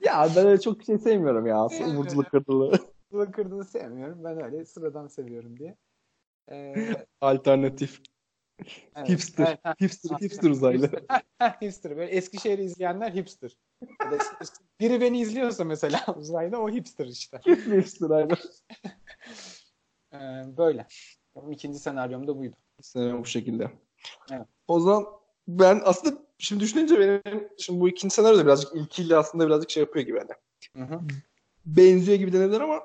Ya 0.00 0.28
ben 0.36 0.46
öyle 0.46 0.60
çok 0.60 0.82
şey 0.82 0.98
sevmiyorum 0.98 1.46
ya. 1.46 1.68
Evet. 1.72 1.88
Vurdulu 1.88 2.24
kırdılı. 2.24 2.78
Bunu 3.12 3.32
kırdığını 3.32 3.64
sevmiyorum. 3.64 4.24
Ben 4.24 4.44
öyle 4.44 4.64
sıradan 4.64 5.06
seviyorum 5.06 5.58
diye. 5.58 5.76
Ee, 6.50 7.06
Alternatif. 7.20 8.00
Evet, 8.96 9.08
Hipster. 9.08 9.58
evet, 9.64 9.80
Hipster, 9.80 10.10
ha, 10.10 10.20
hipster 10.20 10.50
uzaylı. 10.50 10.86
Hipster. 10.86 11.22
Hipster. 11.62 11.96
Böyle 11.96 12.10
Eskişehir'i 12.10 12.62
izleyenler 12.62 13.12
hipster. 13.12 13.56
Biri 14.80 15.00
beni 15.00 15.20
izliyorsa 15.20 15.64
mesela 15.64 16.04
uzayda 16.16 16.60
o 16.60 16.70
hipster 16.70 17.06
işte. 17.06 17.40
hipster 17.46 18.10
aynen. 18.10 18.36
Ee, 20.12 20.18
böyle. 20.56 20.86
Benim 21.36 21.52
ikinci 21.52 21.78
senaryom 21.78 22.26
da 22.26 22.38
buydu. 22.38 22.56
Senaryo 22.80 23.20
bu 23.20 23.26
şekilde. 23.26 23.70
Evet. 24.30 24.46
O 24.68 24.80
zaman 24.80 25.06
ben 25.48 25.80
aslında 25.84 26.18
şimdi 26.38 26.64
düşününce 26.64 26.98
benim 26.98 27.48
şimdi 27.58 27.80
bu 27.80 27.88
ikinci 27.88 28.14
senaryo 28.14 28.38
da 28.38 28.44
birazcık 28.44 28.76
ilkiyle 28.76 29.16
aslında 29.16 29.46
birazcık 29.46 29.70
şey 29.70 29.80
yapıyor 29.80 30.06
gibi 30.06 30.18
hani. 30.18 30.30
Hı 30.86 30.94
hı. 30.94 31.00
Benziyor 31.66 32.18
gibi 32.18 32.32
denebilir 32.32 32.60
ama 32.60 32.82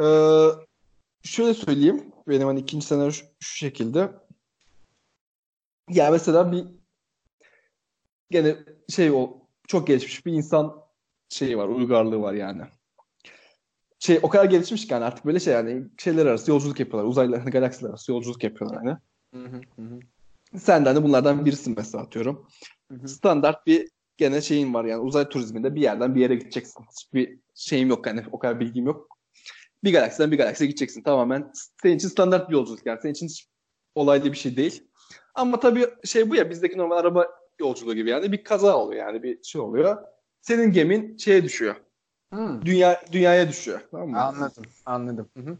e, 0.00 0.06
şöyle 1.22 1.54
söyleyeyim. 1.54 2.12
Benim 2.28 2.46
hani 2.46 2.60
ikinci 2.60 2.86
senaryo 2.86 3.10
şu, 3.10 3.26
şu 3.40 3.56
şekilde. 3.56 4.10
Ya 5.90 6.10
mesela 6.10 6.52
bir 6.52 6.64
gene 8.30 8.56
şey 8.88 9.10
o 9.10 9.48
çok 9.68 9.86
gelişmiş 9.86 10.26
bir 10.26 10.32
insan 10.32 10.84
şeyi 11.28 11.58
var, 11.58 11.68
uygarlığı 11.68 12.20
var 12.20 12.32
yani. 12.32 12.62
Şey 13.98 14.18
o 14.22 14.28
kadar 14.28 14.44
gelişmiş 14.44 14.86
ki 14.86 14.92
yani 14.92 15.04
artık 15.04 15.24
böyle 15.24 15.40
şey 15.40 15.54
yani 15.54 15.84
şeyler 15.98 16.26
arası 16.26 16.50
yolculuk 16.50 16.80
yapıyorlar. 16.80 17.10
Uzaylılar, 17.10 17.40
hani 17.40 17.50
galaksiler 17.50 17.90
arası 17.90 18.12
yolculuk 18.12 18.44
yapıyorlar 18.44 18.82
yani. 18.82 18.98
Hı 19.34 19.44
hı, 19.56 19.60
hı 19.76 19.82
hı, 19.82 20.00
Sen 20.58 20.84
de 20.84 20.88
hani 20.88 21.02
bunlardan 21.02 21.44
birisin 21.44 21.74
mesela 21.76 22.04
atıyorum. 22.04 22.48
hı 22.92 22.98
hı. 22.98 23.08
Standart 23.08 23.66
bir 23.66 23.88
gene 24.16 24.40
şeyin 24.40 24.74
var 24.74 24.84
yani 24.84 25.00
uzay 25.00 25.28
turizminde 25.28 25.74
bir 25.74 25.80
yerden 25.80 26.14
bir 26.14 26.20
yere 26.20 26.34
gideceksin. 26.34 26.84
Hiçbir 26.92 27.38
şeyim 27.54 27.88
yok 27.88 28.06
yani 28.06 28.24
o 28.32 28.38
kadar 28.38 28.60
bilgim 28.60 28.86
yok. 28.86 29.18
Bir 29.84 29.92
galaksiden 29.92 30.30
bir 30.30 30.38
galaksiye 30.38 30.68
gideceksin 30.68 31.02
tamamen. 31.02 31.52
Senin 31.82 31.96
için 31.96 32.08
standart 32.08 32.48
bir 32.48 32.54
yolculuk 32.54 32.86
yani. 32.86 32.98
Senin 33.02 33.12
için 33.12 33.26
hiç 33.26 33.48
olaylı 33.94 34.32
bir 34.32 34.38
şey 34.38 34.56
değil. 34.56 34.88
Ama 35.34 35.60
tabii 35.60 35.86
şey 36.04 36.30
bu 36.30 36.36
ya 36.36 36.50
bizdeki 36.50 36.78
normal 36.78 36.96
araba 36.96 37.28
yolculuğu 37.58 37.94
gibi 37.94 38.10
yani 38.10 38.32
bir 38.32 38.44
kaza 38.44 38.76
oluyor 38.76 39.06
yani 39.06 39.22
bir 39.22 39.42
şey 39.42 39.60
oluyor. 39.60 39.96
Senin 40.40 40.72
gemin 40.72 41.16
şeye 41.16 41.44
düşüyor. 41.44 41.74
Hı. 42.34 42.60
Dünya 42.64 43.04
dünyaya 43.12 43.48
düşüyor. 43.48 43.80
Tamam 43.90 44.08
mı? 44.08 44.20
Anladım. 44.20 44.64
Anladım. 44.86 45.28
Hı 45.36 45.42
hı. 45.42 45.58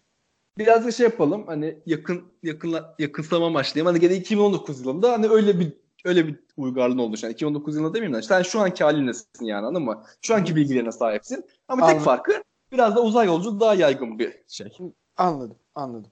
Biraz 0.59 0.85
da 0.87 0.93
şey 0.93 1.05
yapalım 1.05 1.47
hani 1.47 1.79
yakın 1.87 2.23
yakınla 2.43 2.95
yakınslama 2.99 3.47
amaçlayayım. 3.47 3.87
Hani 3.87 4.01
gene 4.01 4.15
2019 4.15 4.81
yılında 4.81 5.13
hani 5.13 5.29
öyle 5.29 5.61
bir 5.61 5.73
öyle 6.05 6.27
bir 6.27 6.37
uygarlığın 6.57 6.99
oldu. 6.99 7.17
Yani 7.23 7.33
2019 7.33 7.77
yılında 7.77 7.95
demeyeyim 7.95 8.19
de 8.19 8.23
sen 8.23 8.43
şu 8.43 8.61
anki 8.61 8.85
halindesin 8.85 9.45
yani 9.45 9.67
anladın 9.67 9.85
mı? 9.85 10.05
Şu 10.23 10.35
anki 10.35 10.57
bilgilerine 10.57 10.93
sahipsin. 10.93 11.45
Ama 11.69 11.81
tek 11.81 11.91
Anladım. 11.91 12.05
farkı 12.05 12.43
biraz 12.73 12.97
da 12.97 13.03
uzay 13.03 13.27
yolculuğu 13.27 13.61
daha 13.61 13.75
yaygın 13.75 14.19
bir 14.19 14.43
şey. 14.49 14.73
Anladım. 15.17 15.57
Anladım. 15.75 16.11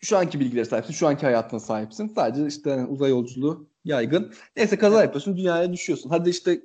Şu 0.00 0.18
anki 0.18 0.40
bilgilere 0.40 0.64
sahipsin. 0.64 0.92
Şu 0.92 1.06
anki 1.08 1.26
hayatına 1.26 1.60
sahipsin. 1.60 2.08
Sadece 2.08 2.46
işte 2.46 2.70
hani 2.70 2.86
uzay 2.86 3.10
yolculuğu 3.10 3.68
yaygın. 3.84 4.34
Neyse 4.56 4.78
kaza 4.78 5.02
yapıyorsun. 5.02 5.36
Dünyaya 5.36 5.72
düşüyorsun. 5.72 6.10
Hadi 6.10 6.30
işte 6.30 6.60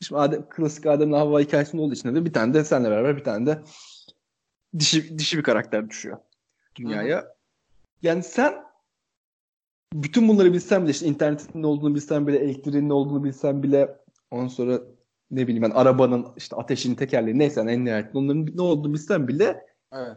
Şimdi 0.00 0.20
Adem, 0.20 0.48
klasik 0.48 0.86
Adem'le 0.86 1.12
Havva 1.12 1.40
hikayesinde 1.40 1.82
olduğu 1.82 1.94
için 1.94 2.14
de 2.14 2.24
bir 2.24 2.32
tane 2.32 2.54
de 2.54 2.64
seninle 2.64 2.90
beraber 2.90 3.16
bir 3.16 3.24
tane 3.24 3.46
de 3.46 3.62
dişi, 4.78 5.18
dişi 5.18 5.38
bir 5.38 5.42
karakter 5.42 5.90
düşüyor 5.90 6.18
dünyaya. 6.76 7.34
Yani 8.02 8.22
sen 8.22 8.54
bütün 9.94 10.28
bunları 10.28 10.52
bilsen 10.52 10.82
bile 10.82 10.90
işte 10.90 11.06
internetin 11.06 11.62
ne 11.62 11.66
olduğunu 11.66 11.94
bilsen 11.94 12.26
bile 12.26 12.38
elektriğin 12.38 12.88
ne 12.88 12.92
olduğunu 12.92 13.24
bilsen 13.24 13.62
bile 13.62 13.96
ondan 14.30 14.48
sonra 14.48 14.80
ne 15.30 15.46
bileyim 15.46 15.62
ben 15.62 15.70
arabanın 15.70 16.26
işte 16.36 16.56
ateşin 16.56 16.94
tekerleği 16.94 17.38
neyse 17.38 17.60
yani 17.60 17.72
en 17.72 17.84
nihayetinde 17.84 18.18
onların 18.18 18.56
ne 18.56 18.62
olduğunu 18.62 18.92
bilsen 18.92 19.28
bile 19.28 19.66
Evet. 19.92 20.16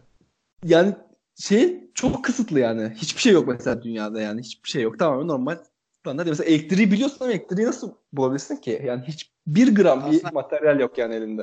yani 0.63 0.95
şey 1.37 1.91
çok 1.93 2.25
kısıtlı 2.25 2.59
yani. 2.59 2.89
Hiçbir 2.95 3.21
şey 3.21 3.33
yok 3.33 3.47
mesela 3.47 3.83
dünyada 3.83 4.21
yani. 4.21 4.41
Hiçbir 4.41 4.69
şey 4.69 4.81
yok. 4.81 4.99
Tamamen 4.99 5.27
normal 5.27 5.57
standart. 5.99 6.27
Mesela 6.27 6.49
elektriği 6.49 6.91
biliyorsun 6.91 7.17
ama 7.21 7.31
elektriği 7.31 7.65
nasıl 7.65 7.93
bulabilirsin 8.13 8.55
ki? 8.55 8.81
Yani 8.85 9.03
hiç 9.07 9.31
bir 9.47 9.75
gram 9.75 9.99
bir 10.11 10.17
Aslında- 10.17 10.31
materyal 10.33 10.79
yok 10.79 10.97
yani 10.97 11.15
elinde. 11.15 11.41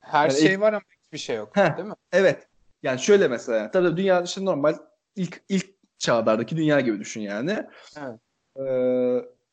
Her 0.00 0.30
Yani 0.30 0.40
şey 0.40 0.60
var 0.60 0.72
ama 0.72 0.82
hiçbir 1.04 1.18
şey 1.18 1.36
yok. 1.36 1.56
Heh. 1.56 1.76
Değil 1.76 1.88
mi? 1.88 1.94
Evet. 2.12 2.48
Yani 2.82 2.98
şöyle 3.00 3.28
mesela. 3.28 3.70
Tabii 3.70 3.96
dünya 3.96 4.22
işte 4.22 4.44
normal 4.44 4.74
ilk 5.16 5.42
ilk 5.48 5.66
çağlardaki 5.98 6.56
dünya 6.56 6.80
gibi 6.80 7.00
düşün 7.00 7.20
yani. 7.20 7.66
Evet. 7.98 8.20
Ee, 8.56 8.62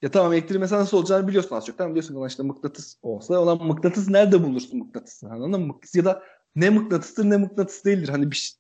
ya 0.01 0.11
tamam 0.11 0.33
elektriği 0.33 0.59
mesela 0.59 0.81
nasıl 0.81 0.97
olacağını 0.97 1.27
biliyorsun 1.27 1.55
az 1.55 1.65
çok. 1.65 1.77
Tamam 1.77 1.91
biliyorsun 1.91 2.15
ama 2.15 2.27
işte 2.27 2.43
mıknatıs 2.43 2.95
olsa. 3.01 3.39
Olan 3.39 3.63
mıknatıs 3.67 4.09
nerede 4.09 4.43
bulursun 4.43 4.79
mıknatısı? 4.79 5.27
Anladın 5.27 5.61
mı? 5.67 5.79
Ya 5.95 6.05
da 6.05 6.23
ne 6.55 6.69
mıknatıstır 6.69 7.29
ne 7.29 7.37
mıknatıs 7.37 7.85
değildir. 7.85 8.09
Hani 8.09 8.31
bir, 8.31 8.53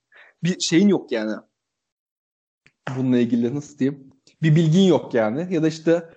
bir 0.43 0.59
şeyin 0.59 0.87
yok 0.87 1.11
yani. 1.11 1.35
Bununla 2.97 3.17
ilgili 3.17 3.55
nasıl 3.55 3.77
diyeyim? 3.77 4.09
Bir 4.41 4.55
bilgin 4.55 4.81
yok 4.81 5.13
yani. 5.13 5.53
Ya 5.53 5.63
da 5.63 5.67
işte 5.67 6.09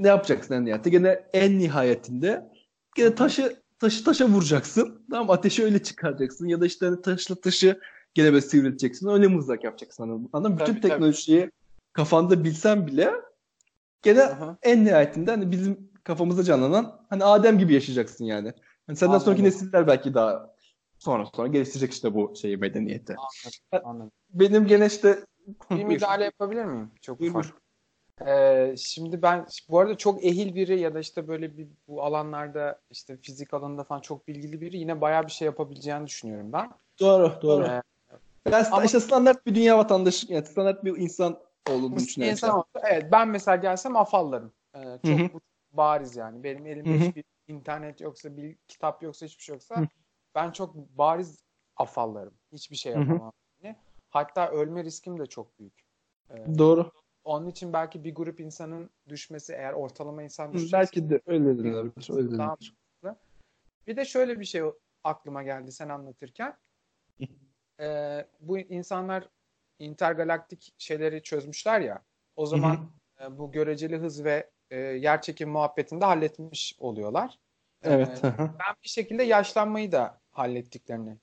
ne 0.00 0.08
yapacaksın 0.08 0.54
en 0.54 0.64
nihayetinde? 0.64 0.90
Gene 0.98 1.24
en 1.32 1.58
nihayetinde 1.58 2.50
gene 2.96 3.14
taşı 3.14 3.56
taşı 3.78 4.04
taşa 4.04 4.28
vuracaksın. 4.28 5.06
Tamam 5.10 5.30
ateşi 5.30 5.64
öyle 5.64 5.82
çıkaracaksın. 5.82 6.46
Ya 6.46 6.60
da 6.60 6.66
işte 6.66 6.86
hani 6.86 7.02
taşla 7.02 7.34
taşı 7.34 7.80
gene 8.14 8.32
böyle 8.32 8.40
sivrileceksin. 8.40 9.08
Öyle 9.08 9.26
mızrak 9.26 9.64
yapacaksın. 9.64 10.02
Anladın? 10.02 10.28
Anladın? 10.32 10.58
Bütün 10.58 10.66
Tabii, 10.66 10.80
tabii. 10.80 10.90
teknolojiyi 10.90 11.50
kafanda 11.92 12.44
bilsen 12.44 12.86
bile 12.86 13.12
gene 14.02 14.20
Hı-hı. 14.20 14.56
en 14.62 14.84
nihayetinde 14.84 15.30
hani 15.30 15.50
bizim 15.50 15.90
kafamızda 16.04 16.42
canlanan 16.44 17.00
hani 17.10 17.24
Adem 17.24 17.58
gibi 17.58 17.74
yaşayacaksın 17.74 18.24
yani. 18.24 18.52
Hani 18.86 18.96
senden 18.96 19.18
sonraki 19.18 19.42
Anladım. 19.42 19.58
nesiller 19.58 19.86
belki 19.86 20.14
daha 20.14 20.53
sonra 21.04 21.26
sonra 21.36 21.48
geliştirecek 21.48 21.92
işte 21.92 22.14
bu 22.14 22.34
şeyi 22.36 22.56
medeniyeti. 22.56 23.16
Anladım. 23.72 23.88
Anladım. 23.90 24.12
Benim 24.30 24.66
gene 24.66 24.86
işte 24.86 25.18
Bir 25.70 25.84
müdahale 25.84 26.24
yapabilir 26.24 26.64
miyim? 26.64 26.90
Çok 27.02 27.20
Buyur, 27.20 27.30
ufak. 27.30 27.46
Ee, 28.26 28.74
şimdi 28.78 29.22
ben 29.22 29.46
bu 29.68 29.78
arada 29.78 29.96
çok 29.96 30.24
ehil 30.24 30.54
biri 30.54 30.80
ya 30.80 30.94
da 30.94 31.00
işte 31.00 31.28
böyle 31.28 31.56
bir 31.58 31.68
bu 31.88 32.02
alanlarda 32.02 32.80
işte 32.90 33.16
fizik 33.16 33.54
alanında 33.54 33.84
falan 33.84 34.00
çok 34.00 34.28
bilgili 34.28 34.60
biri 34.60 34.76
yine 34.76 35.00
bayağı 35.00 35.26
bir 35.26 35.32
şey 35.32 35.46
yapabileceğini 35.46 36.06
düşünüyorum 36.06 36.52
ben. 36.52 36.70
Doğru, 37.00 37.38
doğru. 37.42 37.64
Ee, 37.64 37.82
Ben 38.46 38.64
Ama- 38.64 38.84
işte 38.84 39.00
standart 39.00 39.46
bir 39.46 39.54
dünya 39.54 39.78
vatandaşı, 39.78 40.32
yani 40.32 40.46
standart 40.46 40.84
bir 40.84 40.96
insan 40.96 41.38
olduğunu 41.70 41.96
düşünüyorum. 41.96 42.32
insan 42.32 42.64
evet 42.82 43.12
ben 43.12 43.28
mesela 43.28 43.56
gelsem 43.56 43.96
afallarım. 43.96 44.52
Ee, 44.76 44.78
çok 45.04 45.18
Hı 45.18 45.22
hı. 45.24 45.32
bu- 45.32 45.40
bariz 45.72 46.16
yani. 46.16 46.44
Benim 46.44 46.66
elimde 46.66 46.90
Hı 46.90 46.94
hı. 47.04 47.08
hiçbir 47.08 47.24
internet 47.48 48.00
yoksa, 48.00 48.36
bir 48.36 48.56
kitap 48.68 49.02
yoksa, 49.02 49.26
hiçbir 49.26 49.42
şey 49.42 49.52
yoksa 49.52 49.80
Hı. 49.80 49.88
Ben 50.34 50.50
çok 50.50 50.76
bariz 50.76 51.44
afallarım. 51.76 52.34
Hiçbir 52.52 52.76
şey 52.76 52.92
Hı 52.94 52.96
hı. 52.96 53.00
yapamam. 53.00 53.32
yani. 53.62 53.76
Hatta 54.08 54.50
ölme 54.50 54.84
riskim 54.84 55.18
de 55.18 55.26
çok 55.26 55.58
büyük. 55.58 55.84
Ee, 56.30 56.58
Doğru. 56.58 56.92
Onun 57.24 57.46
için 57.46 57.72
belki 57.72 58.04
bir 58.04 58.14
grup 58.14 58.40
insanın 58.40 58.90
düşmesi 59.08 59.52
eğer 59.52 59.72
ortalama 59.72 60.22
insan 60.22 60.52
düşmesi 60.52 60.72
Belki 60.72 61.10
de 61.10 61.20
öyle 61.26 61.58
denilebilir. 61.58 62.16
Öyle 62.16 62.36
Tamam. 62.36 62.56
denilebilir. 62.60 62.74
Bir 63.86 63.96
de 63.96 64.04
şöyle 64.04 64.40
bir 64.40 64.44
şey 64.44 64.62
aklıma 65.04 65.42
geldi 65.42 65.72
sen 65.72 65.88
anlatırken. 65.88 66.56
Ee, 67.80 68.26
bu 68.40 68.58
insanlar 68.58 69.28
intergalaktik 69.78 70.74
şeyleri 70.78 71.22
çözmüşler 71.22 71.80
ya. 71.80 72.04
O 72.36 72.46
zaman 72.46 72.90
e, 73.20 73.38
bu 73.38 73.52
göreceli 73.52 73.96
hız 73.96 74.24
ve 74.24 74.50
e, 74.70 74.76
yer 74.78 75.22
çekim 75.22 75.50
muhabbetini 75.50 76.00
de 76.00 76.04
halletmiş 76.04 76.76
oluyorlar. 76.78 77.38
Evet. 77.82 78.24
Ee, 78.24 78.34
ben 78.38 78.74
bir 78.84 78.88
şekilde 78.88 79.22
yaşlanmayı 79.22 79.92
da 79.92 80.20
hallettiklerini 80.34 81.16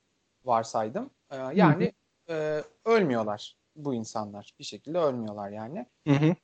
varsaydım. 0.45 1.09
Ee, 1.32 1.38
yani 1.38 1.93
e, 2.30 2.62
ölmüyorlar 2.86 3.55
bu 3.76 3.93
insanlar. 3.93 4.53
Bir 4.59 4.64
şekilde 4.64 4.97
ölmüyorlar 4.97 5.49
yani. 5.49 5.86
Hı 6.07 6.14
hı. 6.14 6.36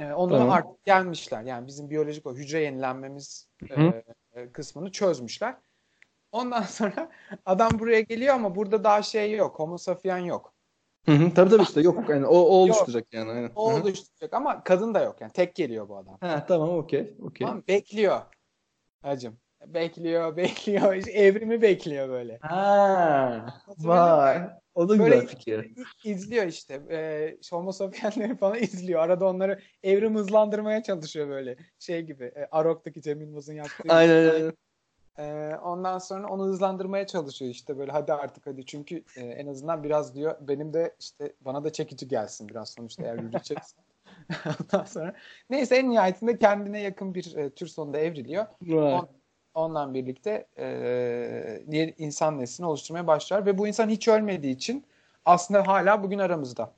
Ee, 0.00 0.12
onu 0.12 0.30
Tamam. 0.30 0.50
artık 0.50 0.84
gelmişler. 0.84 1.42
Yani 1.42 1.66
bizim 1.66 1.90
biyolojik 1.90 2.26
o 2.26 2.34
hücre 2.34 2.60
yenilenmemiz 2.60 3.48
Hı 3.68 3.74
hı. 3.74 4.02
e, 4.34 4.40
e, 4.40 4.52
kısmını 4.52 4.92
çözmüşler. 4.92 5.56
Ondan 6.32 6.62
sonra 6.62 7.10
adam 7.46 7.78
buraya 7.78 8.00
geliyor 8.00 8.34
ama 8.34 8.54
burada 8.54 8.84
daha 8.84 9.02
şey 9.02 9.32
yok. 9.32 9.58
Homo 9.58 9.78
sapien 9.78 10.18
yok. 10.18 10.54
Hı 11.06 11.12
hı. 11.12 11.34
Tabii 11.34 11.50
tabii 11.50 11.62
işte 11.62 11.80
yok. 11.80 11.98
Yani 12.08 12.26
o, 12.26 12.36
o 12.36 12.54
oluşturacak 12.54 13.12
yani. 13.12 13.30
Aynen. 13.30 13.50
O 13.56 13.70
Hı 13.72 13.76
hı. 13.76 13.80
oluşturacak 13.82 14.34
ama 14.34 14.64
kadın 14.64 14.94
da 14.94 15.02
yok. 15.02 15.20
Yani 15.20 15.32
tek 15.32 15.54
geliyor 15.54 15.88
bu 15.88 15.96
adam. 15.96 16.18
Ha, 16.20 16.46
tamam 16.46 16.70
okey. 16.70 17.14
Okey. 17.22 17.46
Tamam, 17.46 17.62
bekliyor. 17.68 18.20
Hacım. 19.02 19.38
Bekliyor, 19.66 20.36
bekliyor. 20.36 20.94
İşte 20.94 21.10
evrimi 21.10 21.62
bekliyor 21.62 22.08
böyle. 22.08 22.38
Ha. 22.42 23.46
Vay. 23.78 24.42
O 24.74 24.88
da 24.88 24.98
Böyle 24.98 25.14
güzel 25.14 25.26
fikir. 25.26 25.70
İzliyor 26.04 26.46
işte. 26.46 26.82
Ee, 26.90 27.36
Homo 27.50 27.72
sapienleri 27.72 28.36
falan 28.36 28.58
izliyor. 28.58 29.00
Arada 29.00 29.26
onları 29.26 29.60
evrim 29.82 30.16
hızlandırmaya 30.16 30.82
çalışıyor 30.82 31.28
böyle. 31.28 31.56
Şey 31.78 32.02
gibi. 32.02 32.24
E, 32.24 32.48
Arok'taki 32.50 33.02
Cem 33.02 33.20
Yılmaz'ın 33.20 33.54
yaptığı. 33.54 33.92
Aynen 33.94 34.30
aynen. 34.30 34.52
Ee, 35.18 35.56
ondan 35.62 35.98
sonra 35.98 36.28
onu 36.28 36.44
hızlandırmaya 36.44 37.06
çalışıyor 37.06 37.50
işte 37.50 37.78
böyle 37.78 37.92
hadi 37.92 38.12
artık 38.12 38.46
hadi 38.46 38.66
çünkü 38.66 39.04
e, 39.16 39.20
en 39.20 39.46
azından 39.46 39.84
biraz 39.84 40.14
diyor 40.14 40.34
benim 40.40 40.74
de 40.74 40.94
işte 41.00 41.32
bana 41.40 41.64
da 41.64 41.72
çekici 41.72 42.08
gelsin 42.08 42.48
biraz 42.48 42.70
sonuçta 42.70 43.02
eğer 43.02 43.18
yürüyeceksen. 43.18 43.84
Ondan 44.46 44.84
sonra 44.84 45.14
neyse 45.50 45.76
en 45.76 45.90
nihayetinde 45.90 46.38
kendine 46.38 46.80
yakın 46.80 47.14
bir 47.14 47.36
e, 47.36 47.50
tür 47.50 47.66
sonunda 47.66 47.98
evriliyor. 47.98 48.46
Vay. 48.62 48.94
On- 48.94 49.21
Ondan 49.54 49.94
birlikte 49.94 50.46
e, 50.58 51.92
insan 51.98 52.38
neslini 52.38 52.66
oluşturmaya 52.66 53.06
başlar 53.06 53.46
ve 53.46 53.58
bu 53.58 53.68
insan 53.68 53.88
hiç 53.88 54.08
ölmediği 54.08 54.54
için 54.54 54.84
aslında 55.24 55.66
hala 55.66 56.02
bugün 56.02 56.18
aramızda. 56.18 56.72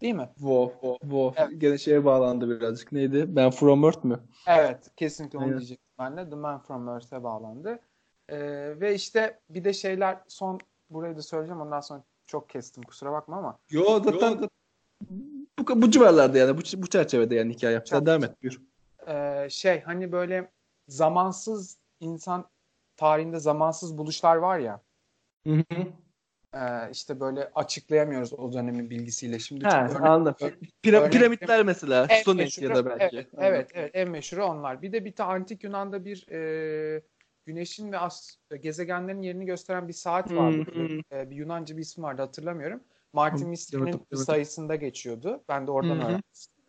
Değil 0.00 0.14
mi? 0.14 0.28
Wow. 0.34 0.98
Wow. 1.00 1.42
Evet. 1.42 1.60
Gene 1.60 1.78
şeye 1.78 2.04
bağlandı 2.04 2.60
birazcık. 2.60 2.92
Neydi? 2.92 3.36
Ben 3.36 3.50
From 3.50 3.84
Earth 3.84 4.04
mü? 4.04 4.20
Evet, 4.46 4.90
kesinlikle 4.96 5.38
onu 5.38 5.44
Aynen. 5.44 5.58
diyecektim 5.58 5.88
ben 5.98 6.16
de. 6.16 6.30
The 6.30 6.36
Man 6.36 6.58
From 6.58 6.88
Earth'e 6.88 7.22
bağlandı. 7.22 7.78
Ee, 8.28 8.80
ve 8.80 8.94
işte 8.94 9.40
bir 9.50 9.64
de 9.64 9.72
şeyler 9.72 10.18
son 10.28 10.60
burayı 10.90 11.16
da 11.16 11.22
söyleyeceğim 11.22 11.60
ondan 11.60 11.80
sonra 11.80 12.02
çok 12.26 12.48
kestim 12.48 12.82
kusura 12.82 13.12
bakma 13.12 13.36
ama 13.36 13.58
Yo 13.70 14.02
zaten 14.04 14.48
bu, 15.58 15.82
bu 15.82 15.90
civarlarda 15.90 16.38
yani. 16.38 16.56
Bu, 16.56 16.82
bu 16.82 16.86
çerçevede 16.86 17.34
yani 17.34 17.54
hikaye. 17.54 17.82
Sen 17.86 18.06
devam 18.06 18.24
et. 18.24 18.42
Buyur. 18.42 18.60
e, 19.06 19.46
şey 19.50 19.80
hani 19.80 20.12
böyle 20.12 20.50
zamansız 20.88 21.78
insan 22.02 22.48
tarihinde 22.96 23.38
zamansız 23.38 23.98
buluşlar 23.98 24.36
var 24.36 24.58
ya 24.58 24.80
Hı 25.46 25.52
hı. 25.52 25.86
e, 26.58 26.90
işte 26.92 27.20
böyle 27.20 27.50
açıklayamıyoruz 27.54 28.32
o 28.32 28.52
dönemin 28.52 28.90
bilgisiyle. 28.90 29.38
Şimdi 29.38 29.64
çok 29.64 29.72
örnek- 29.72 30.02
anladım. 30.02 30.48
ör- 30.48 30.58
Pira- 30.82 30.96
örnek- 31.00 31.12
piramitler 31.12 31.62
mesela. 31.62 32.06
En 32.10 32.22
Age 32.24 32.42
meşhuru- 32.44 32.64
ya 32.64 32.74
da 32.74 32.86
belki. 32.86 33.16
Evet, 33.16 33.28
evet, 33.38 33.70
evet, 33.74 33.90
en 33.94 34.10
meşhuru 34.10 34.44
onlar. 34.44 34.82
Bir 34.82 34.92
de 34.92 35.04
bir 35.04 35.12
tane 35.12 35.32
antik 35.32 35.64
Yunan'da 35.64 36.04
bir 36.04 36.28
e, 36.30 37.02
güneşin 37.46 37.92
ve 37.92 37.98
as 37.98 38.36
gezegenlerin 38.62 39.22
yerini 39.22 39.46
gösteren 39.46 39.88
bir 39.88 39.92
saat 39.92 40.32
vardı. 40.32 40.64
hı. 40.74 41.16
E, 41.16 41.30
bir 41.30 41.36
Yunanca 41.36 41.76
bir 41.76 41.82
isim 41.82 42.04
vardı 42.04 42.22
hatırlamıyorum. 42.22 42.80
Martin 43.12 43.54
evet. 43.74 43.96
sayısında 44.14 44.74
geçiyordu. 44.76 45.44
Ben 45.48 45.66
de 45.66 45.70
oradan 45.70 45.96
hı. 45.96 46.00
öğrenmiştim. 46.04 46.61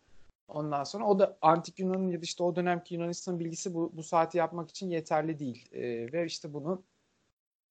Ondan 0.48 0.84
sonra 0.84 1.04
o 1.04 1.18
da 1.18 1.38
antik 1.42 1.78
Yunan'ın 1.78 2.08
ya 2.08 2.18
da 2.18 2.22
işte 2.22 2.42
o 2.42 2.56
dönemki 2.56 2.94
Yunanistan 2.94 3.40
bilgisi 3.40 3.74
bu, 3.74 3.92
bu 3.94 4.02
saati 4.02 4.38
yapmak 4.38 4.70
için 4.70 4.90
yeterli 4.90 5.38
değil. 5.38 5.68
E, 5.72 6.12
ve 6.12 6.26
işte 6.26 6.54
bunu 6.54 6.84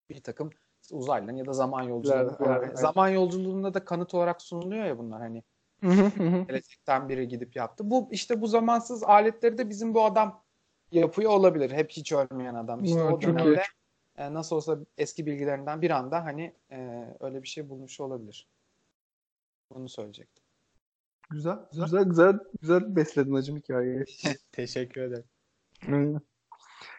bir 0.09 0.23
takım 0.23 0.49
uzaylıların 0.91 1.37
ya 1.37 1.45
da 1.45 1.53
zaman 1.53 1.83
yolcuları 1.83 2.27
Evet, 2.27 2.35
evet, 2.39 2.63
evet. 2.63 2.79
zaman 2.79 3.09
yolculuğunda 3.09 3.73
da 3.73 3.85
kanıt 3.85 4.13
olarak 4.13 4.41
sunuluyor 4.41 4.85
ya 4.85 4.97
bunlar 4.97 5.21
hani 5.21 5.43
gelecekten 6.47 7.09
biri 7.09 7.27
gidip 7.27 7.55
yaptı. 7.55 7.89
Bu 7.89 8.07
işte 8.11 8.41
bu 8.41 8.47
zamansız 8.47 9.03
aletleri 9.03 9.57
de 9.57 9.69
bizim 9.69 9.93
bu 9.93 10.03
adam 10.03 10.43
yapıyor 10.91 11.31
olabilir. 11.31 11.71
Hep 11.71 11.91
hiç 11.91 12.11
ölmeyen 12.11 12.55
adam. 12.55 12.83
İşte 12.83 12.99
Ya, 12.99 13.13
o 13.13 13.21
dönemde 13.21 13.63
e, 14.17 14.33
nasıl 14.33 14.55
olsa 14.55 14.79
eski 14.97 15.25
bilgilerinden 15.25 15.81
bir 15.81 15.91
anda 15.91 16.25
hani 16.25 16.53
e, 16.71 17.07
öyle 17.19 17.43
bir 17.43 17.47
şey 17.47 17.69
bulmuş 17.69 17.99
olabilir. 17.99 18.47
Bunu 19.69 19.89
söyleyecektim. 19.89 20.42
Güzel, 21.33 21.57
güzel, 21.71 22.03
güzel, 22.03 22.39
güzel 22.61 22.95
besledin 22.95 23.33
hacım 23.33 23.57
hikayeyi. 23.57 24.05
Teşekkür 24.51 25.01
ederim. 25.01 25.25
Aynen. 25.87 26.21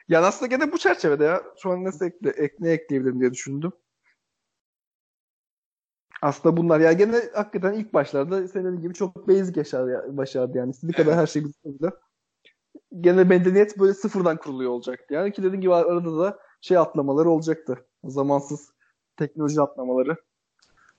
Yani 0.08 0.26
aslında 0.26 0.56
gene 0.56 0.72
bu 0.72 0.78
çerçevede 0.78 1.24
ya. 1.24 1.42
Şu 1.62 1.70
an 1.70 1.84
nasıl 1.84 2.06
ekle, 2.06 2.30
ek, 2.30 2.56
ne 2.60 2.70
ekleyebilirim 2.70 3.20
diye 3.20 3.32
düşündüm. 3.32 3.72
Aslında 6.22 6.56
bunlar 6.56 6.80
ya 6.80 6.92
gene 6.92 7.22
hakikaten 7.34 7.72
ilk 7.72 7.94
başlarda 7.94 8.48
senin 8.48 8.80
gibi 8.80 8.94
çok 8.94 9.28
basic 9.28 9.60
yaşar, 9.60 10.16
başardı 10.16 10.58
yani. 10.58 10.70
İstediği 10.70 10.96
kadar 10.96 11.16
her 11.16 11.26
şey 11.26 11.44
bilse 11.44 11.90
Gene 13.00 13.24
medeniyet 13.24 13.78
böyle 13.78 13.94
sıfırdan 13.94 14.36
kuruluyor 14.36 14.70
olacaktı. 14.70 15.14
Yani 15.14 15.32
ki 15.32 15.42
dediğim 15.42 15.60
gibi 15.60 15.74
arada 15.74 16.18
da 16.18 16.38
şey 16.60 16.78
atlamaları 16.78 17.30
olacaktı. 17.30 17.86
Zamansız 18.04 18.72
teknoloji 19.16 19.60
atlamaları. 19.60 20.16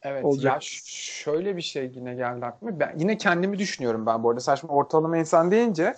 Evet 0.05 0.25
Olacak. 0.25 0.53
ya 0.53 0.59
şöyle 0.83 1.57
bir 1.57 1.61
şey 1.61 1.91
yine 1.95 2.15
geldi 2.15 2.45
aklıma. 2.45 2.79
Ben 2.79 2.93
yine 2.97 3.17
kendimi 3.17 3.59
düşünüyorum 3.59 4.05
ben 4.05 4.23
bu 4.23 4.29
arada. 4.29 4.39
Saçma 4.39 4.69
ortalama 4.69 5.17
insan 5.17 5.51
deyince 5.51 5.95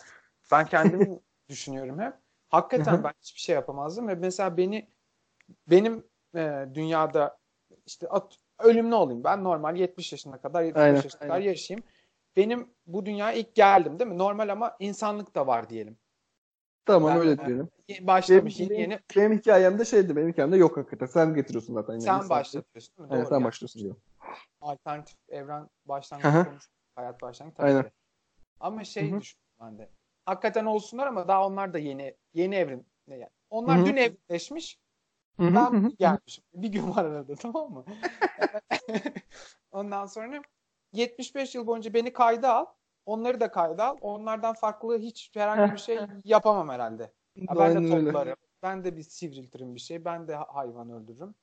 ben 0.52 0.66
kendimi 0.66 1.20
düşünüyorum 1.50 2.00
hep. 2.00 2.14
Hakikaten 2.50 3.04
ben 3.04 3.14
hiçbir 3.22 3.40
şey 3.40 3.56
yapamazdım 3.56 4.08
ve 4.08 4.16
mesela 4.16 4.58
beni 4.58 4.88
benim 5.68 6.04
e, 6.36 6.66
dünyada 6.74 7.38
işte 7.86 8.08
at, 8.08 8.38
ölümlü 8.60 8.96
olayım. 8.96 9.24
Ben 9.24 9.44
normal 9.44 9.76
70 9.76 10.12
yaşına 10.12 10.42
kadar 10.42 10.62
75 10.64 10.84
Aynen, 10.84 10.96
yaşına 10.96 11.20
kadar 11.20 11.34
aynen. 11.36 11.46
yaşayayım. 11.46 11.86
Benim 12.38 12.70
bu 12.86 13.06
dünyaya 13.06 13.38
ilk 13.38 13.56
geldim 13.56 14.00
değil 14.00 14.12
mi? 14.12 14.18
Normal 14.18 14.50
ama 14.50 14.76
insanlık 14.80 15.36
da 15.36 15.48
var 15.48 15.70
diyelim. 15.70 15.98
Tamam 16.88 17.12
Ben- 17.12 17.20
öyle 17.20 17.46
diyelim. 17.46 17.70
Başlamış 18.08 18.60
yeni 18.60 18.70
benim, 18.70 18.82
yeni. 18.82 19.00
benim 19.18 19.38
hikayemde 19.38 19.86
şeydi. 19.86 20.16
Benim 20.16 20.30
hikayemde 20.30 20.58
yok 20.58 20.78
hakikaten. 20.78 21.06
Sen 21.06 21.34
getiriyorsun 21.34 21.74
zaten. 21.74 21.94
yani. 21.94 22.04
Sen 22.04 22.30
başlatıyorsun 22.30 22.98
değil 22.98 23.10
mi? 23.10 23.16
Evet 23.16 23.24
Doğru 23.24 23.30
sen 23.30 23.36
yani. 23.36 23.46
başlıyorsun 23.46 23.82
diyor. 23.82 23.96
alternatif 24.62 25.18
evren 25.30 25.70
hı. 26.14 26.46
konuş 26.46 26.64
hayat 26.96 27.22
başlangıcı 27.22 27.58
tabii 27.58 27.68
Aynen. 27.68 27.84
ki. 27.84 27.92
Ama 28.60 28.84
şey 28.84 29.12
Hı 29.12 29.16
hı. 29.16 29.20
düşündüm 29.22 29.46
ben 29.62 29.78
de. 29.78 29.90
Hakikaten 30.26 30.66
olsunlar 30.66 31.08
ama 31.08 31.28
daha 31.28 31.48
onlar 31.48 31.74
da 31.74 31.80
yeni 31.80 32.16
yeni 32.34 32.56
evrim. 32.56 32.86
Yani 33.08 33.28
onlar 33.50 33.78
Hı 33.78 33.82
hı. 33.82 33.86
dün 33.86 33.98
evrimleşmiş. 33.98 34.80
Hı 35.40 35.44
hı, 35.44 35.60
hı 35.60 35.78
Ben 35.78 35.82
hı. 35.88 35.92
gelmişim. 36.00 36.44
Bir 36.54 36.70
gün 36.70 36.96
var 36.96 37.06
arada 37.06 37.36
tamam 37.36 37.72
mı? 37.72 37.86
Ondan 39.72 40.06
sonra 40.06 40.42
75 40.94 41.56
yıl 41.56 41.68
boyunca 41.68 41.94
beni 41.94 42.14
kayda 42.14 42.56
al. 42.56 42.66
Onları 43.08 43.40
da 43.40 43.52
kayda 43.52 43.86
al. 43.86 43.98
Onlardan 44.02 44.54
farklı 44.54 45.00
hiç 45.00 45.32
herhangi 45.36 45.74
bir 45.74 45.78
şey 45.78 45.98
yapamam 46.24 46.70
herhalde. 46.70 47.04
Ya 47.36 47.46
ben 47.56 47.56
Aynen 47.62 47.84
de 47.92 47.96
öyle. 47.96 48.06
toplarım. 48.06 48.36
Ben 48.64 48.84
de 48.84 48.98
bir 48.98 49.04
sivriltirim 49.04 49.76
bir 49.76 49.80
şey. 49.80 50.06
Ben 50.06 50.28
de 50.28 50.36
ha- 50.36 50.48
hayvan 50.50 50.90
öldürürüm. 50.90 51.36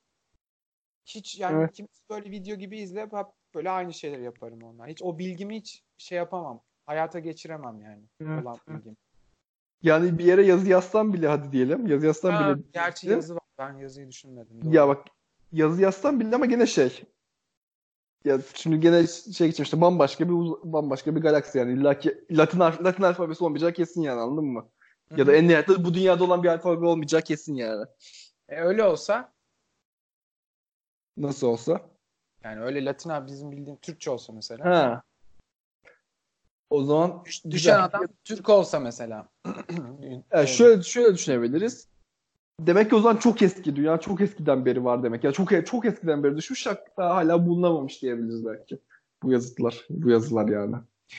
Hiç 1.05 1.39
yani 1.39 1.55
Evet. 1.61 1.73
kimse 1.73 2.01
böyle 2.09 2.31
video 2.31 2.55
gibi 2.55 2.77
izleyip 2.79 3.13
hep 3.13 3.25
böyle 3.55 3.69
aynı 3.69 3.93
şeyleri 3.93 4.23
yaparım 4.23 4.63
onlar. 4.63 4.89
Hiç 4.89 5.03
o 5.03 5.19
bilgimi 5.19 5.55
hiç 5.57 5.83
şey 5.97 6.17
yapamam. 6.17 6.61
Hayata 6.85 7.19
geçiremem 7.19 7.81
yani. 7.81 8.03
Evet, 8.21 8.43
Olan 8.45 8.57
bilgim. 8.69 8.97
Yani 9.81 10.17
bir 10.17 10.25
yere 10.25 10.45
yazı 10.45 10.69
yazsam 10.69 11.13
bile 11.13 11.27
hadi 11.27 11.51
diyelim. 11.51 11.87
Yazı 11.87 12.05
yazsam 12.05 12.33
Ha, 12.33 12.55
bile. 12.57 12.63
gerçi 12.73 13.09
yazı 13.09 13.35
var. 13.35 13.41
Ben 13.57 13.73
yazıyı 13.77 14.07
düşünmedim. 14.07 14.61
Doğru. 14.65 14.75
Ya 14.75 14.87
bak 14.87 15.07
yazı 15.51 15.81
yazsam 15.81 16.19
bile 16.19 16.35
ama 16.35 16.45
gene 16.45 16.65
şey. 16.67 17.03
Ya 18.25 18.39
şimdi 18.53 18.79
gene 18.79 19.07
şey 19.07 19.47
geçmiş 19.47 19.67
işte 19.67 19.81
bambaşka 19.81 20.29
bir 20.29 20.33
bambaşka 20.63 21.15
bir 21.15 21.21
galaksi 21.21 21.57
yani 21.57 21.73
illa 21.73 21.99
ki 21.99 22.25
Latin, 22.31 22.59
Latin 22.59 23.03
alfabesi 23.03 23.43
olmayacağı 23.43 23.73
kesin 23.73 24.01
yani 24.01 24.21
anladın 24.21 24.45
mı? 24.45 24.69
Ya 25.17 25.27
da 25.27 25.33
en 25.35 25.47
nihayetinde 25.47 25.85
bu 25.85 25.93
dünyada 25.93 26.23
olan 26.23 26.43
bir 26.43 26.49
alfabe 26.49 26.85
olmayacağı 26.85 27.21
kesin 27.21 27.55
yani. 27.55 27.85
E, 28.49 28.61
öyle 28.61 28.83
olsa 28.83 29.33
Nasıl 31.17 31.47
olsa. 31.47 31.81
yani 32.43 32.61
öyle 32.61 32.85
Latin 32.85 33.09
abi 33.09 33.27
bizim 33.27 33.51
bildiğim 33.51 33.77
Türkçe 33.77 34.11
olsa 34.11 34.33
mesela. 34.33 34.65
Ha. 34.65 35.03
O 36.69 36.83
zaman 36.83 37.21
Düş- 37.25 37.41
güzel. 37.41 37.51
Düşen 37.51 37.79
adam 37.79 38.07
Türk 38.23 38.49
olsa 38.49 38.79
mesela. 38.79 39.29
Yani 40.31 40.47
şöyle 40.47 40.83
şöyle 40.83 41.13
düşünebiliriz. 41.13 41.87
Demek 42.59 42.89
ki 42.89 42.95
o 42.95 42.99
zaman 42.99 43.17
çok 43.17 43.41
eski 43.41 43.75
dünya 43.75 43.99
çok 43.99 44.21
eskiden 44.21 44.65
beri 44.65 44.85
var 44.85 45.03
demek. 45.03 45.23
Ya 45.23 45.31
çok 45.31 45.65
çok 45.65 45.85
eskiden 45.85 46.23
beri 46.23 46.37
düşmüş 46.37 46.67
hatta 46.67 47.15
hala 47.15 47.47
bulunamamış 47.47 48.01
diyebiliriz 48.01 48.45
belki. 48.45 48.79
Bu 49.23 49.31
yazıtlar, 49.31 49.85
bu 49.89 50.09
yazılar 50.09 50.47
yani. 50.47 50.75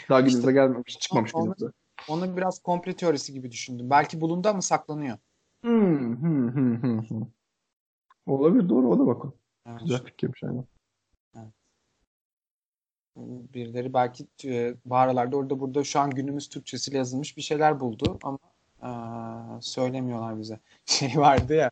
Daha 0.08 0.20
günümüze 0.20 0.52
gelmemiş, 0.52 0.98
çıkmamış 0.98 1.34
onu- 1.34 1.42
günümüze. 1.44 1.66
Onu 2.08 2.36
biraz 2.36 2.62
komple 2.62 2.96
teorisi 2.96 3.32
gibi 3.32 3.50
düşündüm. 3.50 3.90
Belki 3.90 4.20
bulundu 4.20 4.48
ama 4.48 4.62
saklanıyor. 4.62 5.18
Hmm, 5.60 6.22
hmm, 6.22 6.54
hmm, 6.54 6.82
hmm, 6.82 7.02
hmm. 7.02 7.26
Olabilir 8.26 8.68
doğru 8.68 8.88
o 8.88 8.98
da 8.98 9.06
bakın. 9.06 9.34
Evet. 9.66 9.80
Güzel 9.80 10.04
fikirmiş 10.04 10.44
aynen. 10.44 10.64
Birileri 13.54 13.94
belki 13.94 14.26
e, 14.44 14.74
bu 14.84 14.96
aralarda 14.96 15.36
orada 15.36 15.60
burada 15.60 15.84
şu 15.84 16.00
an 16.00 16.10
günümüz 16.10 16.48
Türkçesiyle 16.48 16.98
yazılmış 16.98 17.36
bir 17.36 17.42
şeyler 17.42 17.80
buldu 17.80 18.18
ama 18.22 18.38
söylemiyorlar 19.60 20.40
bize. 20.40 20.60
Şey 20.86 21.12
vardı 21.16 21.54
ya 21.54 21.70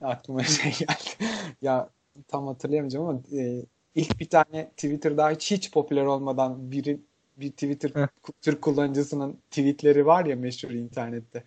aklıma 0.00 0.42
şey 0.42 0.72
geldi. 0.72 1.30
ya 1.62 1.90
tam 2.28 2.46
hatırlayamayacağım 2.46 3.06
ama 3.06 3.20
e, 3.32 3.62
ilk 3.94 4.20
bir 4.20 4.28
tane 4.28 4.70
Twitter'da 4.70 5.30
hiç 5.30 5.50
hiç 5.50 5.72
popüler 5.72 6.04
olmadan 6.04 6.70
biri 6.70 7.00
bir 7.36 7.50
Twitter. 7.50 8.08
Türk 8.42 8.62
kullanıcısının 8.62 9.38
tweetleri 9.50 10.06
var 10.06 10.26
ya 10.26 10.36
meşhur 10.36 10.70
internette. 10.70 11.44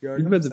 Gördün 0.00 0.26
Bilmedim. 0.26 0.52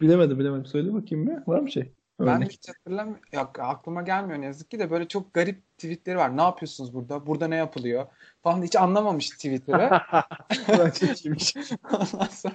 Bilemedim 0.00 0.38
bilemedim. 0.38 0.66
Söyle 0.66 0.94
bakayım 0.94 1.26
bir. 1.26 1.52
Var 1.52 1.60
mı 1.60 1.70
şey? 1.70 1.92
Ben 2.20 2.26
Örnek. 2.36 2.52
hiç 2.52 2.68
hatırlamıyorum. 2.68 3.22
Aklıma 3.58 4.02
gelmiyor 4.02 4.40
ne 4.40 4.44
yazık 4.44 4.70
ki 4.70 4.78
de 4.78 4.90
böyle 4.90 5.08
çok 5.08 5.34
garip 5.34 5.78
tweetleri 5.78 6.18
var. 6.18 6.36
Ne 6.36 6.42
yapıyorsunuz 6.42 6.94
burada? 6.94 7.26
Burada 7.26 7.48
ne 7.48 7.56
yapılıyor? 7.56 8.06
Falan 8.42 8.62
hiç 8.62 8.76
anlamamış 8.76 9.30
Twitter'ı. 9.30 9.90
Ondan 11.92 12.26
sonra 12.26 12.54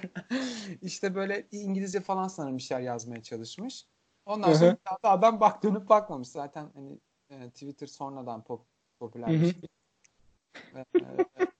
işte 0.82 1.14
böyle 1.14 1.46
İngilizce 1.52 2.00
falan 2.00 2.28
sanırım 2.28 2.56
bir 2.56 2.62
şeyler 2.62 2.82
yazmaya 2.82 3.22
çalışmış. 3.22 3.86
Ondan 4.26 4.52
sonra 4.52 4.72
bir 4.72 4.84
daha 4.86 4.96
da 5.02 5.10
adam 5.10 5.40
bak 5.40 5.62
dönüp 5.62 5.88
bakmamış. 5.88 6.28
Zaten 6.28 6.70
hani 6.74 6.98
e, 7.30 7.50
Twitter 7.50 7.86
sonradan 7.86 8.44
pop, 8.44 8.66
popüler 8.98 9.28
bir 9.28 9.52
şey. 9.52 9.62
E, 10.76 10.84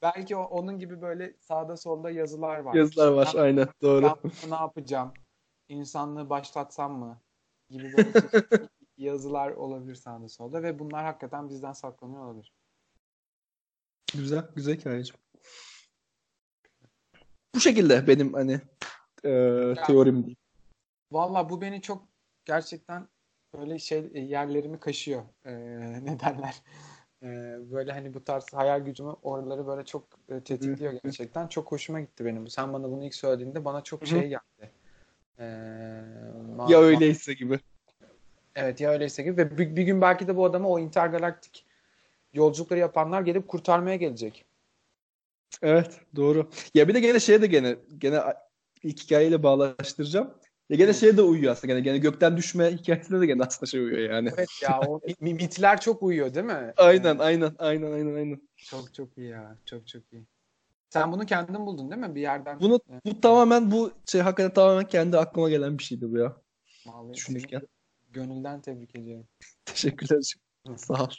belki 0.03 0.37
o, 0.37 0.43
onun 0.43 0.79
gibi 0.79 1.03
böyle 1.03 1.35
sağda 1.41 1.77
solda 1.77 2.11
yazılar 2.11 2.59
var. 2.59 2.75
Yazılar 2.75 3.13
var 3.13 3.33
Ben- 3.35 3.41
aynen 3.41 3.69
doğru. 3.83 4.03
ben 4.25 4.51
ne 4.51 4.55
yapacağım? 4.55 5.13
İnsanlığı 5.69 6.31
başlatsam 6.31 6.93
mı? 6.99 7.19
Gibi 7.71 7.93
böyle 7.97 8.13
yazılar 8.97 9.51
olabilir 9.51 9.95
sağda 9.95 10.29
solda 10.29 10.63
ve 10.63 10.79
bunlar 10.79 11.05
hakikaten 11.05 11.49
bizden 11.49 11.73
saklanıyor 11.73 12.25
olabilir. 12.25 12.53
Güzel, 14.15 14.49
güzel 14.57 14.77
hikayeciğim. 14.77 15.21
Bu 17.55 17.61
şekilde 17.61 18.07
benim 18.07 18.33
hani 18.33 18.61
e, 19.25 19.31
teorim 19.87 20.17
diyeyim. 20.17 20.37
Valla 21.13 21.51
bu 21.51 21.61
beni 21.61 21.83
çok 21.83 22.09
gerçekten 22.45 23.09
böyle 23.59 23.79
şey 23.79 24.11
e, 24.15 24.21
yerlerimi 24.21 24.81
kaşıyor. 24.81 25.23
Ee, 25.45 25.53
ne 26.05 26.21
derler? 26.21 26.63
Ee, 27.23 27.27
böyle 27.73 27.93
hani 27.93 28.15
bu 28.15 28.25
tarz 28.25 28.53
hayal 28.53 28.81
gücümü 28.81 29.11
oraları 29.23 29.67
böyle 29.67 29.85
çok 29.85 30.09
e, 30.29 30.41
tetikliyor 30.41 30.93
gerçekten. 31.05 31.49
Çok 31.49 31.73
hoşuma 31.73 32.01
gitti 32.01 32.25
benim. 32.25 32.47
bu. 32.47 32.51
Sen 32.51 32.73
bana 32.73 32.91
bunu 32.91 33.05
ilk 33.05 33.15
söylediğinde 33.15 33.65
bana 33.65 33.83
çok 33.83 34.07
şey 34.07 34.29
geldi. 34.29 34.73
Ee, 35.41 35.45
ma- 36.57 36.73
Ya 36.73 36.81
öyleyse 36.81 37.35
gibi. 37.35 37.61
Evet 38.55 38.81
ya 38.81 38.91
öyleyse 38.91 39.23
gibi 39.23 39.37
ve 39.37 39.59
bir, 39.59 39.77
bir 39.77 39.83
gün 39.83 40.01
belki 40.01 40.29
de 40.29 40.37
bu 40.37 40.45
adamı 40.45 40.69
o 40.69 40.79
intergalaktik 40.79 41.67
yolculukları 42.33 42.81
yapanlar 42.81 43.23
gelip 43.23 43.49
kurtarmaya 43.49 43.97
gelecek. 43.97 44.45
Evet, 45.63 46.01
doğru. 46.17 46.51
Ya 46.75 46.89
bir 46.89 46.95
de 46.95 47.01
gene 47.01 47.21
şeye 47.21 47.43
de 47.43 47.47
gene 47.47 47.77
gene 47.99 48.21
ilk 48.83 49.01
hikayeyle 49.03 49.43
bağlaştıracağım. 49.43 50.35
Ya 50.71 50.77
gene 50.77 50.93
şeye 50.93 51.17
de 51.17 51.23
uyuyor 51.23 51.53
aslında. 51.53 51.73
Gene, 51.73 51.81
gene 51.81 51.99
gökten 51.99 52.37
düşme 52.37 52.71
hikayesine 52.71 53.21
de 53.21 53.27
gene 53.27 53.43
aslında 53.43 53.71
şey 53.71 53.81
uyuyor 53.81 54.15
yani. 54.15 54.31
Evet 54.37 54.63
ya 54.63 54.81
o 54.81 55.01
mi- 55.21 55.35
mitler 55.35 55.81
çok 55.81 56.03
uyuyor 56.03 56.35
değil 56.35 56.47
mi? 56.47 56.73
Aynen, 56.77 57.19
aynen, 57.19 57.53
aynen, 57.59 57.93
aynen, 57.93 58.15
aynen. 58.15 58.49
Çok 58.57 58.95
çok 58.95 59.19
iyi 59.19 59.29
ya. 59.29 59.57
Çok 59.65 59.89
çok 59.89 60.03
iyi. 60.13 60.23
Sen 60.91 61.13
bunu 61.13 61.27
kendin 61.27 61.67
buldun 61.67 61.91
değil 61.91 62.01
mi? 62.01 62.15
Bir 62.15 62.21
yerden. 62.21 62.61
Bunu 62.61 62.81
Evet. 62.91 63.05
bu 63.05 63.21
tamamen 63.21 63.71
bu 63.71 63.93
şey 64.07 64.21
hakikaten 64.21 64.55
tamamen 64.55 64.89
kendi 64.89 65.19
aklıma 65.19 65.51
gelen 65.51 65.79
bir 65.79 65.83
şeydi 65.83 66.13
bu 66.13 66.19
ya. 66.19 66.37
Vallahi 66.87 67.15
düşünürken. 67.15 67.63
Gönülden 68.13 68.61
tebrik 68.61 68.97
ediyorum. 68.97 69.27
Teşekkürler. 69.65 70.35
Sağ 70.77 71.05
ol. 71.05 71.11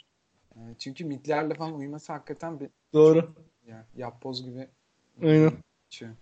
Ee, 0.56 0.58
Çünkü 0.78 1.04
mitlerle 1.04 1.54
falan 1.54 1.74
uyuması 1.74 2.12
hakikaten 2.12 2.60
bir 2.60 2.70
Doğru. 2.92 3.34
ya, 3.66 3.86
yapboz 3.96 4.44
gibi 4.44 4.68
Aynen. 5.22 5.52
geçiyor. 5.90 6.12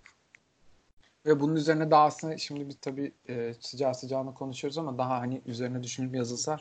Ve 1.26 1.40
bunun 1.40 1.56
üzerine 1.56 1.90
daha 1.90 2.04
aslında 2.04 2.38
şimdi 2.38 2.68
biz 2.68 2.76
tabii 2.80 3.12
e, 3.28 3.54
sıcağı 3.60 3.94
sıcağına 3.94 4.34
konuşuyoruz 4.34 4.78
ama 4.78 4.98
daha 4.98 5.20
hani 5.20 5.42
üzerine 5.46 5.82
düşünüp 5.82 6.14
yazılsa 6.14 6.60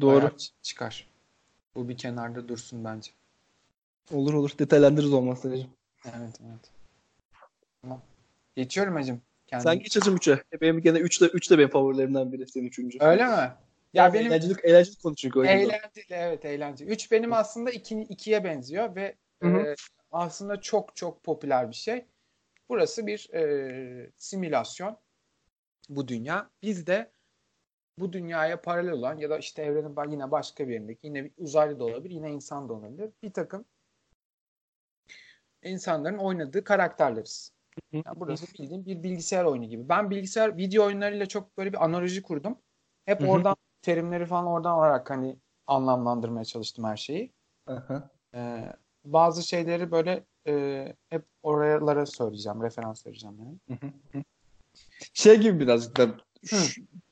Doğru. 0.00 0.30
çıkar. 0.62 1.08
Bu 1.74 1.88
bir 1.88 1.96
kenarda 1.96 2.48
dursun 2.48 2.84
bence. 2.84 3.10
Olur 4.12 4.34
olur. 4.34 4.50
Detaylandırırız 4.58 5.12
olmazsa. 5.12 5.50
hacım. 5.50 5.70
Evet 6.04 6.40
evet. 6.46 6.70
Tamam. 7.82 8.02
Geçiyorum 8.56 8.94
hacım. 8.94 9.22
Kendim. 9.46 9.64
Sen 9.64 9.78
geç 9.78 9.96
hacım 9.96 10.16
3'e. 10.16 10.60
Benim 10.60 10.80
gene 10.80 10.98
3 10.98 11.20
de 11.20 11.26
3 11.26 11.50
de 11.50 11.58
benim 11.58 11.68
favorilerimden 11.68 12.32
biri. 12.32 12.48
Senin 12.48 12.66
3. 12.66 12.78
Öyle 13.00 13.26
mi? 13.26 13.52
Ya 13.94 14.14
benim 14.14 14.26
eğlenceli, 14.26 14.54
eğlenceli 14.62 14.96
konu 14.96 15.14
çünkü 15.14 15.40
eğlenceli 15.40 16.06
evet 16.10 16.44
eğlenceli. 16.44 16.90
3 16.90 17.12
benim 17.12 17.32
aslında 17.32 17.70
2 17.70 18.00
ikiye 18.00 18.44
benziyor 18.44 18.96
ve 18.96 19.14
Hı 19.42 19.48
hı. 19.48 19.58
e, 19.58 19.74
aslında 20.12 20.60
çok 20.60 20.96
çok 20.96 21.24
popüler 21.24 21.70
bir 21.70 21.76
şey. 21.76 22.04
Burası 22.68 23.06
bir 23.06 23.34
e, 23.34 24.10
simülasyon. 24.16 24.98
Bu 25.88 26.08
dünya. 26.08 26.50
Biz 26.62 26.86
de 26.86 27.10
bu 27.98 28.12
dünyaya 28.12 28.60
paralel 28.60 28.92
olan 28.92 29.18
ya 29.18 29.30
da 29.30 29.38
işte 29.38 29.62
evrenin 29.62 30.10
yine 30.10 30.30
başka 30.30 30.68
bir 30.68 30.72
yerindeki 30.72 31.06
yine 31.06 31.24
bir 31.24 31.32
uzaylı 31.38 31.78
da 31.78 31.84
olabilir, 31.84 32.14
yine 32.14 32.30
insan 32.30 32.68
da 32.68 32.72
olabilir. 32.72 33.10
Bir 33.22 33.32
takım 33.32 33.64
insanların 35.62 36.18
oynadığı 36.18 36.64
karakterleriz. 36.64 37.52
Yani 37.92 38.04
burası 38.16 38.46
bildiğin 38.58 38.86
bir 38.86 39.02
bilgisayar 39.02 39.44
oyunu 39.44 39.64
gibi. 39.64 39.88
Ben 39.88 40.10
bilgisayar 40.10 40.56
video 40.56 40.84
oyunlarıyla 40.86 41.26
çok 41.26 41.58
böyle 41.58 41.72
bir 41.72 41.84
analoji 41.84 42.22
kurdum. 42.22 42.58
Hep 43.04 43.28
oradan 43.28 43.56
terimleri 43.82 44.26
falan 44.26 44.46
oradan 44.46 44.70
alarak 44.70 45.10
hani 45.10 45.36
anlamlandırmaya 45.66 46.44
çalıştım 46.44 46.84
her 46.84 46.96
şeyi. 46.96 47.32
Ee, 48.34 48.72
bazı 49.04 49.42
şeyleri 49.42 49.90
böyle 49.90 50.24
e, 50.46 50.84
hep 51.10 51.24
oralara 51.42 52.06
söyleyeceğim, 52.06 52.62
referans 52.62 53.06
vereceğim 53.06 53.36
yani. 53.38 53.84
Şey 55.12 55.36
gibi 55.36 55.60
birazcık 55.60 55.96
da 55.96 56.06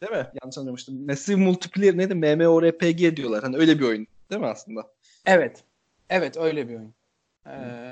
değil 0.02 0.12
mi? 0.12 0.26
Yanlış 0.42 0.58
anlamıştım. 0.58 1.06
Massive 1.06 1.36
Multiplayer 1.36 1.96
neydi? 1.96 2.14
MMORPG 2.14 3.16
diyorlar. 3.16 3.42
Hani 3.42 3.56
öyle 3.56 3.78
bir 3.78 3.84
oyun. 3.84 4.06
Değil 4.30 4.40
mi 4.40 4.46
aslında? 4.46 4.86
Evet. 5.26 5.64
Evet 6.10 6.36
öyle 6.36 6.68
bir 6.68 6.74
oyun. 6.74 6.94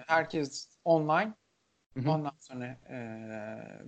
Herkes 0.06 0.78
online. 0.84 1.34
Hı 1.94 2.00
hı. 2.00 2.10
Ondan 2.10 2.36
sonra 2.40 2.66
e, 2.66 2.98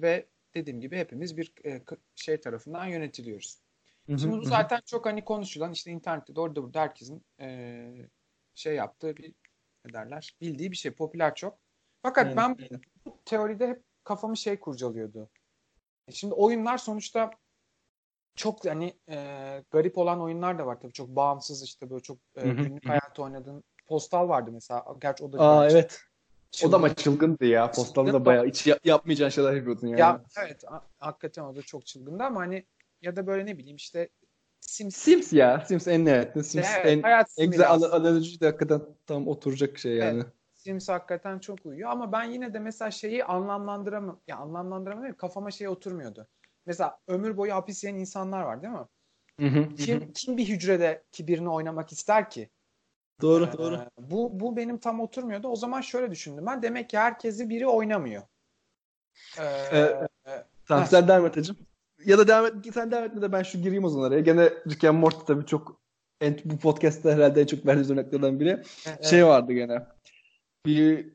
ve 0.03 0.27
dediğim 0.55 0.81
gibi 0.81 0.97
hepimiz 0.97 1.37
bir 1.37 1.53
e, 1.65 1.83
şey 2.15 2.41
tarafından 2.41 2.87
yönetiliyoruz. 2.87 3.59
Şimdi 4.07 4.31
bu 4.31 4.43
zaten 4.43 4.81
çok 4.87 5.07
hani 5.07 5.25
konuşulan 5.25 5.73
işte 5.73 5.91
internette 5.91 6.37
de 6.37 6.41
orada 6.41 6.63
burada 6.63 6.81
herkesin 6.81 7.25
e, 7.41 8.09
şey 8.55 8.75
yaptığı 8.75 9.17
bir 9.17 9.35
ne 9.85 9.93
derler 9.93 10.37
bildiği 10.41 10.71
bir 10.71 10.77
şey 10.77 10.93
popüler 10.93 11.35
çok. 11.35 11.59
Fakat 12.03 12.25
Aynen, 12.25 12.37
ben 12.37 12.65
aynen. 12.65 12.81
bu 13.05 13.19
teoride 13.25 13.69
hep 13.69 13.83
kafamı 14.05 14.37
şey 14.37 14.61
kurcalıyordu. 14.61 15.31
Şimdi 16.11 16.35
oyunlar 16.35 16.79
sonuçta 16.79 17.31
çok 18.35 18.65
hani 18.65 18.99
e, 19.09 19.17
garip 19.71 19.99
olan 19.99 20.21
oyunlar 20.21 20.59
da 20.59 20.67
var 20.67 20.81
tabii 20.81 20.93
çok 20.93 21.09
bağımsız 21.09 21.63
işte 21.63 21.91
böyle 21.91 22.03
çok 22.03 22.19
e, 22.37 22.49
günlük 22.49 22.89
hayatı 22.89 23.23
oynadığın 23.23 23.65
Postal 23.87 24.29
vardı 24.29 24.51
mesela. 24.53 24.85
Gerçi 25.01 25.25
o 25.25 25.33
da 25.33 25.43
Aa 25.43 25.71
evet. 25.71 26.01
O 26.01 26.51
çılgın. 26.51 26.73
da 26.73 26.77
ama 26.77 26.95
çılgındı 26.95 27.45
ya. 27.47 27.71
Postalda 27.71 28.11
Çılgın. 28.11 28.25
bayağı 28.25 28.47
hiç 28.47 28.67
ya- 28.67 28.79
yapmayacağın 28.85 29.31
şeyler 29.31 29.53
yapıyordun 29.53 29.87
yani. 29.87 30.01
Ya 30.01 30.21
evet 30.39 30.65
ha- 30.67 30.87
hakikaten 30.99 31.43
o 31.43 31.57
da 31.57 31.63
çok 31.63 31.87
çılgındı 31.87 32.23
ama 32.25 32.41
hani 32.41 32.67
ya 33.03 33.17
da 33.17 33.27
böyle 33.27 33.47
ne 33.47 33.59
bileyim 33.59 33.77
işte 33.77 34.09
Sims 34.61 34.97
Sims 34.97 35.33
ya. 35.33 35.65
Sims 35.69 35.89
en 35.89 36.05
nihayetinde. 36.05 36.45
Sims 36.45 36.67
Evet, 36.77 36.87
en, 36.87 37.03
hayat 37.03 37.29
en 37.39 37.51
güzel 37.51 37.71
ana- 37.73 37.89
analoji 37.93 38.41
de 38.41 38.47
hakikaten 38.47 38.83
tam 39.07 39.29
oturacak 39.29 39.79
şey 39.79 39.97
yani. 39.97 40.23
Sims 40.55 40.89
hakikaten 40.89 41.39
çok 41.39 41.67
uyuyor 41.67 41.91
ama 41.91 42.13
ben 42.13 42.25
yine 42.25 42.55
de 42.55 42.59
mesela 42.59 42.91
şeyi 42.91 43.25
anlamlandıramam. 43.25 44.21
Ya 44.27 44.37
anlamlandıramam 44.37 45.15
kafama 45.17 45.51
şey 45.51 45.69
oturmuyordu. 45.69 46.29
Mesela 46.67 46.99
ömür 47.09 47.37
boyu 47.37 47.55
hapis 47.55 47.85
yiyen 47.85 47.97
insanlar 47.97 48.43
var 48.43 48.63
değil 48.63 48.73
mi? 48.73 48.87
Hı 49.41 49.47
hı, 49.47 49.59
hı 49.59 49.65
hı. 49.71 49.75
Kim, 49.77 50.13
kim 50.13 50.37
bir 50.37 50.49
hücrede 50.49 51.05
ki 51.13 51.29
birini 51.29 51.49
oynamak 51.49 51.93
ister 51.93 52.31
ki? 52.31 52.51
Doğru 53.23 53.45
Ee, 53.55 53.59
doğru. 53.59 53.81
Bu 53.99 54.41
bu 54.41 54.57
benim 54.57 54.79
tam 54.79 55.01
oturmuyordu. 55.01 55.49
O 55.49 55.57
zaman 55.57 55.81
şöyle 55.81 56.11
düşündüm 56.11 56.47
ben. 56.47 56.63
Demek 56.63 56.91
ki 56.91 56.99
herkesi 56.99 57.49
biri 57.49 57.67
oynamıyor. 57.67 58.23
Ee, 59.39 59.77
Ee, 59.77 60.09
Tamam 60.69 60.87
sen 60.87 61.09
devam 61.09 61.27
et 61.27 61.37
hacım. 61.37 61.57
Ya 62.05 62.19
da 62.19 62.29
devam 62.29 62.47
et. 62.47 62.55
Sen 62.75 62.91
devam 62.91 63.05
etme 63.05 63.23
de 63.23 63.33
ben 63.33 63.43
şu 63.43 63.59
gireyim 63.59 63.85
o 63.85 63.89
zaman 63.89 64.09
araya. 64.09 64.21
Gene 64.21 64.51
Rick 64.71 64.85
and 64.85 64.99
Morty 64.99 65.19
tabii 65.27 65.47
çok 65.47 65.81
en, 66.21 66.39
bu 66.45 66.59
podcast'ta 66.59 67.13
herhalde 67.13 67.41
en 67.41 67.47
çok 67.47 67.67
verdiğimiz 67.67 67.91
örneklerden 67.91 68.41
biri. 68.41 68.63
e, 69.01 69.03
Şey 69.03 69.27
vardı 69.27 69.53
gene. 69.53 69.87
Bir 70.67 71.13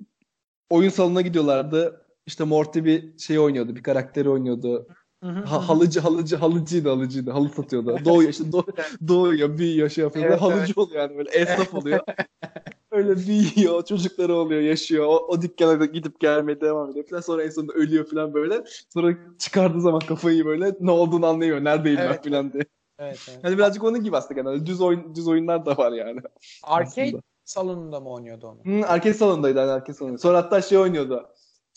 oyun 0.69 0.89
salonuna 0.89 1.21
gidiyorlardı. 1.21 2.05
İşte 2.25 2.43
Morty 2.43 2.79
bir 2.83 3.17
şey 3.17 3.39
oynuyordu. 3.39 3.75
Bir 3.75 3.83
karakteri 3.83 4.29
oynuyordu. 4.29 4.87
Ha, 5.21 5.69
halıcı 5.69 5.99
halıcı 5.99 6.35
halıcıydı 6.35 6.89
halıcıydı. 6.89 7.31
Halı 7.31 7.49
satıyordu. 7.49 7.97
Doğuyor 8.05 8.29
işte 8.29 8.51
doğ, 8.51 8.63
doğuyor 9.07 9.57
büyüyor 9.57 9.89
şey 9.89 10.03
yapıyor. 10.03 10.25
Evet, 10.25 10.41
halıcı 10.41 10.73
oluyor 10.75 11.01
yani 11.01 11.17
böyle 11.17 11.29
esnaf 11.29 11.73
oluyor. 11.73 11.99
Öyle 12.91 13.17
büyüyor. 13.17 13.85
Çocukları 13.85 14.35
oluyor. 14.35 14.61
Yaşıyor. 14.61 15.05
O, 15.05 15.17
o 15.27 15.41
dükkana 15.41 15.79
da 15.79 15.85
gidip 15.85 16.19
gelmeye 16.19 16.61
devam 16.61 16.89
ediyor 16.89 17.05
falan. 17.07 17.21
Sonra 17.21 17.43
en 17.43 17.49
sonunda 17.49 17.73
ölüyor 17.73 18.05
falan 18.09 18.33
böyle. 18.33 18.63
Sonra 18.93 19.17
çıkardığı 19.39 19.81
zaman 19.81 19.99
kafayı 19.99 20.45
böyle 20.45 20.75
ne 20.79 20.91
olduğunu 20.91 21.25
anlayıyor. 21.25 21.63
Neredeyim 21.63 21.99
ben 21.99 22.05
Evet, 22.05 22.23
falan 22.23 22.53
diye. 22.53 22.65
Evet, 22.99 23.19
evet. 23.29 23.43
Hani 23.43 23.57
birazcık 23.57 23.83
onun 23.83 24.03
gibi 24.03 24.17
aslında 24.17 24.41
genelde. 24.41 24.65
Düz 24.65 24.81
oyun 24.81 25.15
düz 25.15 25.27
oyunlar 25.27 25.65
da 25.65 25.77
var 25.77 25.91
yani. 25.91 26.21
Arcade 26.63 27.07
aslında. 27.07 27.21
salonunda 27.43 27.99
mı 27.99 28.09
oynuyordu 28.09 28.47
onu? 28.47 28.81
Hı, 28.81 28.87
arcade 28.87 29.13
salonundaydı 29.13 29.59
yani 29.59 29.71
arcade 29.71 29.93
salonunda. 29.93 30.17
Sonra 30.17 30.37
hatta 30.37 30.61
şey 30.61 30.77
oynuyordu. 30.77 31.29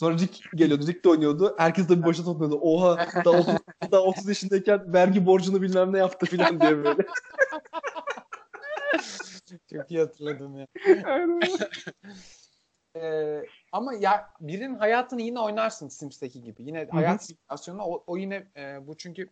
Sonra 0.04 0.18
Rick 0.18 0.50
geliyordu. 0.54 0.86
Rick 0.86 1.04
de 1.04 1.08
oynuyordu. 1.08 1.54
Herkes 1.58 1.88
de 1.88 1.98
bir 1.98 2.04
boşa 2.04 2.24
topluyordu. 2.24 2.58
Oha 2.62 3.06
daha 3.24 3.34
30, 3.38 3.54
daha 3.92 4.00
30 4.00 4.28
yaşındayken 4.28 4.92
vergi 4.92 5.26
borcunu 5.26 5.62
bilmem 5.62 5.92
ne 5.92 5.98
yaptı 5.98 6.26
falan 6.26 6.60
diye 6.60 6.76
böyle. 6.76 7.02
Çok 9.72 9.90
iyi 9.90 10.00
hatırladım 10.00 10.56
ya. 10.58 10.66
Ee, 12.96 13.42
ama 13.72 13.94
ya 13.94 14.30
birinin 14.40 14.74
hayatını 14.74 15.22
yine 15.22 15.40
oynarsın 15.40 15.88
Sims'teki 15.88 16.42
gibi. 16.42 16.62
Yine 16.62 16.88
hayat 16.90 17.24
simülasyonu 17.24 17.82
o, 17.82 18.04
o 18.06 18.16
yine 18.16 18.46
e, 18.56 18.86
bu 18.86 18.96
çünkü 18.96 19.30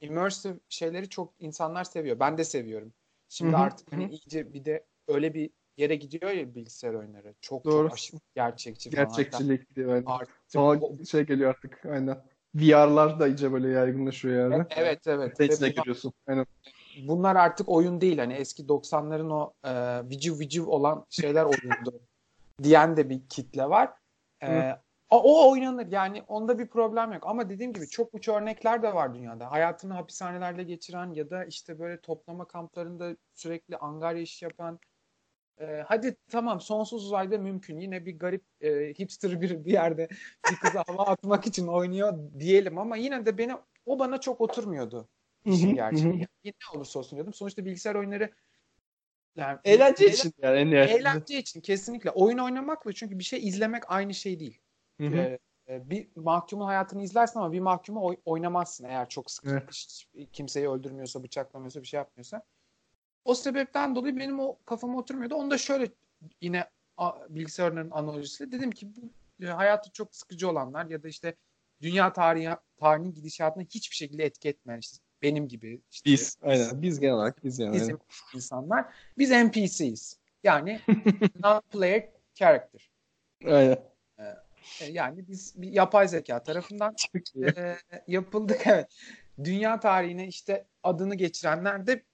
immersive 0.00 0.54
şeyleri 0.68 1.08
çok 1.08 1.34
insanlar 1.38 1.84
seviyor. 1.84 2.20
Ben 2.20 2.38
de 2.38 2.44
seviyorum. 2.44 2.92
Şimdi 3.28 3.52
Hı 3.52 3.56
hı, 3.56 3.60
artık 3.60 3.92
hani 3.92 4.08
iyice 4.08 4.52
bir 4.52 4.64
de 4.64 4.86
öyle 5.08 5.34
bir 5.34 5.50
yere 5.76 5.94
gidiyor 5.96 6.32
ya 6.32 6.54
bilgisayar 6.54 6.94
oyunları. 6.94 7.34
Çok 7.40 7.64
Doğru. 7.64 7.88
çok 7.88 7.92
aşırı 7.94 8.20
gerçekçi 8.34 8.90
falan. 8.90 9.04
Gerçekçilik 9.08 9.76
diye 9.76 9.86
yani. 9.88 10.02
Artık 10.06 10.34
o- 10.56 11.04
şey 11.10 11.22
geliyor 11.22 11.50
artık 11.50 11.86
aynen. 11.86 12.18
VR'lar 12.54 13.20
da 13.20 13.26
iyice 13.28 13.52
böyle 13.52 13.68
yaygınlaşıyor 13.68 14.50
yani. 14.52 14.64
evet 14.76 15.06
evet. 15.06 15.36
Sen 15.36 15.44
içine 15.44 15.58
bunlar- 15.60 15.68
giriyorsun. 15.70 16.12
Aynen. 16.26 16.46
bunlar 17.08 17.36
artık 17.36 17.68
oyun 17.68 18.00
değil. 18.00 18.18
Hani 18.18 18.34
eski 18.34 18.62
90'ların 18.62 19.32
o 19.32 19.52
e, 19.64 19.72
viciv 20.10 20.38
viciv 20.38 20.66
olan 20.66 21.06
şeyler 21.10 21.44
oyundu 21.44 22.00
diyen 22.62 22.96
de 22.96 23.10
bir 23.10 23.20
kitle 23.28 23.68
var. 23.70 23.90
E, 24.42 24.72
o, 25.10 25.16
o 25.22 25.50
oynanır 25.52 25.86
yani 25.92 26.22
onda 26.28 26.58
bir 26.58 26.66
problem 26.66 27.12
yok. 27.12 27.22
Ama 27.26 27.48
dediğim 27.50 27.72
gibi 27.72 27.86
çok 27.88 28.14
uç 28.14 28.28
örnekler 28.28 28.82
de 28.82 28.94
var 28.94 29.14
dünyada. 29.14 29.50
Hayatını 29.52 29.92
hapishanelerde 29.94 30.62
geçiren 30.62 31.12
ya 31.12 31.30
da 31.30 31.44
işte 31.44 31.78
böyle 31.78 32.00
toplama 32.00 32.44
kamplarında 32.44 33.16
sürekli 33.34 33.76
angarya 33.76 34.22
iş 34.22 34.42
yapan. 34.42 34.78
E, 35.60 35.84
hadi 35.86 36.16
tamam 36.28 36.60
sonsuz 36.60 37.04
uzayda 37.06 37.38
mümkün. 37.38 37.80
Yine 37.80 38.06
bir 38.06 38.18
garip 38.18 38.44
e, 38.60 38.70
hipster 38.98 39.40
bir 39.40 39.64
bir 39.64 39.72
yerde 39.72 40.08
bir 40.50 40.56
kıza 40.56 40.84
hava 40.86 41.06
atmak 41.06 41.46
için 41.46 41.66
oynuyor 41.66 42.18
diyelim 42.38 42.78
ama 42.78 42.96
yine 42.96 43.26
de 43.26 43.38
beni 43.38 43.56
o 43.86 43.98
bana 43.98 44.20
çok 44.20 44.40
oturmuyordu 44.40 45.08
işin 45.44 45.74
gerçeği. 45.74 46.04
Yani 46.06 46.26
ne 46.44 46.52
olursa 46.76 46.98
olsun 46.98 47.16
diyordum. 47.16 47.34
Sonuçta 47.34 47.64
bilgisayar 47.64 47.94
oyunları 47.94 48.30
yani 49.36 49.58
Eğlence 49.64 50.04
eğlen- 50.04 50.12
için 50.14 50.32
yani 50.38 50.58
en. 50.58 50.66
Eğlence 50.72 51.38
için 51.38 51.60
kesinlikle. 51.60 52.10
Oyun 52.10 52.38
oynamakla 52.38 52.92
çünkü 52.92 53.18
bir 53.18 53.24
şey 53.24 53.48
izlemek 53.48 53.82
aynı 53.90 54.14
şey 54.14 54.40
değil. 54.40 54.60
Hı 55.00 55.06
hı. 55.06 55.16
Ee, 55.16 55.38
e, 55.68 55.90
bir 55.90 56.08
mahkumun 56.16 56.64
hayatını 56.64 57.02
izlersin 57.02 57.38
ama 57.38 57.52
bir 57.52 57.60
mahkumu 57.60 58.04
oy- 58.04 58.16
oynamazsın 58.24 58.84
eğer 58.84 59.08
çok 59.08 59.30
sıkı 59.30 59.50
Evet. 59.50 60.04
kimseyi 60.32 60.68
öldürmüyorsa, 60.68 61.22
bıçaklamıyorsa, 61.22 61.82
bir 61.82 61.86
şey 61.86 61.98
yapmıyorsa. 61.98 62.42
O 63.24 63.34
sebepten 63.34 63.94
dolayı 63.94 64.16
benim 64.16 64.40
o 64.40 64.58
kafama 64.64 64.98
oturmuyordu. 64.98 65.34
Onu 65.34 65.50
da 65.50 65.58
şöyle 65.58 65.88
yine 66.40 66.64
a, 66.96 67.12
bilgisayar 67.28 67.64
oyunlarının 67.64 67.90
analojisiyle 67.90 68.52
dedim 68.52 68.70
ki 68.70 68.88
bu 68.96 69.10
e, 69.44 69.48
hayatı 69.48 69.92
çok 69.92 70.16
sıkıcı 70.16 70.50
olanlar 70.50 70.86
ya 70.86 71.02
da 71.02 71.08
işte 71.08 71.34
dünya 71.82 72.12
tarihi 72.12 72.56
tarihinin 72.76 73.12
gidişatına 73.14 73.64
hiçbir 73.64 73.96
şekilde 73.96 74.24
etki 74.24 74.48
etmeyen 74.48 74.78
işte 74.78 74.98
benim 75.22 75.48
gibi 75.48 75.80
işte 75.90 76.10
Biz. 76.10 76.38
Aynen. 76.42 76.82
Biz 76.82 77.00
genel 77.00 77.14
olarak 77.14 77.44
biz 77.44 77.58
yani. 77.58 77.74
bizim 77.74 77.98
insanlar 78.34 78.84
biz 79.18 79.30
NPC'yiz. 79.30 80.18
Yani 80.42 80.80
non-player 81.42 82.08
character. 82.34 82.90
Aynen. 83.44 83.78
E, 84.80 84.84
Yani 84.90 85.28
biz 85.28 85.62
bir 85.62 85.68
yapay 85.72 86.08
zeka 86.08 86.42
tarafından 86.42 86.94
e, 87.56 87.76
yapıldık 88.06 88.66
evet. 88.66 88.86
Dünya 89.44 89.80
tarihine 89.80 90.26
işte 90.28 90.66
adını 90.82 91.14
geçirenler 91.14 91.86
de 91.86 92.04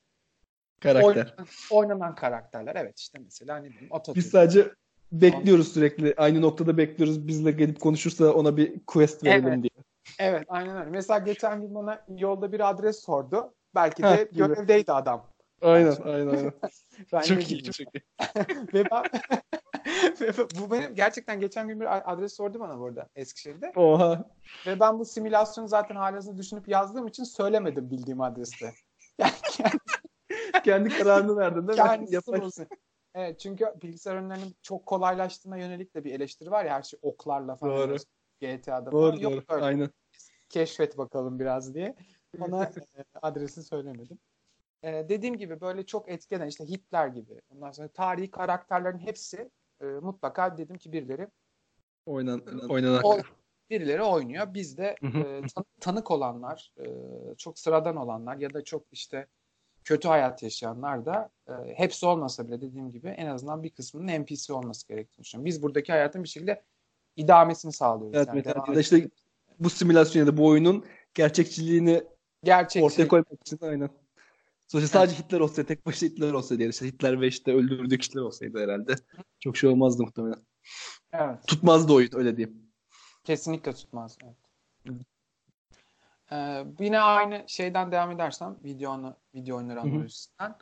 Karakter. 0.81 1.09
oynanan, 1.09 1.47
oynanan 1.71 2.15
karakterler. 2.15 2.77
Evet 2.77 2.99
işte 2.99 3.19
mesela 3.25 3.57
ne 3.57 3.69
bileyim 3.69 3.89
Atatürk. 3.91 4.17
Biz 4.17 4.31
sadece 4.31 4.71
bekliyoruz 5.13 5.73
sürekli. 5.73 6.15
Aynı 6.17 6.43
noktada 6.43 6.77
bekliyoruz. 6.77 7.29
Bizle 7.29 7.51
gelip 7.51 7.81
konuşursa 7.81 8.33
ona 8.33 8.57
bir 8.57 8.81
quest 8.87 9.25
verelim 9.25 9.49
Evet. 9.49 9.63
diye. 9.63 9.85
Evet 10.19 10.45
aynen 10.49 10.77
öyle. 10.77 10.91
Mesela 10.91 11.19
geçen 11.19 11.61
gün 11.61 11.75
bana 11.75 12.05
yolda 12.17 12.53
bir 12.53 12.71
adres 12.71 13.03
sordu. 13.03 13.55
Belki 13.75 14.03
de 14.03 14.29
gibi. 14.33 14.39
görevdeydi 14.39 14.93
adam. 14.93 15.27
Aynen, 15.63 15.97
aynen, 16.05 16.27
aynen. 16.27 16.53
Ben 17.13 17.21
çok 17.21 17.51
iyi, 17.51 17.63
çok 17.63 17.81
iyi. 17.81 18.03
Ve 18.75 18.85
ben 18.91 19.03
Ve 20.21 20.33
bu 20.61 20.71
benim 20.71 20.95
gerçekten 20.95 21.41
geçen 21.41 21.69
gün 21.69 21.81
bir 21.81 22.13
adres 22.13 22.37
sordu 22.37 22.61
bana 22.61 22.79
burada 22.79 23.09
Eskişehir'de. 23.17 23.73
Oha. 23.77 24.25
Ve 24.67 24.81
ben 24.81 24.99
bu 24.99 25.05
simülasyonu 25.05 25.69
zaten 25.69 25.97
halihazırda 25.97 26.39
düşünüp 26.39 26.69
yazdığım 26.69 27.07
için 27.07 27.25
söylemedim 27.25 27.91
bildiğim 27.91 28.21
adreste. 28.21 28.73
Yani 29.19 29.33
Kendi 30.65 30.89
kararını 30.89 31.37
verdin 31.37 31.69
değil 31.69 31.79
mi? 31.79 31.85
kendisi 31.85 32.33
bulsun. 32.33 32.67
Evet 33.15 33.41
çünkü 33.41 33.75
bilgisayar 33.83 34.17
oyunlarının 34.17 34.55
çok 34.63 34.87
kolaylaştığına 34.87 35.57
yönelik 35.57 35.95
de 35.95 36.05
bir 36.05 36.15
eleştiri 36.15 36.51
var 36.51 36.65
ya 36.65 36.75
her 36.75 36.83
şey 36.83 36.99
oklarla 37.03 37.57
falan. 37.57 37.89
Doğru. 37.89 37.97
GTA'da 38.41 38.91
falan. 38.91 39.13
Doğru 39.13 39.23
Yok 39.23 39.33
doğru. 39.33 39.45
öyle. 39.49 39.65
Aynen. 39.65 39.91
Keşfet 40.49 40.99
bakalım 40.99 41.39
biraz 41.39 41.75
diye. 41.75 41.95
Ona 42.41 42.65
e, 42.97 43.05
adresi 43.23 43.63
söylemedim. 43.63 44.19
E, 44.83 45.09
dediğim 45.09 45.37
gibi 45.37 45.61
böyle 45.61 45.87
çok 45.87 46.09
etken 46.09 46.47
işte 46.49 46.65
Hitler 46.65 47.09
gibi. 47.09 47.41
Ondan 47.55 47.73
sonra 47.73 47.89
tarihi 47.89 48.31
karakterlerin 48.31 48.99
hepsi 48.99 49.51
e, 49.81 49.85
mutlaka 49.85 50.59
dedim 50.59 50.79
ki 50.79 50.93
birileri 50.93 51.29
Oynan, 52.07 52.43
oynanan. 52.69 53.01
o, 53.05 53.19
birileri 53.71 54.03
oynuyor. 54.03 54.55
Biz 54.55 54.79
de 54.79 54.97
e, 55.03 55.47
tan- 55.55 55.65
tanık 55.81 56.11
olanlar, 56.11 56.73
e, 56.79 56.85
çok 57.37 57.59
sıradan 57.59 57.97
olanlar 57.97 58.37
ya 58.37 58.55
da 58.55 58.65
çok 58.65 58.83
işte 58.93 59.27
kötü 59.91 60.09
hayat 60.09 60.43
yaşayanlar 60.43 61.07
da 61.07 61.31
e, 61.49 61.53
hepsi 61.77 62.07
olmasa 62.07 62.49
bile 62.49 62.61
dediğim 62.61 62.91
gibi 62.91 63.09
en 63.09 63.27
azından 63.27 63.63
bir 63.63 63.71
kısmının 63.71 64.23
NPC 64.23 64.53
olması 64.53 64.89
gerektiğini 64.89 65.25
düşünüyorum. 65.25 65.47
Biz 65.47 65.63
buradaki 65.63 65.93
hayatın 65.93 66.23
bir 66.23 66.29
şekilde 66.29 66.63
idamesini 67.17 67.73
sağlıyoruz. 67.73 68.17
Evet, 68.17 68.47
yani 68.47 68.67
ya 68.69 68.75
da 68.75 68.81
işte 68.81 69.09
bu 69.59 69.71
simülasyon 69.71 70.21
ya 70.21 70.27
da 70.27 70.37
bu 70.37 70.47
oyunun 70.47 70.85
gerçekçiliğini 71.15 72.05
gerçek 72.45 72.85
ortaya 72.85 73.09
koymak 73.09 73.41
için 73.47 73.59
aynen. 73.63 73.91
Sonuçta 74.69 74.99
sadece 74.99 75.19
Hitler 75.19 75.41
olsaydı, 75.41 75.69
tek 75.69 75.87
başına 75.87 76.09
Hitler 76.09 76.33
olsaydı 76.33 76.63
yani 76.63 76.71
işte 76.71 76.87
Hitler 76.87 77.21
ve 77.21 77.27
işte 77.27 77.55
öldürdüğü 77.55 77.99
kişiler 77.99 78.23
olsaydı 78.23 78.59
herhalde 78.59 78.95
çok 79.41 79.57
şey 79.57 79.71
olmazdı 79.71 80.03
muhtemelen. 80.03 80.45
Evet. 81.13 81.47
Tutmazdı 81.47 81.93
oyun 81.93 82.11
öyle 82.15 82.37
diyeyim. 82.37 82.73
Kesinlikle 83.25 83.73
tutmaz. 83.73 84.19
Evet. 84.23 84.97
Ee, 86.33 86.65
yine 86.81 87.01
aynı 87.01 87.45
şeyden 87.47 87.93
devam 87.93 88.11
edersem 88.11 88.57
video, 88.65 89.17
video 89.35 89.57
oyunları 89.57 89.81
analojisinden. 89.81 90.57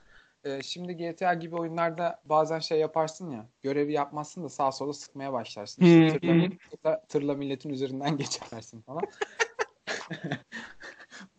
Ee, 0.44 0.62
şimdi 0.62 0.96
GTA 0.96 1.34
gibi 1.34 1.56
oyunlarda 1.56 2.20
bazen 2.24 2.58
şey 2.58 2.78
yaparsın 2.78 3.30
ya 3.30 3.48
görevi 3.62 3.92
yapmazsın 3.92 4.44
da 4.44 4.48
sağa 4.48 4.72
sola 4.72 4.92
sıkmaya 4.92 5.32
başlarsın. 5.32 5.82
İşte 5.82 6.18
tırla, 6.20 6.32
tırla- 6.70 7.06
tırla 7.08 7.34
milletin 7.34 7.70
üzerinden 7.70 8.16
geçersin 8.16 8.82
falan. 8.82 9.02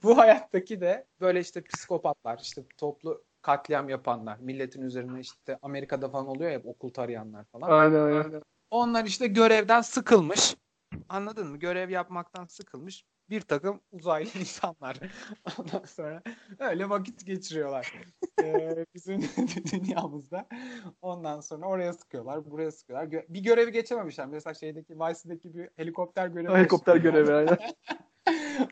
Bu 0.03 0.17
hayattaki 0.17 0.81
de 0.81 1.07
böyle 1.21 1.39
işte 1.39 1.63
psikopatlar, 1.63 2.39
işte 2.39 2.63
toplu 2.77 3.23
katliam 3.41 3.89
yapanlar, 3.89 4.37
milletin 4.37 4.81
üzerine 4.81 5.19
işte 5.19 5.59
Amerika'da 5.61 6.09
falan 6.09 6.27
oluyor 6.27 6.51
ya 6.51 6.61
okul 6.63 6.89
tarayanlar 6.89 7.45
falan. 7.45 7.69
Aynen 7.69 8.01
aynen. 8.01 8.41
Onlar 8.71 9.05
işte 9.05 9.27
görevden 9.27 9.81
sıkılmış. 9.81 10.55
Anladın 11.09 11.47
mı? 11.47 11.57
Görev 11.57 11.89
yapmaktan 11.89 12.45
sıkılmış. 12.45 13.05
Bir 13.29 13.41
takım 13.41 13.81
uzaylı 13.91 14.29
insanlar. 14.39 14.99
Ondan 15.59 15.85
sonra 15.85 16.21
öyle 16.59 16.89
vakit 16.89 17.25
geçiriyorlar. 17.25 17.93
Ee, 18.43 18.85
bizim 18.95 19.21
dünyamızda. 19.71 20.47
Ondan 21.01 21.41
sonra 21.41 21.65
oraya 21.65 21.93
sıkıyorlar, 21.93 22.51
buraya 22.51 22.71
sıkıyorlar. 22.71 23.11
Bir 23.29 23.43
görevi 23.43 23.71
geçememişler. 23.71 24.27
Mesela 24.27 24.53
şeydeki 24.53 24.99
Vice'deki 24.99 25.53
bir 25.53 25.69
helikopter 25.75 26.27
görevi. 26.27 26.53
Helikopter 26.53 26.95
görevi 26.95 27.33
aynen. 27.33 27.57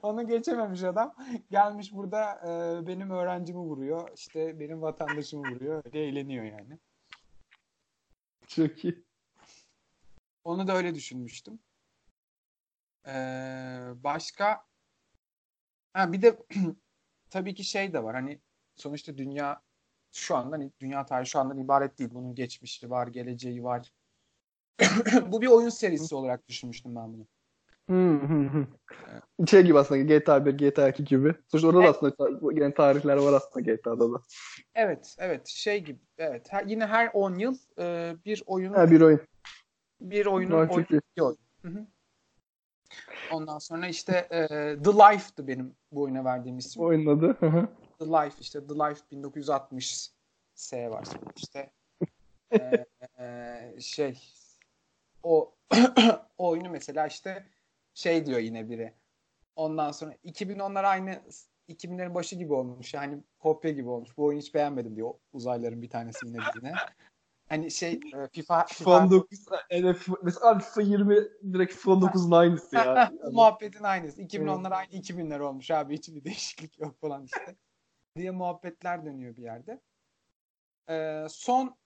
Onu 0.01 0.27
geçememiş 0.27 0.83
adam. 0.83 1.15
Gelmiş 1.51 1.93
burada 1.93 2.33
e, 2.33 2.87
benim 2.87 3.09
öğrencimi 3.09 3.59
vuruyor. 3.59 4.09
işte 4.15 4.59
benim 4.59 4.81
vatandaşımı 4.81 5.51
vuruyor. 5.51 5.83
Öyle 5.85 6.03
eğleniyor 6.03 6.45
yani. 6.45 6.79
Çok 8.47 8.85
iyi. 8.85 9.03
Onu 10.43 10.67
da 10.67 10.77
öyle 10.77 10.95
düşünmüştüm. 10.95 11.59
Ee, 13.07 14.03
başka 14.03 14.65
ha 15.93 16.13
bir 16.13 16.21
de 16.21 16.37
tabii 17.29 17.53
ki 17.53 17.63
şey 17.63 17.93
de 17.93 18.03
var. 18.03 18.15
Hani 18.15 18.39
sonuçta 18.75 19.17
dünya 19.17 19.61
şu 20.11 20.35
andan 20.35 20.71
dünya 20.79 21.05
tarihi 21.05 21.29
şu 21.29 21.39
andan 21.39 21.57
ibaret 21.57 21.99
değil. 21.99 22.09
Bunun 22.13 22.35
geçmişi 22.35 22.89
var, 22.89 23.07
geleceği 23.07 23.63
var. 23.63 23.93
Bu 25.31 25.41
bir 25.41 25.47
oyun 25.47 25.69
serisi 25.69 26.15
olarak 26.15 26.47
düşünmüştüm 26.47 26.95
ben 26.95 27.13
bunu. 27.13 27.27
Hı. 27.89 28.67
Şey 29.47 29.63
gibi 29.63 29.79
aslında 29.79 30.01
GTA 30.01 30.45
1, 30.45 30.53
GTA 30.57 30.89
2 30.89 31.03
gibi. 31.03 31.35
Sonuçta 31.47 31.67
orada 31.67 31.83
da 31.83 31.89
aslında 31.89 32.15
ta- 32.15 32.29
yine 32.51 32.73
tarihler 32.73 33.17
var 33.17 33.33
aslında 33.33 33.71
GTA'da 33.71 34.13
da. 34.13 34.21
Evet, 34.75 35.15
evet. 35.19 35.47
Şey 35.47 35.83
gibi. 35.83 35.99
Evet. 36.17 36.47
Her- 36.49 36.65
yine 36.65 36.85
her 36.85 37.09
10 37.13 37.35
yıl 37.35 37.57
e, 37.79 38.15
bir 38.25 38.43
oyunun 38.45 38.73
Ha, 38.75 38.91
bir 38.91 39.01
oyun. 39.01 39.21
bir 40.01 40.25
oyunun 40.25 40.67
oyun. 40.67 40.87
Hı 41.61 41.67
hı. 41.67 41.87
Ondan 43.31 43.59
sonra 43.59 43.87
işte 43.87 44.27
e, 44.31 44.47
The 44.83 44.91
Life'dı 44.91 45.47
benim 45.47 45.75
bu 45.91 46.01
oyuna 46.01 46.25
verdiğim 46.25 46.57
isim. 46.57 46.83
Oyunun 46.83 47.17
adı. 47.17 47.37
Hı 47.39 47.45
hı. 47.45 47.67
The 47.99 48.05
Life 48.05 48.35
işte 48.39 48.67
The 48.67 48.73
Life 48.73 49.01
1960 49.11 50.11
S 50.55 50.89
var. 50.89 51.07
İşte 51.35 51.71
e, 52.51 52.85
e, 53.19 53.75
şey 53.79 54.19
o 55.23 55.53
o 56.37 56.49
oyunu 56.49 56.69
mesela 56.69 57.07
işte 57.07 57.45
şey 57.93 58.25
diyor 58.25 58.39
yine 58.39 58.69
biri. 58.69 58.93
Ondan 59.55 59.91
sonra 59.91 60.13
2010'lar 60.25 60.85
aynı 60.85 61.21
2000'lerin 61.69 62.13
başı 62.13 62.35
gibi 62.35 62.53
olmuş. 62.53 62.93
Yani 62.93 63.17
kopya 63.39 63.71
gibi 63.71 63.89
olmuş. 63.89 64.17
Bu 64.17 64.25
oyunu 64.25 64.41
hiç 64.41 64.53
beğenmedim 64.53 64.95
diyor 64.95 65.13
uzayların 65.33 65.81
bir 65.81 65.89
tanesi 65.89 66.27
yine 66.27 66.37
birine. 66.37 66.73
Hani 67.49 67.71
şey 67.71 67.93
e, 67.93 68.27
FIFA, 68.27 68.65
FIFA 68.65 69.03
19 69.03 69.45
yani 69.71 69.95
mesela 70.23 70.59
FIFA 70.59 70.81
20 70.81 71.15
direkt 71.53 71.73
FIFA 71.73 71.91
19'un 71.91 72.31
aynısı 72.31 72.75
ya. 72.75 73.11
Bu 73.27 73.31
muhabbetin 73.31 73.83
aynısı. 73.83 74.21
2010'lar 74.21 74.73
aynı 74.73 74.91
2000'ler 74.91 75.39
olmuş 75.39 75.71
abi. 75.71 75.97
Hiçbir 75.97 76.23
değişiklik 76.23 76.79
yok 76.79 77.01
falan 77.01 77.23
işte. 77.23 77.55
diye 78.15 78.31
muhabbetler 78.31 79.05
dönüyor 79.05 79.35
bir 79.35 79.43
yerde. 79.43 79.81
Ee, 80.89 81.27
son 81.29 81.77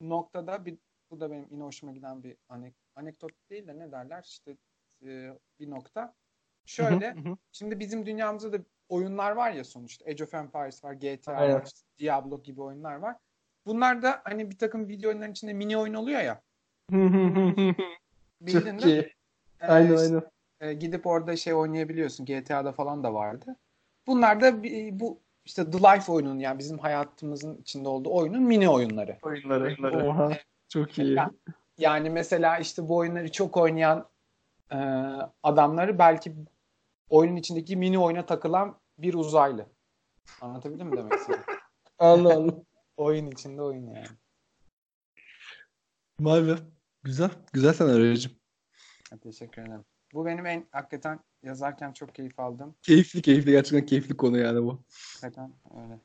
noktada 0.00 0.66
bir 0.66 0.78
bu 1.10 1.20
da 1.20 1.30
benim 1.30 1.46
yine 1.50 1.62
hoşuma 1.62 1.92
giden 1.92 2.22
bir 2.22 2.36
anek, 2.48 2.74
anekdot 2.94 3.32
değil 3.50 3.66
de 3.66 3.78
ne 3.78 3.92
derler 3.92 4.22
işte 4.22 4.56
e, 5.02 5.38
bir 5.60 5.70
nokta. 5.70 6.14
Şöyle 6.64 7.16
şimdi 7.52 7.80
bizim 7.80 8.06
dünyamızda 8.06 8.52
da 8.52 8.64
oyunlar 8.88 9.30
var 9.30 9.50
ya 9.50 9.64
sonuçta. 9.64 10.04
Age 10.04 10.24
of 10.24 10.34
Empires 10.34 10.84
var, 10.84 10.92
GTA 10.92 11.34
var, 11.34 11.70
Diablo 11.98 12.42
gibi 12.42 12.62
oyunlar 12.62 12.94
var. 12.94 13.16
Bunlar 13.66 14.02
da 14.02 14.20
hani 14.24 14.50
bir 14.50 14.58
takım 14.58 14.88
video 14.88 15.10
oyunların 15.10 15.32
içinde 15.32 15.52
mini 15.52 15.76
oyun 15.76 15.94
oluyor 15.94 16.20
ya. 16.20 16.42
Bildin 18.40 18.78
Çok 18.78 18.86
iyi. 18.86 19.12
Ee, 19.60 19.66
Aynen 19.66 19.94
işte, 19.94 20.06
aynen. 20.06 20.22
e, 20.60 20.74
gidip 20.74 21.06
orada 21.06 21.36
şey 21.36 21.54
oynayabiliyorsun. 21.54 22.26
GTA'da 22.26 22.72
falan 22.72 23.04
da 23.04 23.14
vardı. 23.14 23.56
Bunlar 24.06 24.40
da 24.40 24.62
bir- 24.62 25.00
bu 25.00 25.20
işte 25.44 25.70
The 25.70 25.78
Life 25.78 26.12
oyunun 26.12 26.38
yani 26.38 26.58
bizim 26.58 26.78
hayatımızın 26.78 27.56
içinde 27.56 27.88
olduğu 27.88 28.14
oyunun 28.14 28.42
mini 28.42 28.68
oyunları. 28.68 29.18
Oyunları. 29.22 30.06
Oha. 30.08 30.32
Çok 30.68 30.98
iyi. 30.98 31.14
Yani, 31.14 31.32
yani 31.78 32.10
mesela 32.10 32.58
işte 32.58 32.88
bu 32.88 32.96
oyunları 32.96 33.32
çok 33.32 33.56
oynayan 33.56 34.08
e, 34.72 34.78
adamları 35.42 35.98
belki 35.98 36.34
oyunun 37.10 37.36
içindeki 37.36 37.76
mini 37.76 37.98
oyuna 37.98 38.26
takılan 38.26 38.76
bir 38.98 39.14
uzaylı. 39.14 39.66
Anlatabildim 40.40 40.86
mi 40.86 40.96
demek 40.96 41.12
istediğimi? 41.12 41.44
Anladım. 41.98 42.64
Oyun 42.96 43.26
içinde 43.26 43.62
oyun 43.62 43.86
yani. 43.86 44.06
Vay 46.20 46.46
be. 46.46 46.56
Güzel. 47.02 47.30
Güzel 47.52 47.72
senaryocuğum. 47.72 48.30
Ha, 49.10 49.16
Teşekkür 49.16 49.62
ederim. 49.62 49.84
Bu 50.12 50.26
benim 50.26 50.46
en 50.46 50.66
hakikaten 50.70 51.20
yazarken 51.42 51.92
çok 51.92 52.14
keyif 52.14 52.40
aldığım. 52.40 52.74
Keyifli 52.82 53.22
keyifli. 53.22 53.50
Gerçekten 53.50 53.86
keyifli 53.86 54.16
konu 54.16 54.38
yani 54.38 54.62
bu. 54.62 54.82
Hakikaten 55.12 55.52
öyle. 55.76 56.00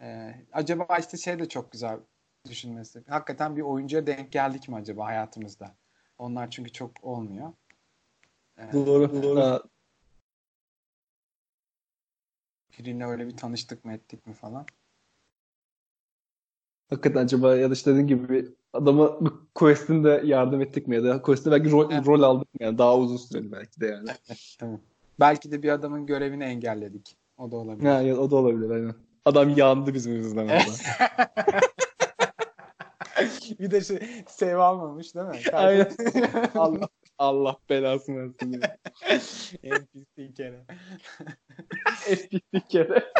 Ee, 0.00 0.34
acaba 0.52 0.98
işte 0.98 1.16
şey 1.16 1.38
de 1.38 1.48
çok 1.48 1.72
güzel 1.72 2.00
düşünmesi. 2.48 3.04
Hakikaten 3.08 3.56
bir 3.56 3.62
oyuncuya 3.62 4.06
denk 4.06 4.32
geldik 4.32 4.68
mi 4.68 4.76
acaba 4.76 5.06
hayatımızda? 5.06 5.74
Onlar 6.18 6.50
çünkü 6.50 6.72
çok 6.72 7.04
olmuyor. 7.04 7.52
Ee, 8.58 8.72
Doğru. 8.72 9.22
Doğru. 9.22 9.62
biriyle 12.78 13.06
öyle 13.06 13.26
bir 13.26 13.36
tanıştık 13.36 13.84
mı 13.84 13.92
ettik 13.92 14.26
mi 14.26 14.34
falan. 14.34 14.66
Hakikaten 16.90 17.24
acaba 17.24 17.56
ya 17.56 17.70
da 17.70 17.74
işte 17.74 17.90
dediğin 17.90 18.06
gibi 18.06 18.48
adama 18.72 19.18
quest'inde 19.54 20.22
yardım 20.24 20.60
ettik 20.60 20.88
mi 20.88 20.94
ya 20.94 21.04
da 21.04 21.22
quest'te 21.22 21.50
belki 21.50 21.70
rol, 21.70 21.92
Evet. 21.92 22.06
rol 22.06 22.22
aldık 22.22 22.54
mı 22.54 22.58
yani 22.60 22.78
daha 22.78 22.98
uzun 22.98 23.16
süreli 23.16 23.52
belki 23.52 23.80
de 23.80 23.86
yani. 23.86 24.08
Tamam. 24.58 24.80
Belki 25.20 25.50
de 25.50 25.62
bir 25.62 25.68
adamın 25.68 26.06
görevini 26.06 26.44
engelledik. 26.44 27.16
O 27.38 27.50
da 27.50 27.56
olabilir. 27.56 27.88
Ha, 27.88 28.00
ya, 28.00 28.16
o 28.16 28.30
da 28.30 28.36
olabilir 28.36 28.70
aynen. 28.70 28.94
Adam 29.24 29.56
yandı 29.56 29.94
bizim 29.94 30.12
yüzümüzden 30.12 30.44
orada. 30.44 30.60
bir 33.60 33.70
de 33.70 33.80
şey, 33.80 33.98
save 34.28 34.54
almamış 34.54 35.14
değil 35.14 35.26
mi? 35.26 35.40
Aynen. 35.52 35.90
Allah, 36.54 36.88
Allah 37.18 37.56
belasını 37.70 38.16
versin. 38.16 38.62
bir 40.18 40.34
kere. 40.34 40.64
Bir 42.52 42.60
kere. 42.60 43.12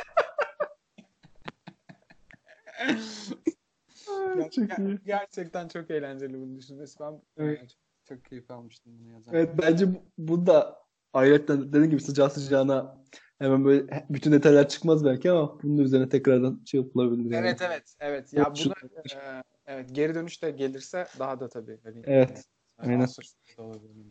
Çok 4.04 4.54
Ger- 4.54 4.88
iyi. 4.88 4.98
Gerçekten 5.06 5.68
çok 5.68 5.90
eğlenceli 5.90 6.40
bunu 6.40 6.56
düşünmesi. 6.56 7.00
Ben 7.00 7.22
Evet. 7.36 7.60
çok, 7.60 7.78
çok 8.04 8.24
keyif 8.24 8.50
almıştım 8.50 8.92
bunu 8.98 9.12
yazarken. 9.12 9.38
Evet 9.38 9.50
bence 9.62 9.94
bu, 9.94 9.98
bu 10.18 10.46
da 10.46 10.82
ayrıca 11.12 11.58
dediğim 11.62 11.90
gibi 11.90 12.00
sıcağı 12.00 12.30
sıcağına 12.30 13.04
hemen 13.38 13.64
böyle 13.64 14.06
bütün 14.10 14.32
detaylar 14.32 14.68
çıkmaz 14.68 15.04
belki 15.04 15.30
ama 15.30 15.62
bunun 15.62 15.78
üzerine 15.78 16.08
tekrardan 16.08 16.62
şey 16.64 16.80
yapılabilir 16.80 17.30
yani. 17.30 17.46
Evet 17.46 17.62
evet 17.62 17.96
evet. 18.00 18.32
Ya 18.32 18.52
şu- 18.54 18.64
bunu 18.64 18.74
e, 19.14 19.42
evet 19.66 19.94
geri 19.94 20.14
dönüş 20.14 20.42
de 20.42 20.50
gelirse 20.50 21.06
daha 21.18 21.40
da 21.40 21.48
tabii. 21.48 21.78
Hani, 21.84 22.02
Evet, 22.04 22.30
e, 22.38 22.42
aynen. 22.78 23.00
answer 23.00 23.26
da 23.58 23.62
olabilir. 23.62 24.04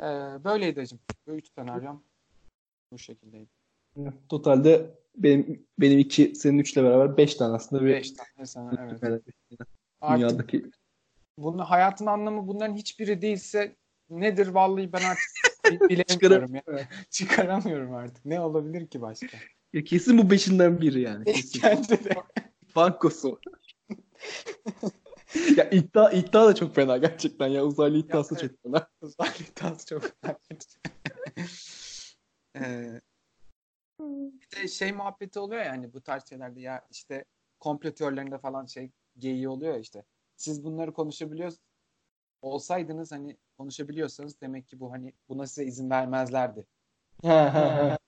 E, 0.00 0.04
böyleydi 0.44 0.80
hacım. 0.80 1.00
Bu 1.26 1.32
üç 1.32 1.48
senaryom 1.52 2.04
bu 2.92 2.98
şekildeydi. 2.98 3.50
Totalde 4.28 4.90
benim 5.16 5.66
benim 5.78 5.98
iki 5.98 6.34
senin 6.34 6.58
üçle 6.58 6.84
beraber 6.84 7.16
beş 7.16 7.34
tane 7.34 7.54
aslında 7.54 7.82
bir 7.84 7.88
Beş 7.94 8.10
tane 8.10 8.46
sana 8.46 8.86
evet. 9.02 9.22
Artık 10.00 10.28
dünyadaki 10.28 10.70
bunun 11.38 11.58
hayatın 11.58 12.06
anlamı 12.06 12.46
bunların 12.48 12.74
hiçbiri 12.76 13.22
değilse 13.22 13.76
nedir 14.10 14.46
vallahi 14.46 14.92
ben 14.92 15.02
artık 15.02 15.24
bi- 15.70 15.88
bilemiyorum 15.88 16.54
ya. 16.54 16.62
Çıkaramıyorum 17.10 17.94
artık. 17.94 18.24
Ne 18.24 18.40
olabilir 18.40 18.86
ki 18.86 19.00
başka? 19.00 19.38
Ya 19.72 19.84
kesin 19.84 20.18
bu 20.18 20.30
beşinden 20.30 20.80
biri 20.80 21.00
yani. 21.00 21.24
Kesin. 21.24 21.60
De. 21.62 22.14
Bankosu. 22.76 23.40
ya 25.56 25.70
iddia 25.70 26.10
iddia 26.10 26.46
da 26.46 26.54
çok 26.54 26.74
fena 26.74 26.96
gerçekten 26.96 27.48
ya 27.48 27.64
uzaylı 27.64 27.96
iddiası 27.96 28.34
Ya, 28.34 28.40
çok 28.40 28.62
fena. 28.62 28.88
Uzaylı 29.00 29.44
tas 29.54 29.86
çok 29.86 30.02
Ee, 32.56 33.00
bir 34.40 34.56
de 34.56 34.68
şey 34.68 34.92
muhabbeti 34.92 35.38
oluyor 35.38 35.62
ya 35.62 35.70
hani 35.70 35.92
bu 35.92 36.00
tarz 36.00 36.28
şeylerde 36.28 36.60
ya 36.60 36.86
işte 36.90 37.24
komplo 37.60 37.90
teorilerinde 37.90 38.38
falan 38.38 38.66
şey 38.66 38.90
geyiği 39.18 39.48
oluyor 39.48 39.78
işte. 39.78 40.04
Siz 40.36 40.64
bunları 40.64 40.92
konuşabiliyor 40.92 41.52
olsaydınız 42.42 43.12
hani 43.12 43.36
konuşabiliyorsanız 43.58 44.40
demek 44.40 44.68
ki 44.68 44.80
bu 44.80 44.92
hani 44.92 45.12
buna 45.28 45.46
size 45.46 45.64
izin 45.64 45.90
vermezlerdi 45.90 46.66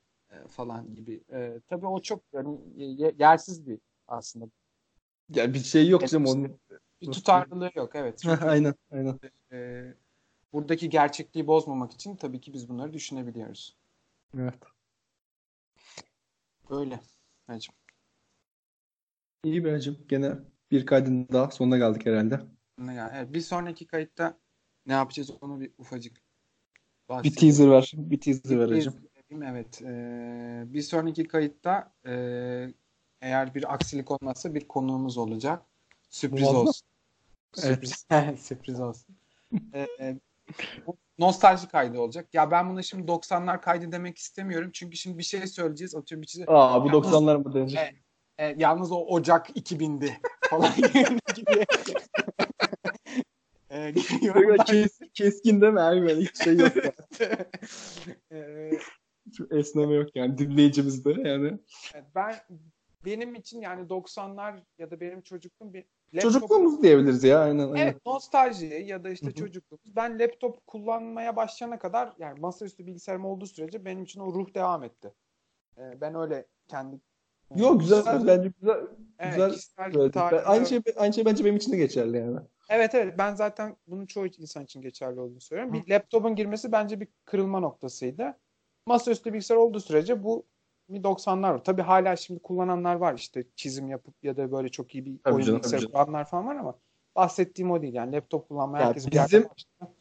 falan 0.48 0.94
gibi. 0.94 1.20
E, 1.32 1.60
tabii 1.68 1.86
o 1.86 2.00
çok 2.00 2.22
yani 2.32 2.58
yersiz 3.18 3.66
bir 3.66 3.78
aslında. 4.08 4.46
Ya 5.28 5.54
bir 5.54 5.58
şey 5.58 5.88
yok 5.88 6.08
canım 6.08 6.26
onun. 6.26 6.60
Bir 7.00 7.12
tutarlılığı 7.12 7.70
yok 7.74 7.90
evet. 7.94 8.22
Aynen 8.42 8.74
aynen. 8.90 9.20
e, 9.52 9.84
buradaki 10.52 10.88
gerçekliği 10.88 11.46
bozmamak 11.46 11.92
için 11.92 12.16
tabii 12.16 12.40
ki 12.40 12.52
biz 12.52 12.68
bunları 12.68 12.92
düşünebiliyoruz. 12.92 13.76
Evet. 14.38 14.54
Böyle. 16.70 17.00
Hacım. 17.46 17.74
İyi 19.44 19.64
be 19.64 19.70
hacım. 19.70 19.98
Gene 20.08 20.32
bir 20.70 20.86
kaydın 20.86 21.28
daha 21.32 21.50
sonuna 21.50 21.78
geldik 21.78 22.06
herhalde. 22.06 22.40
Ne 22.78 22.94
ya? 22.94 23.12
Evet, 23.14 23.32
bir 23.34 23.40
sonraki 23.40 23.86
kayıtta 23.86 24.38
ne 24.86 24.92
yapacağız 24.92 25.30
onu 25.40 25.60
bir 25.60 25.70
ufacık 25.78 26.16
Bir 26.16 27.08
bahsedeyim. 27.08 27.36
teaser 27.40 27.70
ver. 27.70 27.92
Bir 27.96 28.20
teaser 28.20 28.58
ver 28.58 28.70
Bir 28.70 28.74
hacım. 28.74 28.94
Evet. 29.44 29.82
Ee, 29.82 30.64
bir 30.66 30.82
sonraki 30.82 31.24
kayıtta 31.24 31.92
ee, 32.06 32.74
eğer 33.20 33.54
bir 33.54 33.74
aksilik 33.74 34.10
olmazsa 34.10 34.54
bir 34.54 34.68
konuğumuz 34.68 35.18
olacak. 35.18 35.62
Sürpriz 36.10 36.52
mı? 36.52 36.58
olsun. 36.58 36.88
Sürpriz, 37.54 38.06
sürpriz 38.38 38.80
olsun. 38.80 39.16
Ee, 39.74 40.20
bu 40.86 40.96
nostalji 41.18 41.68
kaydı 41.68 42.00
olacak. 42.00 42.28
Ya 42.32 42.50
ben 42.50 42.70
buna 42.70 42.82
şimdi 42.82 43.10
90'lar 43.12 43.60
kaydı 43.60 43.92
demek 43.92 44.18
istemiyorum. 44.18 44.70
Çünkü 44.72 44.96
şimdi 44.96 45.18
bir 45.18 45.22
şey 45.22 45.46
söyleyeceğiz. 45.46 45.94
Atıyorum 45.94 46.22
bir 46.22 46.26
şey. 46.26 46.44
Aa 46.48 46.84
bu 46.84 46.88
Yalnız- 46.88 47.06
90'lar 47.12 47.36
mı 47.44 47.54
denecek? 47.54 47.78
Evet. 47.82 47.94
E, 48.38 48.54
yalnız 48.62 48.92
o 48.92 48.96
Ocak 48.96 49.50
2000'di 49.50 50.12
falan 50.50 50.74
gibi. 50.76 51.66
Böyle 54.34 54.64
kes, 54.64 54.98
keskin 55.14 55.60
değil 55.60 55.72
mi? 55.72 55.78
Böyle 55.78 56.20
hiç 56.20 56.44
şey 56.44 56.56
yok 56.56 56.72
Şu 59.36 59.48
esneme 59.58 59.94
yok 59.94 60.16
yani 60.16 60.38
dinleyicimizde 60.38 61.28
yani. 61.28 61.58
ben 62.14 62.34
benim 63.04 63.34
için 63.34 63.60
yani 63.60 63.86
90'lar 63.88 64.58
ya 64.78 64.90
da 64.90 65.00
benim 65.00 65.20
çocukluğum 65.22 65.74
bir 65.74 65.84
laptop- 66.14 66.22
Çocukluğumuz 66.22 66.82
diyebiliriz 66.82 67.24
ya 67.24 67.40
aynen. 67.40 67.58
aynen. 67.68 67.76
Evet 67.76 68.06
nostalji 68.06 68.66
ya 68.86 69.04
da 69.04 69.10
işte 69.10 69.32
çocukluğumuz. 69.34 69.96
Ben 69.96 70.18
laptop 70.18 70.66
kullanmaya 70.66 71.36
başlayana 71.36 71.78
kadar 71.78 72.12
yani 72.18 72.40
masaüstü 72.40 72.86
bilgisayarım 72.86 73.24
olduğu 73.24 73.46
sürece 73.46 73.84
benim 73.84 74.02
için 74.04 74.20
o 74.20 74.32
ruh 74.34 74.54
devam 74.54 74.84
etti. 74.84 75.12
Ee, 75.78 76.00
ben 76.00 76.14
öyle 76.14 76.46
kendi 76.68 77.00
Yok 77.56 77.80
güzel 77.80 77.98
kişisel- 78.02 78.26
bence 78.26 78.52
güzel. 78.60 78.76
evet, 79.18 79.34
güzel 79.34 79.50
kişisel 79.52 79.92
tarihler- 79.92 80.42
aynı 80.44 80.66
şey 80.66 80.80
aynı 80.96 81.14
şey 81.14 81.24
bence 81.24 81.44
benim 81.44 81.56
için 81.56 81.72
de 81.72 81.76
geçerli 81.76 82.16
yani. 82.16 82.38
Evet 82.70 82.94
evet 82.94 83.14
ben 83.18 83.34
zaten 83.34 83.76
bunun 83.86 84.06
çoğu 84.06 84.26
insan 84.26 84.64
için 84.64 84.82
geçerli 84.82 85.20
olduğunu 85.20 85.40
söylüyorum. 85.40 85.72
Bir 85.74 85.94
laptopun 85.94 86.36
girmesi 86.36 86.72
bence 86.72 87.00
bir 87.00 87.08
kırılma 87.24 87.60
noktasıydı. 87.60 88.38
Masaüstü 88.86 89.32
bilgisayar 89.32 89.56
olduğu 89.56 89.80
sürece 89.80 90.22
bu 90.22 90.46
bir 90.88 91.02
90'lar 91.02 91.50
var. 91.54 91.64
Tabii 91.64 91.82
hala 91.82 92.16
şimdi 92.16 92.40
kullananlar 92.40 92.94
var 92.94 93.14
işte 93.14 93.44
çizim 93.56 93.88
yapıp 93.88 94.14
ya 94.22 94.36
da 94.36 94.52
böyle 94.52 94.68
çok 94.68 94.94
iyi 94.94 95.04
bir 95.06 95.18
Tabii 95.24 95.34
oyun 95.34 95.58
tabii 95.58 95.70
canım. 95.70 95.86
kullananlar 95.92 96.24
falan 96.24 96.46
var 96.46 96.56
ama 96.56 96.78
bahsettiğim 97.16 97.70
o 97.70 97.82
değil. 97.82 97.94
Yani 97.94 98.12
laptop 98.16 98.48
kullanmaya 98.48 98.80
Ya 98.82 98.88
herkes 98.88 99.06
bir 99.06 99.10
bizim- 99.12 99.42
başlıyor. 99.44 99.94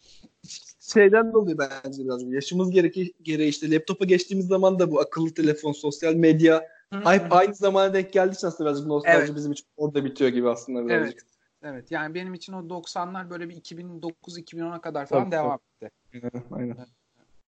Şeyden 0.80 1.34
dolayı 1.34 1.58
bence 1.58 2.04
biraz. 2.04 2.24
Yaşımız 2.24 2.72
gereği, 2.72 3.14
gereği 3.22 3.50
işte 3.50 3.72
laptopa 3.72 4.06
geçtiğimiz 4.06 4.48
zaman 4.48 4.80
da 4.80 4.92
bu 4.92 5.00
akıllı 5.00 5.34
telefon, 5.34 5.72
sosyal 5.72 6.14
medya 6.14 6.68
hep 6.92 7.34
aynı 7.34 7.56
zamana 7.56 7.94
denk 7.94 8.14
geldiği 8.14 8.36
için 8.36 8.48
aslında 8.48 8.70
birazcık 8.70 8.88
nostalji 8.88 9.18
Evet. 9.18 9.36
bizim 9.36 9.52
için 9.52 9.66
orada 9.78 10.06
bitiyor 10.06 10.30
gibi 10.30 10.50
aslında 10.50 10.86
birazcık. 10.88 11.20
Evet. 11.22 11.32
Evet 11.74 11.92
yani 11.92 12.14
benim 12.14 12.34
için 12.34 12.54
o 12.54 12.70
90'lar 12.70 13.30
böyle 13.30 13.50
bir 13.50 13.56
2009-2010'a 13.56 14.82
kadar 14.82 15.06
falan 15.06 15.24
Tabii, 15.24 15.32
devam 15.32 15.60
etti. 15.82 15.92
Aynen. 16.14 16.32
aynen. 16.52 16.88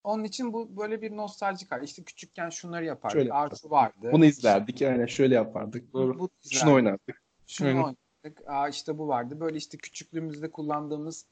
Onun 0.05 0.23
için 0.23 0.53
bu 0.53 0.77
böyle 0.77 1.01
bir 1.01 1.17
nostaljik 1.17 1.71
hali. 1.71 1.85
İşte 1.85 2.03
küçükken 2.03 2.49
şunları 2.49 2.85
yapardık. 2.85 3.19
Şöyle 3.19 3.33
Arzu 3.33 3.69
vardı. 3.69 4.09
Bunu 4.11 4.25
izlerdik. 4.25 4.81
Aynen 4.81 5.05
şöyle 5.05 5.35
yapardık. 5.35 5.93
Bu- 5.93 5.97
Doğru. 5.99 6.19
bu 6.19 6.29
Şunu 6.49 6.73
oynardık. 6.73 7.23
Şunu 7.47 7.67
Aynen. 7.67 7.83
oynadık. 7.83 8.47
Aa 8.47 8.69
işte 8.69 8.97
bu 8.97 9.07
vardı. 9.07 9.39
Böyle 9.39 9.57
işte 9.57 9.77
küçüklüğümüzde 9.77 10.51
kullandığımız 10.51 11.25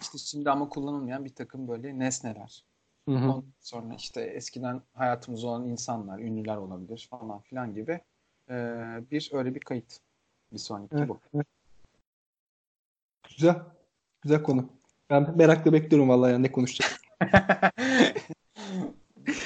işte 0.00 0.18
şimdi 0.18 0.50
ama 0.50 0.68
kullanılmayan 0.68 1.24
bir 1.24 1.34
takım 1.34 1.68
böyle 1.68 1.98
nesneler. 1.98 2.64
Hı 3.08 3.14
hı. 3.14 3.24
Ondan 3.24 3.44
sonra 3.60 3.94
işte 3.94 4.20
eskiden 4.22 4.82
hayatımızda 4.94 5.46
olan 5.46 5.66
insanlar, 5.66 6.18
ünlüler 6.18 6.56
olabilir 6.56 7.08
falan 7.10 7.40
filan 7.40 7.74
gibi 7.74 8.00
ee, 8.50 8.54
bir 9.10 9.30
öyle 9.32 9.54
bir 9.54 9.60
kayıt. 9.60 9.98
Bir 10.52 10.58
sonraki 10.58 10.96
Evet. 10.96 11.08
bu. 11.08 11.20
Güzel. 13.28 13.56
Güzel 14.22 14.42
konu. 14.42 14.68
Ben 15.10 15.36
merakla 15.36 15.72
bekliyorum 15.72 16.08
vallahi 16.08 16.32
yani 16.32 16.42
ne 16.42 16.52
konuşacak. 16.52 16.97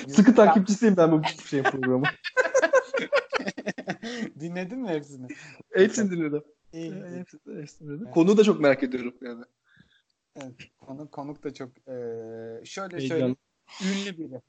Sıkı 0.08 0.34
takipçisiyim 0.34 0.96
ben 0.96 1.12
bu 1.12 1.22
şey 1.48 1.62
programı. 1.62 2.06
Dinledin 4.40 4.78
mi 4.78 4.88
hepsini? 4.88 5.26
Hepsini 5.72 6.10
dinledim. 6.10 6.42
İyi. 6.72 6.92
iyi. 6.92 7.18
Hepsini, 7.18 7.60
hepsini 7.60 7.88
dinledim. 7.88 8.04
Evet. 8.06 8.14
Konuyu 8.14 8.36
da 8.36 8.44
çok 8.44 8.60
merak 8.60 8.82
ediyorum 8.82 9.14
yani. 9.20 9.44
Evet, 10.36 10.52
konuk, 10.78 11.12
konuk 11.12 11.44
da 11.44 11.54
çok 11.54 11.68
eee, 11.88 12.60
şöyle 12.64 12.96
Heyecan. 12.96 13.08
söyleyeyim. 13.08 13.36
Ünlü 13.82 14.18
biri. 14.18 14.40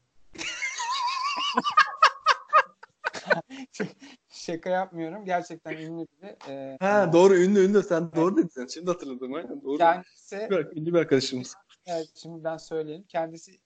Şaka 4.30 4.70
yapmıyorum. 4.70 5.26
Gerçekten 5.26 5.72
ünlü 5.78 6.06
biri. 6.22 6.36
Eee, 6.48 6.78
Ha 6.82 7.14
doğru 7.14 7.36
ünlü 7.36 7.66
ünlü 7.66 7.84
sen 7.84 8.12
doğru 8.16 8.38
dedin. 8.38 8.68
Şimdi 8.68 8.92
hatırladım 8.92 9.34
aynen 9.34 9.62
doğru. 9.64 9.78
Kendisi, 9.78 10.48
Bir- 10.52 10.78
Ünlü 10.82 10.94
bir 10.94 11.00
arkadaşımız. 11.00 11.56
Evet, 11.86 12.08
şimdi 12.16 12.44
ben 12.44 12.58
söyleyeyim. 12.58 13.06
Kendisi 13.10 13.60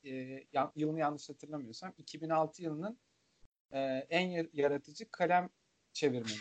yan- 0.54 0.72
yılını 0.76 1.00
yanlış 1.00 1.30
hatırlamıyorsam 1.30 1.94
2006 1.98 2.64
yılının 2.64 2.98
eee, 3.74 4.08
en 4.10 4.28
yar- 4.28 4.50
yaratıcı 4.54 5.12
kalem 5.12 5.50
çevirmeni. 5.94 6.38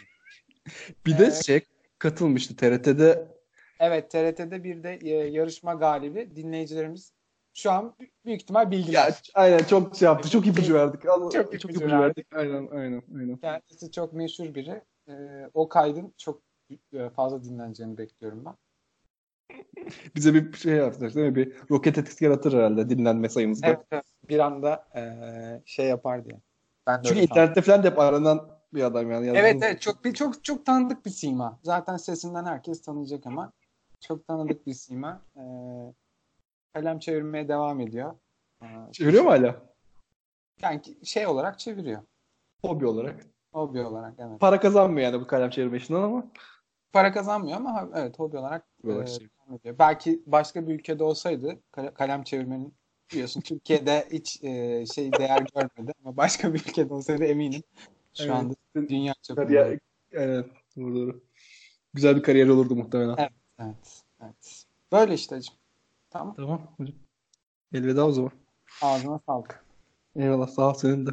Bir 1.06 1.18
de 1.18 1.24
Evet. 1.24 1.44
şey 1.44 1.60
katılmıştı 1.98 2.56
TRT'de. 2.56 3.28
Evet 3.80 4.10
TRT'de 4.10 4.64
bir 4.64 4.82
de 4.82 4.98
eee, 4.98 5.16
yarışma 5.16 5.74
galibi 5.74 6.36
dinleyicilerimiz 6.36 7.12
şu 7.54 7.70
an 7.70 7.96
büyük 8.24 8.42
ihtimal 8.42 8.70
bildiler. 8.70 9.08
Ya 9.08 9.14
aynen 9.34 9.64
çok 9.64 9.96
şey 9.96 10.06
yaptı. 10.06 10.30
Çok 10.30 10.46
ipucu 10.46 10.74
verdik. 10.74 11.06
Allah, 11.08 11.30
Çok 11.30 11.60
çok, 11.60 11.70
ipucu 11.70 11.80
verdik. 11.86 12.00
verdik. 12.00 12.26
Aynen 12.36 12.68
aynen 12.72 13.02
aynen. 13.18 13.36
Kendisi 13.36 13.92
çok 13.92 14.12
meşhur 14.12 14.54
biri. 14.54 14.82
Ee, 15.08 15.50
o 15.54 15.68
kaydın 15.68 16.14
çok 16.16 16.42
e, 16.92 17.10
fazla 17.10 17.44
dinleneceğini 17.44 17.98
bekliyorum 17.98 18.44
ben. 18.44 18.54
Bize 20.16 20.34
bir 20.34 20.52
şey 20.52 20.72
yapacak 20.74 21.14
değil 21.14 21.26
mi? 21.28 21.34
Bir 21.34 21.52
roket 21.70 21.98
etkisi 21.98 22.24
yaratır 22.24 22.52
herhalde 22.52 22.88
dinlenme 22.90 23.28
sayımızda. 23.28 23.66
Evet, 23.66 23.80
evet. 23.90 24.04
Bir 24.28 24.38
anda 24.38 24.88
e, 24.96 25.02
şey 25.64 25.86
yapar 25.86 26.24
diye. 26.24 26.40
Ben 26.86 27.04
de 27.04 27.08
Çünkü 27.08 27.20
internette 27.20 27.62
falan 27.62 27.82
da 27.82 27.88
hep 27.90 27.98
aranan 27.98 28.48
bir 28.74 28.82
adam 28.82 29.10
yani. 29.10 29.26
Evet 29.28 29.36
Yazdığınız- 29.54 29.62
evet 29.64 29.80
çok 29.80 30.04
bir 30.04 30.12
çok 30.14 30.44
çok 30.44 30.66
tanıdık 30.66 31.06
bir 31.06 31.10
sima. 31.10 31.58
Zaten 31.62 31.96
sesinden 31.96 32.44
herkes 32.44 32.82
tanıyacak 32.82 33.26
ama 33.26 33.52
çok 34.00 34.26
tanıdık 34.26 34.66
bir 34.66 34.74
sima. 34.74 35.22
Ee, 35.36 35.40
kalem 36.74 36.98
çevirmeye 36.98 37.48
devam 37.48 37.80
ediyor. 37.80 38.14
Ee, 38.62 38.66
Çeviriyor 38.92 39.24
mu 39.24 39.30
hala? 39.30 39.56
Yani 40.62 40.80
şey 41.04 41.26
olarak 41.26 41.58
çeviriyor. 41.58 42.02
Hobi 42.62 42.86
olarak. 42.86 43.26
Hobi 43.52 43.82
olarak 43.84 44.14
evet. 44.18 44.40
Para 44.40 44.60
kazanmıyor 44.60 45.12
yani 45.12 45.20
bu 45.22 45.26
kalem 45.26 45.50
çevirme 45.50 45.76
işinden 45.76 46.02
ama. 46.02 46.26
Para 46.92 47.12
kazanmıyor 47.12 47.56
ama 47.56 47.88
evet 47.94 48.18
hobi 48.18 48.38
olarak 48.38 48.66
Hobi 48.82 48.92
olarak 48.92 49.08
e, 49.08 49.10
çeviriyor. 49.12 49.35
Devam 49.46 49.56
ediyor. 49.58 49.78
Belki 49.78 50.22
başka 50.26 50.68
bir 50.68 50.74
ülkede 50.74 51.04
olsaydı 51.04 51.58
kale- 51.72 51.94
kalem 51.94 52.22
çevirmenin 52.22 52.74
biliyorsun 53.12 53.40
Türkiye'de 53.40 54.08
hiç 54.12 54.44
e, 54.44 54.84
şey 54.94 55.12
değer 55.12 55.46
görmedi 55.54 55.92
ama 56.04 56.16
başka 56.16 56.54
bir 56.54 56.60
ülkede 56.60 56.94
olsaydı 56.94 57.24
eminim 57.24 57.62
şu 58.14 58.22
Evet. 58.22 58.32
anda 58.32 58.54
dünya 58.88 59.14
çapında. 59.22 59.46
Kariyer, 59.46 59.78
evet 60.12 60.46
doğru 60.76 60.94
doğru. 60.94 61.20
Güzel 61.94 62.16
bir 62.16 62.22
kariyer 62.22 62.48
olurdu 62.48 62.76
muhtemelen. 62.76 63.14
Evet. 63.18 63.32
Evet. 63.58 64.02
Evet. 64.22 64.64
Böyle 64.92 65.14
işte 65.14 65.34
hacım. 65.34 65.54
Tamam. 66.10 66.34
Tamam 66.36 66.74
hocam. 66.76 66.96
Elveda 67.74 68.06
o 68.06 68.12
zaman. 68.12 68.30
Ağzına 68.82 69.20
sağlık. 69.26 69.64
Eyvallah 70.16 70.48
sağ 70.48 70.70
ol 70.70 70.74
senin 70.74 71.06
de. 71.06 71.10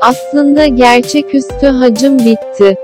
Aslında 0.00 0.66
gerçeküstü 0.66 1.66
hacım 1.66 2.18
bitti. 2.18 2.76